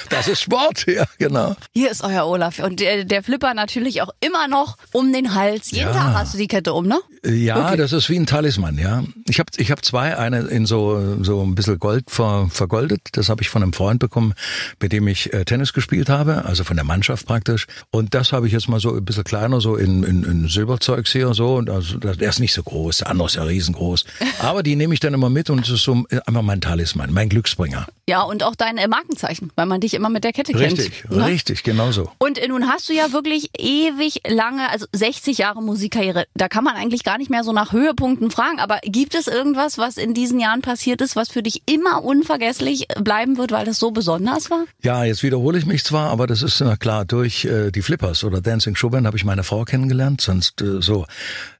Das 0.09 0.27
ist 0.29 0.41
Sport, 0.41 0.85
ja, 0.87 1.05
genau. 1.17 1.55
Hier 1.73 1.91
ist 1.91 2.01
euer 2.01 2.25
Olaf. 2.25 2.59
Und 2.59 2.79
der, 2.79 3.03
der 3.03 3.23
Flipper 3.23 3.53
natürlich 3.53 4.01
auch 4.01 4.09
immer 4.21 4.47
noch 4.47 4.77
um 4.93 5.11
den 5.11 5.35
Hals. 5.35 5.71
Jeden 5.71 5.87
Ja. 5.87 5.93
Tag 5.93 6.13
hast 6.13 6.33
du 6.33 6.37
die 6.37 6.47
Kette 6.47 6.73
um, 6.73 6.87
ne? 6.87 6.99
Ja, 7.25 7.75
das 7.75 7.91
ist 7.91 8.09
wie 8.09 8.17
ein 8.17 8.25
Talisman, 8.25 8.77
ja. 8.77 9.03
Ich 9.27 9.39
habe 9.39 9.51
ich 9.57 9.69
hab 9.69 9.83
zwei, 9.83 10.17
eine 10.17 10.39
in 10.47 10.65
so 10.65 11.21
so 11.23 11.43
ein 11.43 11.55
bisschen 11.55 11.77
Gold 11.77 12.09
ver, 12.09 12.47
vergoldet. 12.49 13.01
Das 13.11 13.29
habe 13.29 13.41
ich 13.41 13.49
von 13.49 13.61
einem 13.63 13.73
Freund 13.73 13.99
bekommen, 13.99 14.33
mit 14.81 14.91
dem 14.91 15.07
ich 15.07 15.33
äh, 15.33 15.43
Tennis 15.45 15.73
gespielt 15.73 16.09
habe, 16.09 16.45
also 16.45 16.63
von 16.63 16.77
der 16.77 16.85
Mannschaft 16.85 17.25
praktisch. 17.25 17.67
Und 17.91 18.00
das 18.09 18.31
habe 18.33 18.47
ich 18.47 18.53
jetzt 18.53 18.67
mal 18.67 18.79
so 18.79 18.95
ein 18.95 19.05
bisschen 19.05 19.23
kleiner, 19.23 19.61
so 19.61 19.75
in, 19.75 20.03
in, 20.03 20.23
in 20.23 20.47
Silberzeugs 20.47 21.11
hier 21.11 21.33
so. 21.33 21.55
Und 21.55 21.69
also 21.69 21.97
der 21.97 22.29
ist 22.29 22.39
nicht 22.39 22.53
so 22.53 22.63
groß, 22.63 22.97
der 22.99 23.09
andere 23.09 23.27
ist 23.27 23.35
ja 23.35 23.43
riesengroß. 23.43 24.05
Aber 24.39 24.63
die 24.63 24.75
nehme 24.75 24.93
ich 24.93 24.99
dann 24.99 25.13
immer 25.13 25.29
mit 25.29 25.49
und 25.49 25.65
es 25.65 25.69
ist 25.69 25.83
so 25.83 26.03
einfach 26.25 26.41
mein 26.41 26.61
Talisman, 26.61 27.13
mein 27.13 27.29
Glücksbringer. 27.29 27.87
Ja, 28.07 28.23
und 28.23 28.43
auch 28.43 28.55
dein 28.55 28.77
äh, 28.77 28.87
Markenzeichen, 28.87 29.51
weil 29.55 29.65
man 29.65 29.79
dich 29.79 29.93
immer 29.93 30.09
mit 30.09 30.23
der 30.23 30.33
Kette 30.33 30.53
Richtig, 30.57 31.03
kennt. 31.03 31.15
ne? 31.15 31.25
richtig, 31.27 31.63
genau 31.63 31.91
so. 31.91 32.11
Und 32.17 32.37
äh, 32.37 32.47
nun 32.47 32.67
hast 32.67 32.89
du 32.89 32.93
ja 32.93 33.13
wirklich 33.13 33.51
ewig 33.57 34.21
lange, 34.27 34.69
also 34.69 34.85
60 34.91 35.37
Jahre 35.37 35.61
Musikkarriere. 35.63 36.25
Da 36.33 36.49
kann 36.49 36.63
man 36.63 36.75
eigentlich 36.75 37.03
gar 37.03 37.17
nicht 37.17 37.29
mehr 37.29 37.43
so 37.43 37.53
nach 37.53 37.71
Höhepunkten 37.71 38.31
fragen. 38.31 38.59
Aber 38.59 38.79
gibt 38.83 39.15
es 39.15 39.27
irgendwas, 39.27 39.77
was 39.77 39.97
in 39.97 40.13
diesen 40.13 40.39
Jahren 40.39 40.61
passiert 40.61 41.01
ist, 41.01 41.15
was 41.15 41.29
für 41.29 41.41
dich 41.43 41.63
immer 41.65 42.03
unvergesslich 42.03 42.87
bleiben 42.99 43.37
wird, 43.37 43.51
weil 43.51 43.65
das 43.65 43.79
so 43.79 43.91
besonders 43.91 44.49
war? 44.49 44.65
Ja, 44.81 45.03
jetzt 45.03 45.23
wiederhole 45.23 45.57
ich 45.57 45.65
mich 45.65 45.83
zwar, 45.83 46.09
aber 46.09 46.27
das 46.27 46.41
ist 46.41 46.59
na 46.59 46.75
klar, 46.75 47.05
durch 47.05 47.45
äh, 47.45 47.71
die 47.71 47.81
Flippers 47.91 48.23
oder 48.23 48.39
Dancing 48.39 48.73
Showband 48.73 49.05
habe 49.05 49.17
ich 49.17 49.25
meine 49.25 49.43
Frau 49.43 49.65
kennengelernt, 49.65 50.21
sonst 50.21 50.61
äh, 50.61 50.81
so. 50.81 51.05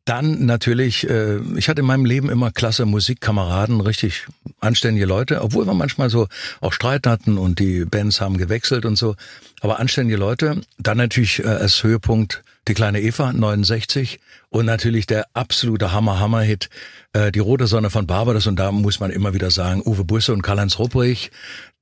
Dann 0.06 0.46
natürlich, 0.46 1.08
äh, 1.10 1.40
ich 1.56 1.70
hatte 1.70 1.82
in 1.82 1.88
meinem 1.88 2.06
Leben 2.06 2.30
immer 2.30 2.52
klasse 2.52 2.86
Musikkameraden, 2.86 3.82
richtig 3.82 4.28
anständige 4.60 5.06
Leute, 5.06 5.42
obwohl 5.42 5.68
wir 5.68 5.74
manchmal 5.74 6.10
so 6.10 6.28
auch 6.60 6.74
Streit 6.74 7.06
hatten 7.06 7.38
und 7.38 7.60
die 7.60 7.86
Bands 7.86 8.20
haben 8.20 8.38
gewechselt 8.38 8.86
und 8.86 8.98
so, 8.98 9.16
aber 9.62 9.80
anständige 9.80 10.18
Leute. 10.18 10.62
Dann 10.80 10.98
natürlich 10.98 11.44
äh, 11.44 11.48
als 11.48 11.84
Höhepunkt 11.84 12.44
die 12.68 12.74
kleine 12.74 13.02
Eva, 13.02 13.34
69 13.34 14.20
und 14.50 14.66
natürlich 14.66 15.08
der 15.08 15.26
absolute 15.34 15.92
Hammer-Hammer-Hit, 15.92 16.70
äh, 17.14 17.32
die 17.32 17.40
rote 17.40 17.68
Sonne 17.68 17.90
von 17.90 18.06
Barbados. 18.06 18.48
Und 18.48 18.58
da 18.58 18.72
muss 18.72 19.00
man 19.00 19.10
immer 19.10 19.34
wieder 19.34 19.50
sagen, 19.50 19.82
Uwe 19.84 20.04
Busse 20.04 20.34
und 20.34 20.42
Karl-Heinz 20.42 20.78
Rupprich, 20.78 21.32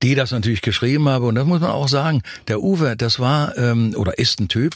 die 0.02 0.14
das 0.14 0.30
natürlich 0.30 0.62
geschrieben 0.62 1.08
haben. 1.08 1.26
Und 1.26 1.34
das 1.34 1.46
muss 1.46 1.60
man 1.60 1.70
auch 1.70 1.88
sagen, 1.88 2.22
der 2.48 2.62
Uwe, 2.62 2.96
das 2.96 3.18
war 3.18 3.56
ähm, 3.58 3.94
oder 3.96 4.18
ist 4.18 4.40
ein 4.40 4.48
Typ, 4.48 4.74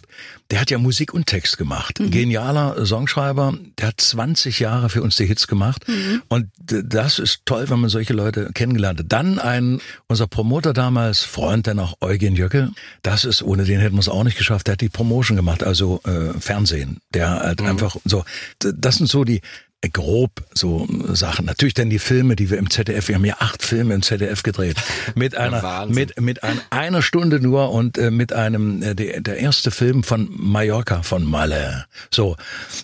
der 0.51 0.61
hat 0.61 0.71
ja 0.71 0.79
Musik 0.79 1.15
und 1.15 1.27
Text 1.27 1.57
gemacht, 1.57 1.99
genialer 1.99 2.85
Songschreiber, 2.85 3.44
der 3.79 3.89
hat 3.89 4.01
20 4.01 4.61
Jahre 4.61 4.89
für 4.89 5.03
uns 5.03 5.17
die 5.17 5.27
Hits 5.27 5.47
gemacht. 5.47 5.85
Und 6.29 6.47
d- 6.59 6.83
das 6.85 7.19
ist 7.19 7.41
toll, 7.45 7.69
wenn 7.69 7.81
man 7.81 7.91
solche 7.91 8.13
Leute 8.13 8.51
kennengelernt 8.55 9.01
hat. 9.01 9.07
Dann 9.13 9.39
ein, 9.39 9.81
unser 10.09 10.27
Promoter 10.27 10.73
damals, 10.73 11.21
Freund, 11.21 11.67
der 11.67 11.75
noch 11.75 11.97
Eugen 12.01 12.37
Jöckel, 12.37 12.71
das 13.03 13.25
ist, 13.25 13.43
ohne 13.43 13.65
den 13.65 13.81
hätten 13.81 13.95
wir 13.97 14.01
es 14.01 14.09
auch 14.09 14.25
nicht 14.25 14.39
geschafft, 14.39 14.67
der 14.67 14.73
hat 14.73 14.81
die 14.81 14.89
Promotion 14.89 15.37
gemacht, 15.37 15.63
also 15.63 16.01
äh, 16.05 16.39
Fernsehen, 16.41 16.99
der 17.13 17.31
hat 17.31 17.61
einfach 17.63 17.97
so, 18.05 18.25
das 18.59 18.97
sind 18.97 19.09
so 19.09 19.25
die, 19.25 19.41
grob 19.89 20.31
so 20.55 20.87
äh, 20.87 21.15
Sachen. 21.17 21.47
Natürlich 21.47 21.75
dann 21.75 21.91
die 21.91 21.99
Filme, 21.99 22.37
die 22.37 22.51
wir 22.51 22.59
im 22.59 22.71
ZDF, 22.71 23.09
wir 23.09 23.15
haben 23.17 23.25
ja 23.25 23.37
acht 23.41 23.63
Filme 23.63 23.95
im 23.95 24.03
ZDF 24.03 24.43
gedreht. 24.43 24.77
Mit 25.15 25.37
einer, 25.37 25.63
mit, 25.95 26.21
mit 26.21 26.43
ein, 26.43 26.61
einer 26.71 27.03
Stunde 27.03 27.41
nur 27.41 27.71
und 27.71 27.99
äh, 27.99 28.11
mit 28.11 28.33
einem, 28.33 28.83
äh, 28.83 28.95
der, 28.95 29.21
der 29.21 29.39
erste 29.39 29.71
Film 29.71 30.03
von 30.03 30.29
Mallorca, 30.31 31.03
von 31.03 31.25
Malle. 31.25 31.87
So, 32.11 32.37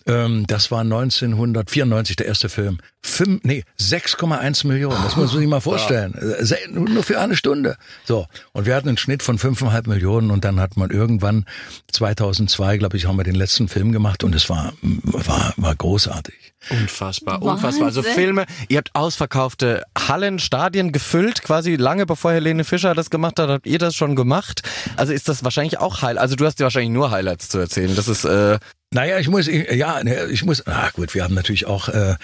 ähm, 0.07 0.47
das 0.47 0.71
war 0.71 0.81
1994 0.81 2.17
der 2.17 2.27
erste 2.27 2.49
Film. 2.49 2.79
Fünf, 3.03 3.43
nee, 3.45 3.65
6,1 3.81 4.67
Millionen, 4.67 5.03
das 5.03 5.17
muss 5.17 5.33
man 5.33 5.41
sich 5.41 5.49
mal 5.49 5.61
vorstellen. 5.63 6.15
Äh, 6.15 6.45
se- 6.45 6.59
Nur 6.71 7.03
für 7.03 7.19
eine 7.19 7.35
Stunde. 7.37 7.77
So, 8.05 8.27
und 8.53 8.67
wir 8.67 8.75
hatten 8.75 8.89
einen 8.89 8.99
Schnitt 8.99 9.23
von 9.23 9.39
5,5 9.39 9.89
Millionen 9.89 10.31
und 10.31 10.45
dann 10.45 10.61
hat 10.61 10.77
man 10.77 10.91
irgendwann 10.91 11.47
2002, 11.93 12.77
glaube 12.79 12.97
ich, 12.97 13.07
haben 13.07 13.17
wir 13.17 13.25
den 13.25 13.35
letzten 13.35 13.69
Film 13.69 13.93
gemacht 13.93 14.23
und 14.25 14.35
es 14.35 14.51
war, 14.51 14.73
war, 14.83 15.55
war 15.57 15.75
großartig. 15.75 16.35
Unfassbar, 16.69 17.43
unfassbar. 17.43 17.87
Also 17.87 18.05
Wahnsinn. 18.05 18.15
Filme, 18.15 18.47
ihr 18.69 18.79
habt 18.79 18.91
ausverkaufte 18.95 19.85
Hallen, 19.97 20.39
Stadien 20.39 20.93
gefüllt, 20.93 21.43
quasi 21.43 21.77
lange 21.77 22.07
bevor 22.07 22.33
Helene 22.33 22.65
Fischer 22.65 22.95
das 22.95 23.11
gemacht 23.11 23.39
hat, 23.39 23.49
habt 23.49 23.67
ihr 23.67 23.79
das 23.79 23.95
schon 23.97 24.15
gemacht. 24.15 24.63
Also 24.97 25.13
ist 25.13 25.29
das 25.29 25.43
wahrscheinlich 25.43 25.79
auch 25.79 26.03
Highlight. 26.03 26.23
Also 26.23 26.37
du 26.37 26.45
hast 26.45 26.59
dir 26.59 26.65
wahrscheinlich 26.65 26.93
nur 26.93 27.11
Highlights 27.11 27.49
zu 27.49 27.59
erzählen. 27.59 27.95
Das 27.97 28.09
ist 28.09 28.25
äh, 28.25 28.59
Naja, 28.93 29.21
ich 29.21 29.29
muss, 29.29 29.47
ich, 29.47 29.71
ja, 29.71 30.03
ne, 30.03 30.27
ich 30.33 30.45
muss, 30.45 30.67
ah 30.67 30.91
gut, 30.93 31.15
wir 31.15 31.23
haben 31.23 31.35
natürlich 31.35 31.65
auch 31.65 31.89
äh, 31.91 32.17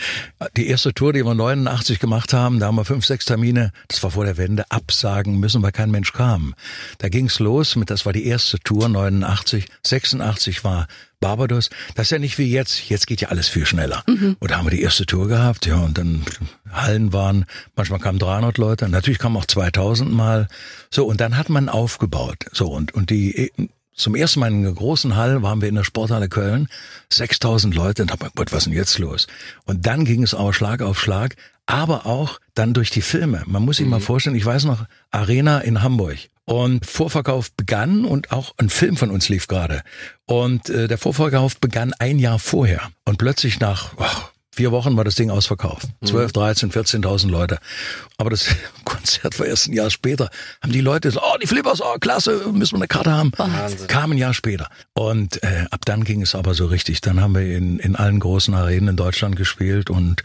die 0.56 0.66
erste 0.66 0.92
Tour, 0.92 1.12
die 1.12 1.24
wir 1.24 1.32
89 1.32 2.00
gemacht 2.00 2.32
haben, 2.32 2.58
da 2.58 2.66
haben 2.66 2.74
wir 2.74 2.84
fünf, 2.84 3.06
sechs 3.06 3.24
Termine, 3.24 3.70
das 3.86 4.02
war 4.02 4.10
vor 4.10 4.24
der 4.24 4.36
Wende, 4.36 4.68
absagen 4.68 5.38
müssen, 5.38 5.62
weil 5.62 5.70
kein 5.70 5.92
Mensch 5.92 6.12
kam. 6.12 6.56
Da 6.98 7.08
ging's 7.08 7.38
los 7.38 7.76
mit, 7.76 7.88
das 7.88 8.04
war 8.04 8.12
die 8.12 8.26
erste 8.26 8.58
Tour 8.58 8.88
89, 8.88 9.68
86 9.84 10.64
war 10.64 10.88
Barbados. 11.20 11.70
Das 11.94 12.08
ist 12.08 12.10
ja 12.10 12.18
nicht 12.18 12.36
wie 12.36 12.50
jetzt, 12.50 12.90
jetzt 12.90 13.06
geht 13.06 13.20
ja 13.20 13.28
alles 13.28 13.48
viel 13.48 13.64
schneller. 13.64 14.02
Und 14.40 14.50
da 14.50 14.56
haben 14.56 14.66
wir 14.66 14.72
die 14.72 14.82
erste 14.82 15.06
Tour 15.06 15.28
gehabt, 15.28 15.66
ja, 15.66 15.76
und 15.76 15.96
dann 15.96 16.24
Hallen 16.72 17.12
waren, 17.12 17.46
manchmal 17.76 18.00
kamen 18.00 18.18
300 18.18 18.58
Leute, 18.58 18.88
natürlich 18.88 19.20
kamen 19.20 19.36
auch 19.36 19.46
2000 19.46 20.12
mal. 20.12 20.48
So, 20.90 21.06
und 21.06 21.20
dann 21.20 21.38
hat 21.38 21.48
man 21.48 21.68
aufgebaut. 21.68 22.46
So, 22.50 22.66
und, 22.66 22.92
und 22.92 23.10
die 23.10 23.52
zum 23.96 24.14
ersten 24.14 24.40
Mal 24.40 24.52
in 24.52 24.64
einer 24.64 24.74
großen 24.74 25.16
Hall 25.16 25.42
waren 25.42 25.60
wir 25.60 25.68
in 25.68 25.74
der 25.74 25.84
Sporthalle 25.84 26.28
Köln, 26.28 26.68
6000 27.10 27.74
Leute 27.74 28.02
und 28.02 28.12
hab 28.12 28.22
mir 28.22 28.30
gedacht, 28.30 28.52
was 28.52 28.58
ist 28.58 28.66
denn 28.66 28.74
jetzt 28.74 28.98
los? 28.98 29.26
Und 29.64 29.86
dann 29.86 30.04
ging 30.04 30.22
es 30.22 30.34
aber 30.34 30.52
Schlag 30.52 30.82
auf 30.82 31.00
Schlag, 31.00 31.34
aber 31.64 32.06
auch 32.06 32.38
dann 32.54 32.74
durch 32.74 32.90
die 32.90 33.02
Filme. 33.02 33.42
Man 33.46 33.62
muss 33.64 33.78
sich 33.78 33.86
mal 33.86 34.00
vorstellen, 34.00 34.36
ich 34.36 34.46
weiß 34.46 34.64
noch, 34.64 34.84
Arena 35.10 35.60
in 35.60 35.82
Hamburg. 35.82 36.18
Und 36.44 36.86
Vorverkauf 36.86 37.50
begann 37.52 38.04
und 38.04 38.30
auch 38.30 38.54
ein 38.58 38.68
Film 38.68 38.96
von 38.96 39.10
uns 39.10 39.28
lief 39.28 39.48
gerade. 39.48 39.82
Und 40.26 40.70
äh, 40.70 40.86
der 40.86 40.96
Vorverkauf 40.96 41.58
begann 41.58 41.92
ein 41.94 42.20
Jahr 42.20 42.38
vorher. 42.38 42.82
Und 43.04 43.18
plötzlich 43.18 43.58
nach 43.58 43.94
ach, 43.98 44.30
vier 44.56 44.72
Wochen 44.72 44.96
war 44.96 45.04
das 45.04 45.14
Ding 45.14 45.30
ausverkauft. 45.30 45.88
12, 46.04 46.32
13, 46.32 46.72
14.000 46.72 47.28
Leute. 47.28 47.58
Aber 48.16 48.30
das 48.30 48.46
Konzert 48.84 49.38
war 49.38 49.46
erst 49.46 49.68
ein 49.68 49.74
Jahr 49.74 49.90
später. 49.90 50.30
Haben 50.62 50.72
die 50.72 50.80
Leute 50.80 51.10
so, 51.10 51.20
oh, 51.20 51.36
die 51.40 51.46
Flippers, 51.46 51.80
oh, 51.82 51.98
klasse, 52.00 52.42
müssen 52.52 52.72
wir 52.72 52.78
eine 52.78 52.88
Karte 52.88 53.12
haben. 53.12 53.32
Kam 53.86 54.12
ein 54.12 54.18
Jahr 54.18 54.34
später. 54.34 54.68
Und 54.94 55.42
äh, 55.42 55.66
ab 55.70 55.84
dann 55.84 56.04
ging 56.04 56.22
es 56.22 56.34
aber 56.34 56.54
so 56.54 56.66
richtig. 56.66 57.02
Dann 57.02 57.20
haben 57.20 57.34
wir 57.34 57.56
in, 57.56 57.78
in 57.78 57.96
allen 57.96 58.18
großen 58.18 58.54
Arenen 58.54 58.88
in 58.88 58.96
Deutschland 58.96 59.36
gespielt 59.36 59.90
und 59.90 60.22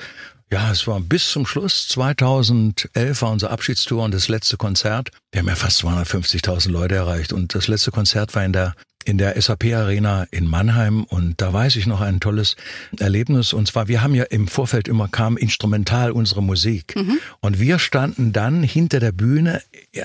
ja, 0.52 0.70
es 0.70 0.86
war 0.86 1.00
bis 1.00 1.30
zum 1.30 1.46
Schluss. 1.46 1.88
2011 1.88 3.22
war 3.22 3.32
unser 3.32 3.52
Abschiedstour 3.52 4.04
und 4.04 4.14
das 4.14 4.28
letzte 4.28 4.58
Konzert. 4.58 5.10
Wir 5.32 5.40
haben 5.40 5.48
ja 5.48 5.56
fast 5.56 5.82
250.000 5.82 6.70
Leute 6.70 6.96
erreicht 6.96 7.32
und 7.32 7.56
das 7.56 7.70
letzte 7.70 7.92
Konzert 7.92 8.36
war 8.36 8.44
in 8.44 8.52
der 8.52 8.76
in 9.06 9.18
der 9.18 9.40
SAP 9.42 9.66
Arena 9.74 10.26
in 10.32 10.48
Mannheim. 10.48 11.04
Und 11.04 11.42
da 11.42 11.52
weiß 11.52 11.76
ich 11.76 11.88
noch 11.88 12.02
ein 12.02 12.20
tolles 12.20 12.56
Erlebnis. 13.00 13.54
Und 13.54 13.68
zwar 13.68 13.88
wir 13.88 14.02
haben 14.02 14.16
ja 14.16 14.24
im 14.26 14.48
Vorfeld 14.48 14.88
immer 14.88 15.08
kam 15.08 15.38
instrumental 15.38 16.12
unsere 16.12 16.44
Musik. 16.44 16.96
Und 17.40 17.60
wir 17.60 17.80
standen 17.80 18.34
dann 18.34 18.64
hinter 18.64 19.00
der 19.00 19.12
Bühne 19.12 19.62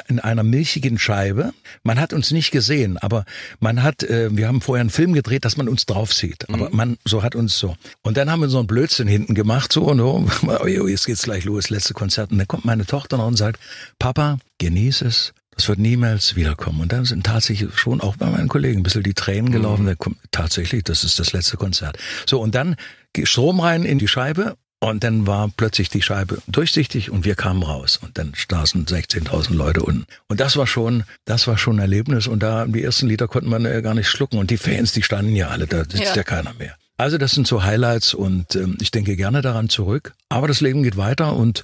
in 0.09 0.21
einer 0.21 0.43
milchigen 0.43 0.99
Scheibe. 0.99 1.53
Man 1.83 2.01
hat 2.01 2.13
uns 2.13 2.31
nicht 2.31 2.51
gesehen, 2.51 2.99
aber 2.99 3.25
man 3.61 3.83
hat 3.83 4.03
äh, 4.03 4.35
wir 4.37 4.49
haben 4.49 4.61
vorher 4.61 4.81
einen 4.81 4.91
Film 4.91 5.13
gedreht, 5.13 5.45
dass 5.45 5.57
man 5.57 5.69
uns 5.69 5.87
drauf 5.87 6.13
sieht, 6.13 6.49
aber 6.49 6.71
man 6.71 6.97
so 7.05 7.23
hat 7.23 7.35
uns 7.35 7.59
so. 7.59 7.77
Und 8.03 8.17
dann 8.17 8.31
haben 8.31 8.41
wir 8.41 8.49
so 8.49 8.59
einen 8.59 8.67
Blödsinn 8.67 9.09
hinten 9.09 9.35
gemacht 9.35 9.73
so 9.73 9.85
und 9.85 9.99
so, 9.99 10.27
oh, 10.47 10.67
jetzt 10.67 11.07
geht's 11.07 11.23
gleich 11.23 11.45
los, 11.45 11.71
letzte 11.71 11.95
Konzert. 11.95 12.31
Und 12.33 12.39
dann 12.39 12.49
kommt 12.49 12.65
meine 12.65 12.87
Tochter 12.87 13.17
noch 13.17 13.27
und 13.27 13.37
sagt, 13.37 13.61
Papa, 13.99 14.39
genieß 14.59 15.03
es, 15.03 15.33
das 15.57 15.69
wird 15.69 15.79
niemals 15.79 16.37
wiederkommen. 16.37 16.81
Und 16.83 16.93
dann 16.93 17.05
sind 17.05 17.25
tatsächlich 17.27 17.77
schon 17.79 18.01
auch 18.01 18.17
bei 18.17 18.27
meinen 18.27 18.49
Kollegen 18.49 18.81
ein 18.81 18.83
bisschen 18.83 19.03
die 19.03 19.15
Tränen 19.15 19.51
gelaufen. 19.51 19.93
Kommt, 19.99 20.19
tatsächlich, 20.31 20.85
das 20.85 21.03
ist 21.03 21.19
das 21.19 21.33
letzte 21.33 21.57
Konzert. 21.57 21.99
So, 22.27 22.41
und 22.41 22.55
dann 22.55 22.77
Strom 23.25 23.61
rein 23.61 23.85
in 23.85 23.99
die 23.99 24.09
Scheibe. 24.09 24.57
Und 24.79 25.03
dann 25.05 25.27
war 25.27 25.51
plötzlich 25.57 25.89
die 25.89 26.03
Scheibe 26.03 26.43
durchsichtig 26.49 27.11
und 27.11 27.25
wir 27.25 27.35
kamen 27.35 27.63
raus. 27.63 27.99
Und 28.03 28.19
dann 28.19 28.35
saßen 28.49 28.85
16.000 28.85 29.55
Leute 29.55 29.83
unten. 29.83 30.05
Und 30.29 30.39
das 30.39 30.59
war 30.59 30.67
schon, 30.67 31.05
das 31.25 31.47
war 31.47 31.57
schon 31.57 31.77
ein 31.77 31.81
Erlebnis. 31.81 32.27
Und 32.27 32.43
da, 32.43 32.67
die 32.67 32.83
ersten 32.83 33.07
Lieder 33.09 33.27
konnten 33.27 33.49
man 33.49 33.65
ja 33.65 33.81
gar 33.81 33.95
nicht 33.95 34.09
schlucken. 34.09 34.39
Und 34.39 34.51
die 34.51 34.59
Fans, 34.59 34.93
die 34.93 35.03
standen 35.03 35.35
ja 35.35 35.49
alle, 35.49 35.67
da 35.67 35.79
sitzt 35.79 35.97
ja, 36.01 36.15
Ja. 36.17 36.23
keiner 36.23 36.53
mehr. 36.59 36.77
Also 36.99 37.17
das 37.17 37.33
sind 37.33 37.47
so 37.47 37.63
Highlights 37.63 38.13
und 38.13 38.55
ähm, 38.55 38.77
ich 38.81 38.91
denke 38.91 39.17
gerne 39.17 39.41
daran 39.41 39.71
zurück. 39.71 40.13
Aber 40.29 40.47
das 40.47 40.61
Leben 40.61 40.83
geht 40.83 40.99
weiter 40.99 41.35
und 41.35 41.63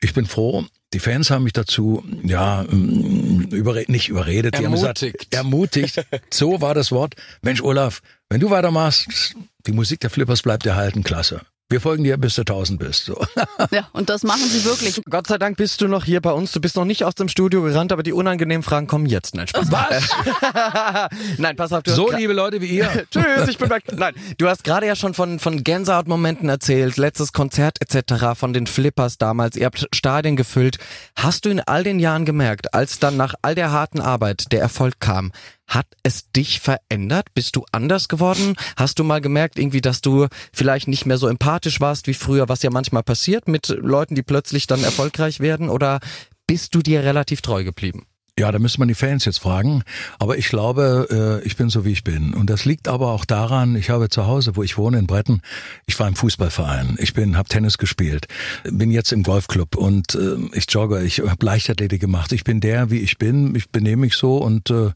ich 0.00 0.14
bin 0.14 0.26
froh. 0.26 0.64
Die 0.96 1.00
Fans 1.00 1.30
haben 1.30 1.44
mich 1.44 1.52
dazu, 1.52 2.02
ja, 2.22 2.64
ähm, 2.72 3.48
überre 3.50 3.84
nicht 3.86 4.08
überredet, 4.08 4.54
die 4.54 4.64
haben 4.64 4.72
Ermutigt. 4.72 5.18
gesagt, 5.18 5.34
ermutigt. 5.34 6.06
So 6.32 6.62
war 6.62 6.72
das 6.72 6.90
Wort. 6.90 7.16
Mensch, 7.42 7.60
Olaf, 7.60 8.00
wenn 8.30 8.40
du 8.40 8.48
weitermachst, 8.48 9.34
die 9.66 9.72
Musik 9.72 10.00
der 10.00 10.08
Flippers 10.08 10.40
bleibt 10.40 10.64
erhalten, 10.64 11.04
klasse. 11.04 11.42
Wir 11.68 11.80
folgen 11.80 12.04
dir, 12.04 12.16
bis 12.16 12.36
du 12.36 12.42
1000 12.42 12.78
bist. 12.78 13.06
So. 13.06 13.20
Ja, 13.72 13.88
und 13.92 14.08
das 14.10 14.22
machen 14.22 14.42
sie 14.48 14.64
wirklich. 14.64 15.00
Gott 15.10 15.26
sei 15.26 15.38
Dank 15.38 15.56
bist 15.56 15.80
du 15.80 15.88
noch 15.88 16.04
hier 16.04 16.20
bei 16.20 16.30
uns. 16.30 16.52
Du 16.52 16.60
bist 16.60 16.76
noch 16.76 16.84
nicht 16.84 17.02
aus 17.04 17.16
dem 17.16 17.28
Studio 17.28 17.62
gerannt, 17.62 17.90
aber 17.90 18.04
die 18.04 18.12
unangenehmen 18.12 18.62
Fragen 18.62 18.86
kommen 18.86 19.06
jetzt. 19.06 19.34
Nein, 19.34 19.48
Spaß. 19.48 19.72
Was? 19.72 21.10
Nein, 21.38 21.56
pass 21.56 21.72
auf. 21.72 21.82
Du 21.82 21.90
So, 21.90 22.12
liebe 22.12 22.32
Leute 22.32 22.60
wie 22.60 22.66
ihr. 22.66 23.06
Tschüss, 23.10 23.48
ich 23.48 23.58
bin 23.58 23.68
weg. 23.70 23.82
Nein, 23.92 24.14
du 24.38 24.48
hast 24.48 24.62
gerade 24.62 24.86
ja 24.86 24.94
schon 24.94 25.14
von, 25.14 25.40
von 25.40 25.64
Gänsehautmomenten 25.64 26.48
erzählt, 26.48 26.96
letztes 26.96 27.32
Konzert 27.32 27.78
etc., 27.80 28.38
von 28.38 28.52
den 28.52 28.68
Flippers 28.68 29.18
damals. 29.18 29.56
Ihr 29.56 29.66
habt 29.66 29.88
Stadien 29.92 30.36
gefüllt. 30.36 30.78
Hast 31.16 31.44
du 31.44 31.48
in 31.48 31.60
all 31.60 31.82
den 31.82 31.98
Jahren 31.98 32.24
gemerkt, 32.24 32.72
als 32.74 33.00
dann 33.00 33.16
nach 33.16 33.34
all 33.42 33.56
der 33.56 33.72
harten 33.72 34.00
Arbeit 34.00 34.52
der 34.52 34.60
Erfolg 34.60 35.00
kam, 35.00 35.32
hat 35.66 35.86
es 36.02 36.30
dich 36.30 36.60
verändert? 36.60 37.34
Bist 37.34 37.56
du 37.56 37.64
anders 37.72 38.08
geworden? 38.08 38.54
Hast 38.76 38.98
du 38.98 39.04
mal 39.04 39.20
gemerkt, 39.20 39.58
irgendwie, 39.58 39.80
dass 39.80 40.00
du 40.00 40.26
vielleicht 40.52 40.88
nicht 40.88 41.06
mehr 41.06 41.18
so 41.18 41.28
empathisch 41.28 41.80
warst 41.80 42.06
wie 42.06 42.14
früher, 42.14 42.48
was 42.48 42.62
ja 42.62 42.70
manchmal 42.70 43.02
passiert 43.02 43.48
mit 43.48 43.68
Leuten, 43.68 44.14
die 44.14 44.22
plötzlich 44.22 44.66
dann 44.66 44.84
erfolgreich 44.84 45.40
werden? 45.40 45.68
Oder 45.68 46.00
bist 46.46 46.74
du 46.74 46.80
dir 46.80 47.02
relativ 47.02 47.42
treu 47.42 47.64
geblieben? 47.64 48.06
Ja, 48.38 48.52
da 48.52 48.58
müsste 48.58 48.80
man 48.80 48.88
die 48.88 48.94
Fans 48.94 49.24
jetzt 49.24 49.38
fragen. 49.38 49.82
Aber 50.18 50.36
ich 50.36 50.48
glaube, 50.48 51.40
äh, 51.42 51.46
ich 51.46 51.56
bin 51.56 51.70
so, 51.70 51.86
wie 51.86 51.92
ich 51.92 52.04
bin. 52.04 52.34
Und 52.34 52.50
das 52.50 52.66
liegt 52.66 52.86
aber 52.86 53.12
auch 53.12 53.24
daran, 53.24 53.76
ich 53.76 53.88
habe 53.88 54.10
zu 54.10 54.26
Hause, 54.26 54.56
wo 54.56 54.62
ich 54.62 54.76
wohne 54.76 54.98
in 54.98 55.06
Bretten, 55.06 55.40
ich 55.86 55.98
war 55.98 56.06
im 56.06 56.16
Fußballverein, 56.16 56.96
ich 57.00 57.14
bin, 57.14 57.38
habe 57.38 57.48
Tennis 57.48 57.78
gespielt, 57.78 58.26
bin 58.64 58.90
jetzt 58.90 59.10
im 59.12 59.22
Golfclub 59.22 59.74
und 59.76 60.14
äh, 60.16 60.36
ich 60.52 60.66
jogge, 60.68 61.02
ich 61.02 61.20
habe 61.20 61.46
Leichtathletik 61.46 61.98
gemacht. 62.00 62.30
Ich 62.32 62.44
bin 62.44 62.60
der, 62.60 62.90
wie 62.90 62.98
ich 62.98 63.16
bin, 63.16 63.54
ich 63.54 63.70
benehme 63.70 64.02
mich 64.02 64.16
so 64.16 64.36
und 64.36 64.68
äh, 64.68 64.90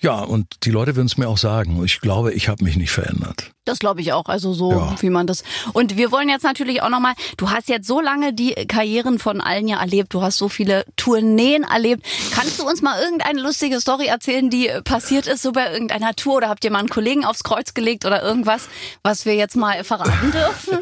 ja, 0.00 0.20
und 0.20 0.64
die 0.64 0.70
Leute 0.70 0.94
würden 0.94 1.06
es 1.06 1.16
mir 1.16 1.28
auch 1.28 1.38
sagen. 1.38 1.82
Ich 1.86 2.00
glaube, 2.00 2.34
ich 2.34 2.48
habe 2.50 2.62
mich 2.62 2.76
nicht 2.76 2.90
verändert. 2.90 3.52
Das 3.64 3.78
glaube 3.78 4.00
ich 4.00 4.12
auch, 4.12 4.26
also 4.26 4.52
so 4.52 4.72
Ja. 4.72 4.96
wie 5.00 5.08
man 5.08 5.26
das. 5.28 5.44
Und 5.72 5.96
wir 5.96 6.10
wollen 6.10 6.28
jetzt 6.28 6.42
natürlich 6.42 6.82
auch 6.82 6.88
nochmal, 6.90 7.14
du 7.36 7.48
hast 7.50 7.68
jetzt 7.68 7.86
so 7.86 8.00
lange 8.00 8.34
die 8.34 8.52
Karrieren 8.66 9.20
von 9.20 9.40
allen 9.40 9.68
ja 9.68 9.80
erlebt, 9.80 10.12
du 10.12 10.20
hast 10.20 10.36
so 10.36 10.48
viele 10.48 10.84
Tourneen 10.96 11.62
erlebt. 11.62 12.04
Kannst 12.32 12.58
du 12.58 12.68
uns 12.68 12.81
mal 12.82 13.02
irgendeine 13.02 13.40
lustige 13.40 13.80
Story 13.80 14.06
erzählen, 14.06 14.50
die 14.50 14.68
äh, 14.68 14.82
passiert 14.82 15.26
ist, 15.26 15.42
so 15.42 15.52
bei 15.52 15.72
irgendeiner 15.72 16.14
Tour 16.14 16.36
oder 16.36 16.48
habt 16.48 16.64
ihr 16.64 16.70
mal 16.70 16.80
einen 16.80 16.88
Kollegen 16.88 17.24
aufs 17.24 17.44
Kreuz 17.44 17.74
gelegt 17.74 18.04
oder 18.04 18.22
irgendwas, 18.22 18.68
was 19.02 19.24
wir 19.26 19.34
jetzt 19.34 19.56
mal 19.56 19.84
verraten 19.84 20.32
dürfen? 20.32 20.78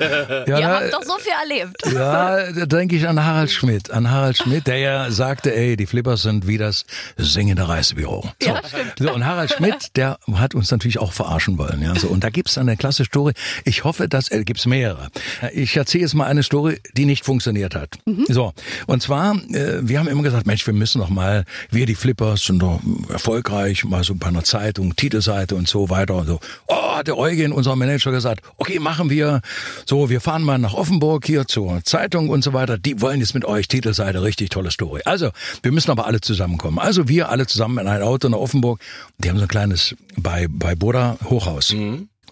Ja, 0.46 0.58
ihr 0.58 0.68
habt 0.68 0.92
doch 0.92 1.02
so 1.02 1.18
viel 1.18 1.32
erlebt. 1.42 1.82
Ja, 1.92 2.50
da 2.52 2.66
denke 2.66 2.96
ich 2.96 3.06
an 3.06 3.24
Harald 3.24 3.50
Schmidt. 3.50 3.90
An 3.90 4.10
Harald 4.10 4.38
Schmidt, 4.38 4.66
der 4.66 4.78
ja 4.78 5.10
sagte, 5.10 5.54
ey, 5.54 5.76
die 5.76 5.86
Flippers 5.86 6.22
sind 6.22 6.46
wie 6.46 6.58
das 6.58 6.84
singende 7.16 7.68
Reisebüro. 7.68 8.30
So. 8.40 8.48
Ja, 8.48 8.62
stimmt. 8.66 8.94
So, 8.98 9.12
und 9.12 9.26
Harald 9.26 9.52
Schmidt, 9.52 9.96
der 9.96 10.18
hat 10.34 10.54
uns 10.54 10.70
natürlich 10.70 10.98
auch 10.98 11.12
verarschen 11.12 11.58
wollen. 11.58 11.82
Ja, 11.82 11.94
so. 11.94 12.08
Und 12.08 12.24
da 12.24 12.30
gibt's 12.30 12.58
eine 12.58 12.76
klasse 12.76 13.04
Story. 13.04 13.32
Ich 13.64 13.84
hoffe, 13.84 14.08
dass 14.08 14.30
äh, 14.30 14.44
gibt's 14.44 14.66
mehrere. 14.66 15.08
Ich 15.52 15.76
erzähle 15.76 16.02
jetzt 16.02 16.14
mal 16.14 16.26
eine 16.26 16.42
Story, 16.42 16.80
die 16.96 17.04
nicht 17.04 17.24
funktioniert 17.24 17.74
hat. 17.74 17.98
So, 18.28 18.52
und 18.86 19.02
zwar, 19.02 19.34
äh, 19.52 19.78
wir 19.82 19.98
haben 19.98 20.08
immer 20.08 20.22
gesagt, 20.22 20.46
Mensch, 20.46 20.66
wir 20.66 20.74
müssen 20.74 21.00
doch 21.00 21.08
mal, 21.08 21.44
wir 21.70 21.89
die 21.90 21.96
Flippers 21.96 22.44
sind 22.44 22.60
doch 22.60 22.80
erfolgreich, 23.08 23.84
mal 23.84 24.04
so 24.04 24.14
bei 24.14 24.28
einer 24.28 24.44
Zeitung, 24.44 24.94
Titelseite 24.94 25.56
und 25.56 25.66
so 25.68 25.90
weiter 25.90 26.14
und 26.14 26.26
so. 26.26 26.38
Oh, 26.68 26.96
hat 26.96 27.08
der 27.08 27.18
Eugen, 27.18 27.50
unser 27.50 27.74
Manager, 27.74 28.12
gesagt, 28.12 28.44
okay, 28.58 28.78
machen 28.78 29.10
wir. 29.10 29.40
So, 29.86 30.08
wir 30.08 30.20
fahren 30.20 30.44
mal 30.44 30.58
nach 30.58 30.72
Offenburg 30.72 31.26
hier 31.26 31.48
zur 31.48 31.82
Zeitung 31.82 32.28
und 32.28 32.44
so 32.44 32.52
weiter. 32.52 32.78
Die 32.78 33.00
wollen 33.00 33.18
jetzt 33.18 33.34
mit 33.34 33.44
euch 33.44 33.66
Titelseite, 33.66 34.22
richtig 34.22 34.50
tolle 34.50 34.70
Story. 34.70 35.00
Also, 35.04 35.30
wir 35.64 35.72
müssen 35.72 35.90
aber 35.90 36.06
alle 36.06 36.20
zusammenkommen. 36.20 36.78
Also 36.78 37.08
wir 37.08 37.28
alle 37.28 37.48
zusammen 37.48 37.78
in 37.78 37.88
ein 37.88 38.02
Auto 38.02 38.28
nach 38.28 38.38
Offenburg. 38.38 38.80
Die 39.18 39.28
haben 39.28 39.38
so 39.38 39.42
ein 39.42 39.48
kleines 39.48 39.96
bei 40.16 40.46
bei 40.48 40.76
Boda 40.76 41.16
Hochhaus. 41.24 41.74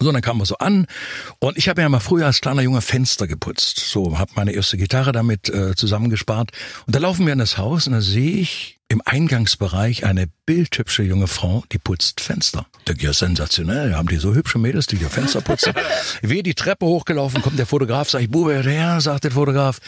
So, 0.01 0.11
dann 0.13 0.21
kamen 0.21 0.39
wir 0.39 0.45
so 0.45 0.57
an 0.59 0.87
und 1.39 1.57
ich 1.57 1.67
habe 1.67 1.81
ja 1.81 1.89
mal 1.89 1.99
früher 1.99 2.27
als 2.27 2.39
kleiner 2.39 2.61
Junge 2.61 2.79
Fenster 2.79 3.27
geputzt. 3.27 3.79
So, 3.79 4.17
habe 4.17 4.31
meine 4.35 4.53
erste 4.53 4.77
Gitarre 4.77 5.11
damit 5.11 5.49
äh, 5.49 5.75
zusammengespart. 5.75 6.51
Und 6.87 6.95
da 6.95 6.99
laufen 6.99 7.25
wir 7.25 7.33
in 7.33 7.39
das 7.39 7.57
Haus 7.57 7.87
und 7.87 7.93
da 7.93 7.99
sehe 7.99 8.37
ich 8.37 8.78
im 8.91 9.03
Eingangsbereich 9.05 10.03
eine 10.03 10.27
bildhübsche 10.47 11.03
junge 11.03 11.27
Frau, 11.27 11.63
die 11.71 11.77
putzt 11.77 12.21
Fenster. 12.21 12.65
Denke, 12.87 13.05
ja, 13.05 13.13
sensationell. 13.13 13.93
Haben 13.93 14.07
die 14.07 14.17
so 14.17 14.33
hübsche 14.33 14.57
Mädels, 14.57 14.87
die 14.87 14.97
hier 14.97 15.11
Fenster 15.11 15.41
putzen? 15.41 15.73
Wir 16.23 16.41
die 16.41 16.55
Treppe 16.55 16.87
hochgelaufen, 16.87 17.43
kommt 17.43 17.59
der 17.59 17.67
Fotograf, 17.67 18.09
sag 18.09 18.21
ich, 18.21 18.31
Bube, 18.31 18.63
ja, 18.65 18.99
sagt 18.99 19.25
der 19.25 19.31
Fotograf, 19.31 19.79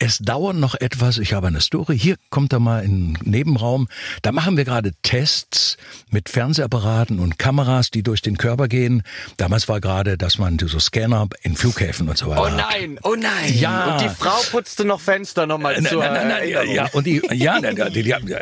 es 0.00 0.18
dauert 0.18 0.56
noch 0.56 0.74
etwas, 0.74 1.18
ich 1.18 1.32
habe 1.32 1.46
eine 1.46 1.60
Story. 1.60 1.96
Hier 1.96 2.16
kommt 2.30 2.52
er 2.52 2.58
mal 2.58 2.82
in 2.84 3.14
den 3.14 3.30
Nebenraum. 3.30 3.86
Da 4.22 4.32
machen 4.32 4.56
wir 4.56 4.64
gerade 4.64 4.92
Tests 5.02 5.76
mit 6.10 6.28
Fernsehapparaten 6.28 7.20
und 7.20 7.38
Kameras, 7.38 7.90
die 7.90 8.02
durch 8.02 8.20
den 8.20 8.36
Körper 8.36 8.66
gehen. 8.66 9.04
Damals 9.36 9.68
war 9.68 9.80
gerade, 9.80 10.18
dass 10.18 10.38
man 10.38 10.58
so 10.58 10.80
Scanner 10.80 11.28
in 11.42 11.54
Flughäfen 11.54 12.08
und 12.08 12.18
so 12.18 12.26
weiter 12.26 12.42
Oh 12.42 12.48
nein, 12.48 12.98
oh 13.04 13.14
nein. 13.14 13.56
Ja. 13.56 13.92
Und 13.92 14.02
die 14.02 14.08
Frau 14.08 14.40
putzte 14.50 14.84
noch 14.84 15.00
Fenster 15.00 15.46
nochmal 15.46 15.74
Nein, 15.74 15.86
zur 15.86 16.02
nein, 16.02 16.26
nein, 16.26 16.50
nein, 16.52 16.74
ja, 16.74 16.88
und 16.92 17.06
die, 17.06 17.22
ja, 17.32 17.60
die, 17.60 17.74
die, 17.92 18.02
die, 18.02 18.39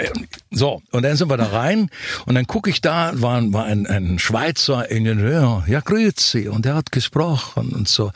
so, 0.51 0.83
und 0.91 1.03
dann 1.03 1.17
sind 1.17 1.31
wir 1.31 1.37
da 1.37 1.47
rein 1.47 1.91
und 2.27 2.35
dann 2.35 2.47
gucke 2.47 2.71
ich 2.71 2.81
da, 2.81 3.13
war, 3.15 3.41
war 3.53 3.65
ein, 3.65 3.87
ein 3.87 4.19
Schweizer 4.19 4.91
Ingenieur, 4.91 5.65
ja, 5.67 5.81
grüezi, 5.81 6.49
und 6.49 6.65
der 6.65 6.75
hat 6.75 6.93
gesprochen 6.93 7.71
und 7.71 7.89
so. 7.89 8.07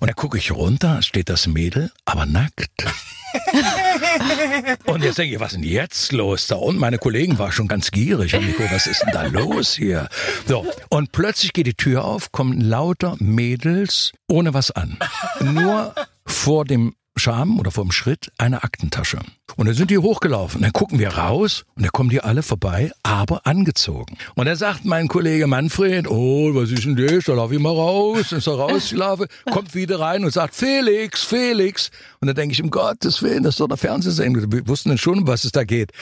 Und 0.00 0.08
dann 0.08 0.16
gucke 0.16 0.38
ich 0.38 0.52
runter, 0.52 1.02
steht 1.02 1.28
das 1.28 1.46
Mädel, 1.46 1.90
aber 2.04 2.26
nackt. 2.26 2.84
Und 4.84 5.02
jetzt 5.02 5.18
denke 5.18 5.34
ich, 5.34 5.40
was 5.40 5.52
ist 5.52 5.62
denn 5.62 5.68
jetzt 5.68 6.12
los 6.12 6.46
da? 6.46 6.56
Und 6.56 6.78
meine 6.78 6.98
Kollegen 6.98 7.38
waren 7.38 7.52
schon 7.52 7.68
ganz 7.68 7.90
gierig. 7.90 8.34
Haben 8.34 8.46
geguckt, 8.46 8.72
was 8.72 8.86
ist 8.86 9.02
denn 9.02 9.12
da 9.12 9.22
los 9.22 9.74
hier? 9.74 10.08
So. 10.46 10.66
Und 10.90 11.12
plötzlich 11.12 11.52
geht 11.52 11.66
die 11.66 11.74
Tür 11.74 12.04
auf, 12.04 12.32
kommen 12.32 12.60
lauter 12.60 13.16
Mädels 13.20 14.12
ohne 14.28 14.54
was 14.54 14.70
an. 14.70 14.98
Nur 15.40 15.94
vor 16.26 16.64
dem 16.64 16.94
Scham 17.16 17.58
oder 17.58 17.70
vom 17.70 17.92
Schritt 17.92 18.32
eine 18.38 18.64
Aktentasche. 18.64 19.20
Und 19.56 19.66
dann 19.66 19.74
sind 19.74 19.90
die 19.90 19.98
hochgelaufen. 19.98 20.62
Dann 20.62 20.72
gucken 20.72 20.98
wir 20.98 21.10
raus 21.10 21.64
und 21.76 21.82
dann 21.82 21.92
kommen 21.92 22.10
die 22.10 22.20
alle 22.20 22.42
vorbei, 22.42 22.92
aber 23.02 23.46
angezogen. 23.46 24.16
Und 24.34 24.46
dann 24.46 24.56
sagt 24.56 24.84
mein 24.84 25.08
Kollege 25.08 25.46
Manfred, 25.46 26.08
oh, 26.08 26.54
was 26.54 26.70
ist 26.70 26.84
denn 26.84 26.96
das? 26.96 27.24
Da 27.24 27.34
laufe 27.34 27.54
ich 27.54 27.60
mal 27.60 27.70
raus. 27.70 28.32
Ist 28.32 28.46
er 28.46 28.54
rausgelaufen, 28.54 29.26
kommt 29.50 29.74
wieder 29.74 30.00
rein 30.00 30.24
und 30.24 30.32
sagt, 30.32 30.54
Felix, 30.54 31.22
Felix. 31.22 31.90
Und 32.20 32.28
dann 32.28 32.36
denke 32.36 32.52
ich, 32.52 32.62
um 32.62 32.70
Gottes 32.70 33.22
Willen, 33.22 33.42
das 33.42 33.54
ist 33.54 33.60
doch 33.60 33.68
der 33.68 33.76
Fernsehsendung. 33.76 34.52
Wir 34.52 34.66
wussten 34.68 34.90
dann 34.90 34.98
schon, 34.98 35.18
um 35.18 35.26
was 35.26 35.44
es 35.44 35.52
da 35.52 35.64
geht. 35.64 35.92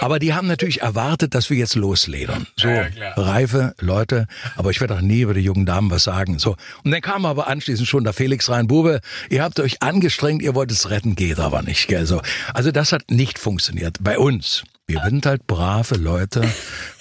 Aber 0.00 0.18
die 0.18 0.32
haben 0.32 0.46
natürlich 0.46 0.82
erwartet, 0.82 1.34
dass 1.34 1.50
wir 1.50 1.56
jetzt 1.56 1.74
losledern. 1.74 2.46
So, 2.56 2.68
ja, 2.68 2.86
reife 3.16 3.74
Leute. 3.80 4.26
Aber 4.56 4.70
ich 4.70 4.80
werde 4.80 4.94
auch 4.94 5.00
nie 5.00 5.20
über 5.20 5.34
die 5.34 5.40
jungen 5.40 5.66
Damen 5.66 5.90
was 5.90 6.04
sagen. 6.04 6.38
So. 6.38 6.56
Und 6.84 6.90
dann 6.90 7.00
kam 7.00 7.26
aber 7.26 7.48
anschließend 7.48 7.88
schon 7.88 8.04
der 8.04 8.12
Felix 8.12 8.48
rein. 8.48 8.66
Bube, 8.66 9.00
ihr 9.30 9.42
habt 9.42 9.60
euch 9.60 9.82
angestrengt, 9.82 10.42
ihr 10.42 10.54
wollt 10.54 10.70
es 10.70 10.90
retten, 10.90 11.16
geht 11.16 11.38
aber 11.38 11.62
nicht. 11.62 11.88
Gell? 11.88 12.06
So. 12.06 12.20
Also 12.52 12.70
das 12.70 12.92
hat 12.94 13.10
nicht 13.10 13.38
funktioniert. 13.38 13.98
Bei 14.00 14.18
uns. 14.18 14.64
Wir 14.86 15.00
sind 15.04 15.24
halt 15.26 15.46
brave 15.46 15.96
Leute 15.96 16.42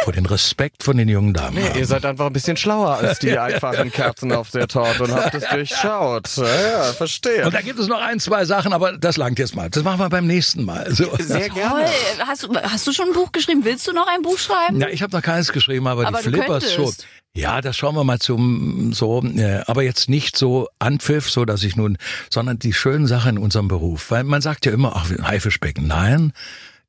vor 0.03 0.13
den 0.13 0.25
Respekt 0.25 0.83
von 0.83 0.97
den 0.97 1.09
jungen 1.09 1.33
Damen. 1.33 1.55
Nee, 1.55 1.79
ihr 1.79 1.85
seid 1.85 2.05
einfach 2.05 2.27
ein 2.27 2.33
bisschen 2.33 2.55
schlauer 2.55 2.97
als 2.97 3.19
die 3.19 3.37
einfachen 3.37 3.91
Kerzen 3.91 4.31
auf 4.31 4.51
der 4.51 4.67
Torte 4.67 5.03
und 5.03 5.11
habt 5.13 5.33
es 5.33 5.43
durchschaut. 5.43 6.29
Ja, 6.37 6.43
ja, 6.61 6.83
verstehe. 6.93 7.45
Und 7.45 7.53
da 7.53 7.61
gibt 7.61 7.79
es 7.79 7.87
noch 7.87 8.01
ein, 8.01 8.19
zwei 8.19 8.45
Sachen, 8.45 8.73
aber 8.73 8.97
das 8.97 9.17
langt 9.17 9.39
jetzt 9.39 9.55
mal. 9.55 9.69
Das 9.69 9.83
machen 9.83 9.99
wir 9.99 10.09
beim 10.09 10.27
nächsten 10.27 10.63
Mal. 10.63 10.93
So. 10.93 11.09
Sehr 11.19 11.49
gerne. 11.49 11.87
Hast, 12.25 12.47
hast, 12.63 12.87
du 12.87 12.93
schon 12.93 13.07
ein 13.07 13.13
Buch 13.13 13.31
geschrieben? 13.31 13.65
Willst 13.65 13.87
du 13.87 13.91
noch 13.91 14.07
ein 14.07 14.21
Buch 14.21 14.37
schreiben? 14.37 14.79
Ja, 14.79 14.87
ich 14.87 15.01
habe 15.01 15.15
noch 15.15 15.23
keines 15.23 15.51
geschrieben, 15.51 15.87
aber, 15.87 16.07
aber 16.07 16.19
die 16.19 16.29
Flippers 16.29 16.73
schon. 16.73 16.93
Ja, 17.35 17.61
das 17.61 17.75
schauen 17.75 17.95
wir 17.95 18.03
mal 18.03 18.19
zum 18.19 18.93
so, 18.93 19.23
äh, 19.23 19.63
aber 19.65 19.81
jetzt 19.81 20.07
nicht 20.07 20.37
so 20.37 20.69
Anpfiff, 20.77 21.31
so 21.31 21.45
dass 21.45 21.63
ich 21.63 21.75
nun, 21.75 21.97
sondern 22.29 22.59
die 22.59 22.73
schönen 22.73 23.07
Sachen 23.07 23.37
in 23.37 23.43
unserem 23.43 23.67
Beruf. 23.67 24.11
Weil 24.11 24.23
man 24.23 24.41
sagt 24.41 24.67
ja 24.67 24.71
immer, 24.71 24.95
ach, 24.95 25.09
Haifischbecken. 25.09 25.87
Nein, 25.87 26.31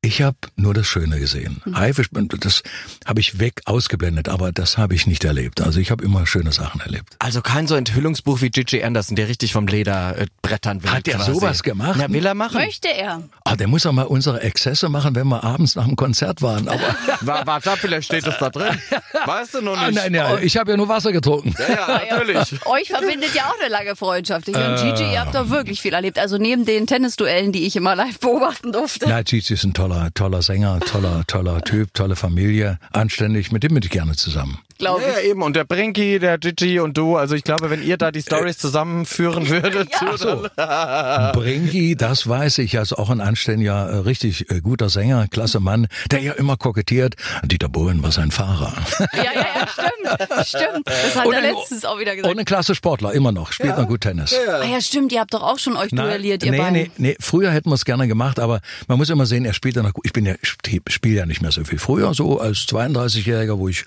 ich 0.05 0.20
habe 0.20 0.36
nur 0.57 0.74
das 0.74 0.86
Schöne 0.86 1.18
gesehen. 1.18 1.62
Mhm. 1.64 1.76
Haifisch, 1.76 2.09
das 2.12 2.62
habe 3.07 3.20
ich 3.20 3.38
weg 3.40 3.62
ausgeblendet, 3.64 4.28
aber 4.28 4.52
das 4.52 4.76
habe 4.76 4.94
ich 4.94 5.07
nicht 5.07 5.24
erlebt. 5.24 5.62
Also 5.62 5.80
ich 5.80 5.90
habe 5.90 6.05
immer 6.05 6.26
schöne 6.26 6.52
Sachen 6.52 6.80
erlebt. 6.82 7.16
Also 7.18 7.40
kein 7.40 7.66
so 7.66 7.74
Enthüllungsbuch 7.74 8.42
wie 8.42 8.50
Gigi 8.50 8.82
Anderson, 8.82 9.16
der 9.16 9.28
richtig 9.28 9.55
vom 9.55 9.66
Leder 9.66 10.18
äh, 10.18 10.26
brettern 10.42 10.82
will. 10.82 10.90
Hat 10.90 11.09
er 11.09 11.20
sowas 11.20 11.62
gemacht? 11.62 11.96
Na, 11.98 12.12
will 12.12 12.26
er 12.26 12.34
machen? 12.34 12.61
Möchte 12.61 12.88
er. 12.88 13.22
Ah, 13.44 13.57
der 13.57 13.66
muss 13.66 13.86
auch 13.86 13.92
mal 13.92 14.02
unsere 14.02 14.42
Exzesse 14.42 14.90
machen, 14.90 15.14
wenn 15.14 15.26
wir 15.26 15.42
abends 15.42 15.74
nach 15.74 15.86
dem 15.86 15.96
Konzert 15.96 16.42
waren. 16.42 16.68
Aber 16.68 16.80
Warte 17.22 17.72
ab, 17.72 17.78
vielleicht 17.80 18.07
steht 18.07 18.26
das 18.26 18.38
da 18.38 18.50
drin. 18.50 18.78
Weißt 19.24 19.55
du 19.55 19.62
noch 19.62 19.76
ah, 19.76 19.88
nicht? 19.88 19.98
Ah, 19.98 20.11
nein, 20.11 20.12
nein, 20.12 20.38
ich 20.42 20.57
habe 20.57 20.70
ja 20.70 20.76
nur 20.76 20.88
Wasser 20.88 21.12
getrunken. 21.12 21.55
Ja, 21.59 21.68
ja 21.68 22.16
natürlich. 22.16 22.66
Euch 22.66 22.88
verbindet 22.88 23.34
ja 23.34 23.44
auch 23.44 23.61
eine 23.61 23.70
lange 23.70 23.96
Freundschaft. 23.96 24.48
Ich 24.48 24.55
äh, 24.55 24.68
und 24.68 24.76
Gigi, 24.76 25.12
ihr 25.12 25.20
habt 25.20 25.34
doch 25.34 25.48
wirklich 25.48 25.80
viel 25.80 25.94
erlebt. 25.94 26.18
Also 26.18 26.36
neben 26.36 26.66
den 26.66 26.86
Tennisduellen, 26.86 27.52
die 27.52 27.66
ich 27.66 27.76
immer 27.76 27.96
live 27.96 28.18
beobachten 28.18 28.72
durfte. 28.72 29.07
Na, 29.09 29.22
Gigi 29.22 29.55
ist 29.55 29.64
ein 29.64 29.72
toller, 29.72 29.93
toller 30.14 30.42
Sänger 30.42 30.80
toller, 30.80 31.22
toller 31.26 31.61
Typ, 31.61 31.95
tolle 31.95 32.16
Familie, 32.16 32.78
anständig, 32.92 33.53
mit 33.53 33.62
dem 33.62 33.74
bin 33.74 33.82
ich 33.82 33.90
gerne 33.90 34.14
zusammen 34.14 34.59
glaube 34.79 35.03
ich. 35.03 35.07
Ja, 35.07 35.31
eben. 35.31 35.43
Und 35.43 35.57
der 35.57 35.64
Brinky, 35.64 36.18
der 36.18 36.39
Gigi 36.39 36.81
und 36.81 36.97
du. 36.97 37.16
Also 37.16 37.35
ich 37.35 37.45
glaube, 37.45 37.70
wenn 37.70 37.83
ihr 37.83 37.97
da 37.97 38.11
die 38.11 38.22
Stories 38.22 38.59
zusammenführen 38.59 39.49
würdet. 39.49 39.91
ja. 40.01 40.16
so. 40.16 40.47
Brinky, 41.39 41.97
das 41.97 42.29
weiß 42.29 42.59
ich. 42.59 42.79
Also 42.79 42.97
auch 42.97 43.11
ein 43.11 43.20
anständiger, 43.20 43.91
äh, 43.91 43.97
richtig 43.99 44.51
äh, 44.51 44.61
guter 44.61 44.89
Sänger, 44.89 45.27
klasse 45.29 45.61
Mann, 45.61 45.87
der 46.11 46.20
ja 46.20 46.33
immer 46.33 46.57
kokettiert. 46.57 47.14
Dieter 47.45 47.68
Bohlen 47.68 48.03
war 48.03 48.12
sein 48.12 48.31
Fahrer. 48.31 48.75
Ja, 49.12 49.22
ja, 49.22 49.33
ja, 49.35 49.66
stimmt. 49.66 50.47
Stimmt. 50.47 50.87
Das 50.87 51.16
hat 51.16 51.27
und 51.27 51.33
er 51.35 51.43
letztens 51.43 51.85
auch 51.85 51.99
wieder 51.99 52.14
gesagt. 52.14 52.33
Und 52.33 52.39
ein 52.39 52.45
klasse 52.45 52.75
Sportler, 52.75 53.12
immer 53.12 53.33
noch. 53.33 53.53
Spielt 53.53 53.70
ja. 53.70 53.81
noch 53.81 53.89
gut 53.89 54.03
Tennis. 54.03 54.33
Ja. 54.47 54.59
Ah 54.61 54.64
ja, 54.64 54.81
stimmt. 54.81 55.12
Ihr 55.12 55.20
habt 55.20 55.35
doch 55.35 55.43
auch 55.43 55.59
schon 55.59 55.77
euch 55.77 55.93
Nein, 55.93 56.07
duelliert, 56.07 56.43
ihr 56.43 56.51
nee, 56.51 56.59
beiden. 56.59 56.72
Nee, 56.75 56.91
nee, 56.99 57.16
früher 57.20 57.51
hätten 57.51 57.70
wir 57.70 57.75
es 57.75 57.85
gerne 57.85 58.09
gemacht, 58.09 58.39
aber 58.39 58.61
man 58.89 58.99
muss 58.99 59.11
immer 59.11 59.27
sehen, 59.27 59.45
er 59.45 59.55
spielt 59.55 59.77
ja 59.77 59.83
noch 59.83 59.93
gut. 59.93 60.05
Ich 60.07 60.12
bin 60.12 60.27
ja, 60.27 60.35
spiele 60.43 61.16
ja 61.16 61.27
nicht 61.27 61.43
mehr 61.43 61.53
so 61.53 61.64
viel. 61.64 61.79
Früher 61.79 62.14
so 62.14 62.41
als 62.41 62.59
32-Jähriger, 62.68 63.59
wo 63.59 63.68
ich 63.68 63.85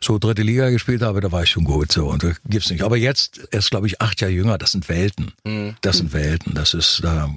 so 0.00 0.18
dritte 0.28 0.42
Liga 0.42 0.70
gespielt 0.70 1.02
habe, 1.02 1.20
da 1.20 1.32
war 1.32 1.42
ich 1.42 1.50
schon 1.50 1.64
gut 1.64 1.92
so 1.92 2.08
und 2.08 2.22
da 2.22 2.32
gibt's 2.46 2.70
nicht. 2.70 2.82
Aber 2.82 2.96
jetzt, 2.96 3.40
er 3.50 3.58
ist 3.58 3.70
glaube 3.70 3.86
ich 3.86 4.00
acht 4.00 4.20
Jahre 4.20 4.32
jünger, 4.32 4.58
das 4.58 4.72
sind 4.72 4.88
Welten. 4.88 5.32
Mhm. 5.44 5.76
Das 5.80 5.98
sind 5.98 6.12
Welten. 6.12 6.54
Das 6.54 6.74
ist, 6.74 7.00
da, 7.02 7.30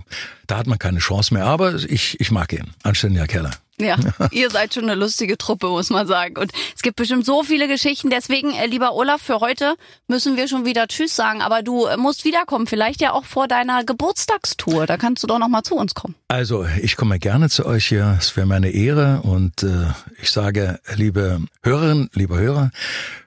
da 0.47 0.57
hat 0.57 0.67
man 0.67 0.79
keine 0.79 0.99
Chance 0.99 1.33
mehr. 1.33 1.45
Aber 1.45 1.75
ich, 1.75 2.19
ich 2.19 2.31
mag 2.31 2.53
ihn. 2.53 2.71
Anständiger 2.83 3.27
Keller. 3.27 3.51
Ja, 3.83 3.97
ihr 4.31 4.49
seid 4.49 4.73
schon 4.73 4.83
eine 4.83 4.95
lustige 4.95 5.37
Truppe, 5.37 5.67
muss 5.67 5.89
man 5.89 6.07
sagen. 6.07 6.37
Und 6.37 6.51
es 6.75 6.81
gibt 6.81 6.95
bestimmt 6.95 7.25
so 7.25 7.43
viele 7.43 7.67
Geschichten. 7.67 8.09
Deswegen, 8.09 8.53
äh, 8.53 8.65
lieber 8.67 8.93
Olaf, 8.93 9.21
für 9.21 9.39
heute 9.39 9.75
müssen 10.07 10.37
wir 10.37 10.47
schon 10.47 10.65
wieder 10.65 10.87
Tschüss 10.87 11.15
sagen. 11.15 11.41
Aber 11.41 11.61
du 11.63 11.85
äh, 11.85 11.97
musst 11.97 12.25
wiederkommen, 12.25 12.67
vielleicht 12.67 13.01
ja 13.01 13.13
auch 13.13 13.25
vor 13.25 13.47
deiner 13.47 13.83
Geburtstagstour. 13.83 14.85
Da 14.85 14.97
kannst 14.97 15.23
du 15.23 15.27
doch 15.27 15.39
noch 15.39 15.47
mal 15.47 15.63
zu 15.63 15.75
uns 15.75 15.93
kommen. 15.93 16.15
Also, 16.27 16.65
ich 16.81 16.95
komme 16.95 17.19
gerne 17.19 17.49
zu 17.49 17.65
euch 17.65 17.87
hier. 17.87 18.17
Es 18.19 18.35
wäre 18.37 18.47
meine 18.47 18.69
Ehre. 18.69 19.21
Und 19.23 19.63
äh, 19.63 19.87
ich 20.21 20.31
sage, 20.31 20.79
liebe 20.95 21.41
Hörerinnen, 21.63 22.09
liebe 22.13 22.37
Hörer, 22.37 22.71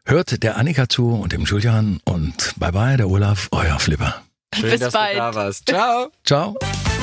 hört 0.04 0.42
der 0.42 0.56
Annika 0.56 0.88
zu 0.88 1.10
und 1.10 1.32
dem 1.32 1.44
Julian. 1.44 2.00
Und 2.04 2.54
bye 2.56 2.72
bye, 2.72 2.96
der 2.96 3.08
Olaf, 3.08 3.48
euer 3.52 3.78
Flipper. 3.78 4.22
Schön, 4.54 4.70
Bis 4.70 4.80
dass 4.80 4.92
bald. 4.92 5.14
du 5.14 5.18
da 5.18 5.34
warst. 5.34 5.68
Ciao. 5.68 6.12
Ciao. 6.24 6.93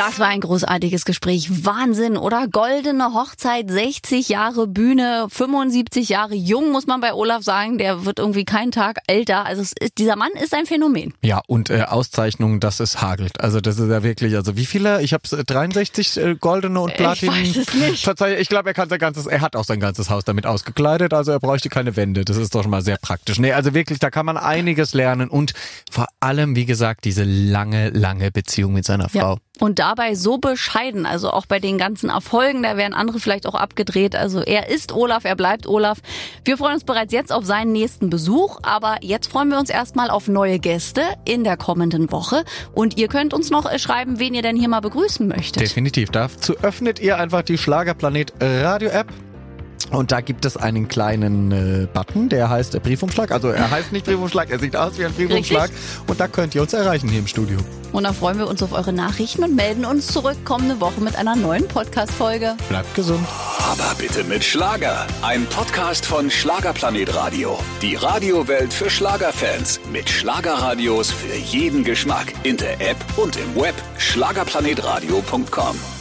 Das 0.00 0.18
war 0.18 0.28
ein 0.28 0.40
großartiges 0.40 1.04
Gespräch. 1.04 1.66
Wahnsinn, 1.66 2.16
oder? 2.16 2.48
Goldene 2.48 3.12
Hochzeit, 3.12 3.70
60 3.70 4.30
Jahre 4.30 4.66
Bühne, 4.66 5.26
75 5.28 6.08
Jahre 6.08 6.34
jung, 6.34 6.72
muss 6.72 6.86
man 6.86 7.02
bei 7.02 7.12
Olaf 7.12 7.42
sagen. 7.42 7.76
Der 7.76 8.06
wird 8.06 8.18
irgendwie 8.18 8.46
keinen 8.46 8.70
Tag 8.72 9.00
älter. 9.06 9.44
Also 9.44 9.60
ist, 9.60 9.76
dieser 9.98 10.16
Mann 10.16 10.30
ist 10.42 10.54
ein 10.54 10.64
Phänomen. 10.64 11.12
Ja, 11.20 11.42
und 11.46 11.68
äh, 11.68 11.82
Auszeichnungen, 11.82 12.60
dass 12.60 12.80
es 12.80 13.02
hagelt. 13.02 13.42
Also 13.42 13.60
das 13.60 13.78
ist 13.78 13.90
ja 13.90 14.02
wirklich, 14.02 14.36
also 14.36 14.56
wie 14.56 14.64
viele? 14.64 15.02
Ich 15.02 15.12
habe 15.12 15.22
63 15.28 16.16
äh, 16.16 16.34
goldene 16.34 16.80
und 16.80 16.94
Platin. 16.94 17.30
Ich 17.34 17.54
weiß 17.54 17.68
es 17.68 17.74
nicht. 17.74 18.02
Verzeih, 18.02 18.38
ich 18.38 18.48
glaube, 18.48 18.70
er 18.70 18.74
kann 18.74 18.88
sein 18.88 18.98
ganzes, 18.98 19.26
er 19.26 19.42
hat 19.42 19.54
auch 19.54 19.64
sein 19.64 19.80
ganzes 19.80 20.08
Haus 20.08 20.24
damit 20.24 20.46
ausgekleidet, 20.46 21.12
also 21.12 21.32
er 21.32 21.40
bräuchte 21.40 21.68
keine 21.68 21.94
Wände. 21.96 22.24
Das 22.24 22.38
ist 22.38 22.54
doch 22.54 22.62
schon 22.62 22.70
mal 22.70 22.80
sehr 22.80 22.96
praktisch. 22.96 23.38
Nee, 23.38 23.52
also 23.52 23.74
wirklich, 23.74 23.98
da 23.98 24.08
kann 24.08 24.24
man 24.24 24.38
einiges 24.38 24.94
lernen 24.94 25.28
und 25.28 25.52
vor 25.90 26.06
allem, 26.20 26.56
wie 26.56 26.64
gesagt, 26.64 27.04
diese 27.04 27.24
lange, 27.24 27.90
lange 27.90 28.30
Beziehung 28.30 28.72
mit 28.72 28.86
seiner 28.86 29.10
Frau. 29.10 29.34
Ja. 29.34 29.49
Und 29.60 29.78
dabei 29.78 30.14
so 30.14 30.38
bescheiden, 30.38 31.06
also 31.06 31.30
auch 31.30 31.46
bei 31.46 31.60
den 31.60 31.78
ganzen 31.78 32.10
Erfolgen, 32.10 32.62
da 32.62 32.76
werden 32.76 32.94
andere 32.94 33.20
vielleicht 33.20 33.46
auch 33.46 33.54
abgedreht. 33.54 34.16
Also 34.16 34.40
er 34.40 34.68
ist 34.70 34.92
Olaf, 34.92 35.24
er 35.24 35.36
bleibt 35.36 35.66
Olaf. 35.66 35.98
Wir 36.44 36.56
freuen 36.56 36.74
uns 36.74 36.84
bereits 36.84 37.12
jetzt 37.12 37.32
auf 37.32 37.44
seinen 37.44 37.70
nächsten 37.70 38.10
Besuch, 38.10 38.58
aber 38.62 38.96
jetzt 39.02 39.30
freuen 39.30 39.50
wir 39.50 39.58
uns 39.58 39.70
erstmal 39.70 40.10
auf 40.10 40.26
neue 40.28 40.58
Gäste 40.58 41.02
in 41.24 41.44
der 41.44 41.56
kommenden 41.56 42.10
Woche. 42.10 42.44
Und 42.72 42.98
ihr 42.98 43.08
könnt 43.08 43.34
uns 43.34 43.50
noch 43.50 43.70
schreiben, 43.78 44.18
wen 44.18 44.34
ihr 44.34 44.42
denn 44.42 44.56
hier 44.56 44.68
mal 44.68 44.80
begrüßen 44.80 45.28
möchtet. 45.28 45.62
Definitiv. 45.62 46.10
Dazu 46.10 46.56
öffnet 46.62 46.98
ihr 46.98 47.18
einfach 47.18 47.42
die 47.42 47.58
Schlagerplanet 47.58 48.32
Radio 48.40 48.88
App 48.88 49.12
und 49.90 50.12
da 50.12 50.20
gibt 50.20 50.44
es 50.44 50.56
einen 50.56 50.88
kleinen 50.88 51.52
äh, 51.52 51.86
Button, 51.92 52.28
der 52.28 52.48
heißt 52.48 52.74
äh, 52.74 52.80
Briefumschlag. 52.80 53.32
Also 53.32 53.48
er 53.48 53.70
heißt 53.70 53.92
nicht 53.92 54.06
Briefumschlag, 54.06 54.50
er 54.50 54.58
sieht 54.58 54.76
aus 54.76 54.98
wie 54.98 55.04
ein 55.04 55.12
Briefumschlag. 55.12 55.70
Richtig? 55.70 55.78
Und 56.06 56.20
da 56.20 56.28
könnt 56.28 56.54
ihr 56.54 56.62
uns 56.62 56.72
erreichen 56.72 57.08
hier 57.08 57.20
im 57.20 57.26
Studio. 57.26 57.58
Und 57.92 58.04
da 58.04 58.12
freuen 58.12 58.38
wir 58.38 58.46
uns 58.46 58.62
auf 58.62 58.72
eure 58.72 58.92
Nachrichten 58.92 59.42
und 59.42 59.56
melden 59.56 59.84
uns 59.84 60.06
zurück 60.06 60.36
kommende 60.44 60.80
Woche 60.80 61.00
mit 61.00 61.16
einer 61.16 61.34
neuen 61.34 61.66
Podcast-Folge. 61.66 62.54
Bleibt 62.68 62.94
gesund. 62.94 63.26
Aber 63.68 63.94
bitte 63.98 64.22
mit 64.24 64.44
Schlager. 64.44 65.06
Ein 65.22 65.44
Podcast 65.46 66.06
von 66.06 66.30
Schlagerplanet 66.30 67.14
Radio. 67.14 67.58
Die 67.82 67.96
Radiowelt 67.96 68.72
für 68.72 68.90
Schlagerfans. 68.90 69.80
Mit 69.92 70.08
Schlagerradios 70.08 71.10
für 71.10 71.34
jeden 71.34 71.84
Geschmack. 71.84 72.32
In 72.44 72.56
der 72.56 72.80
App 72.80 72.96
und 73.16 73.36
im 73.36 73.60
Web. 73.60 73.74
Schlagerplanetradio.com. 73.98 75.99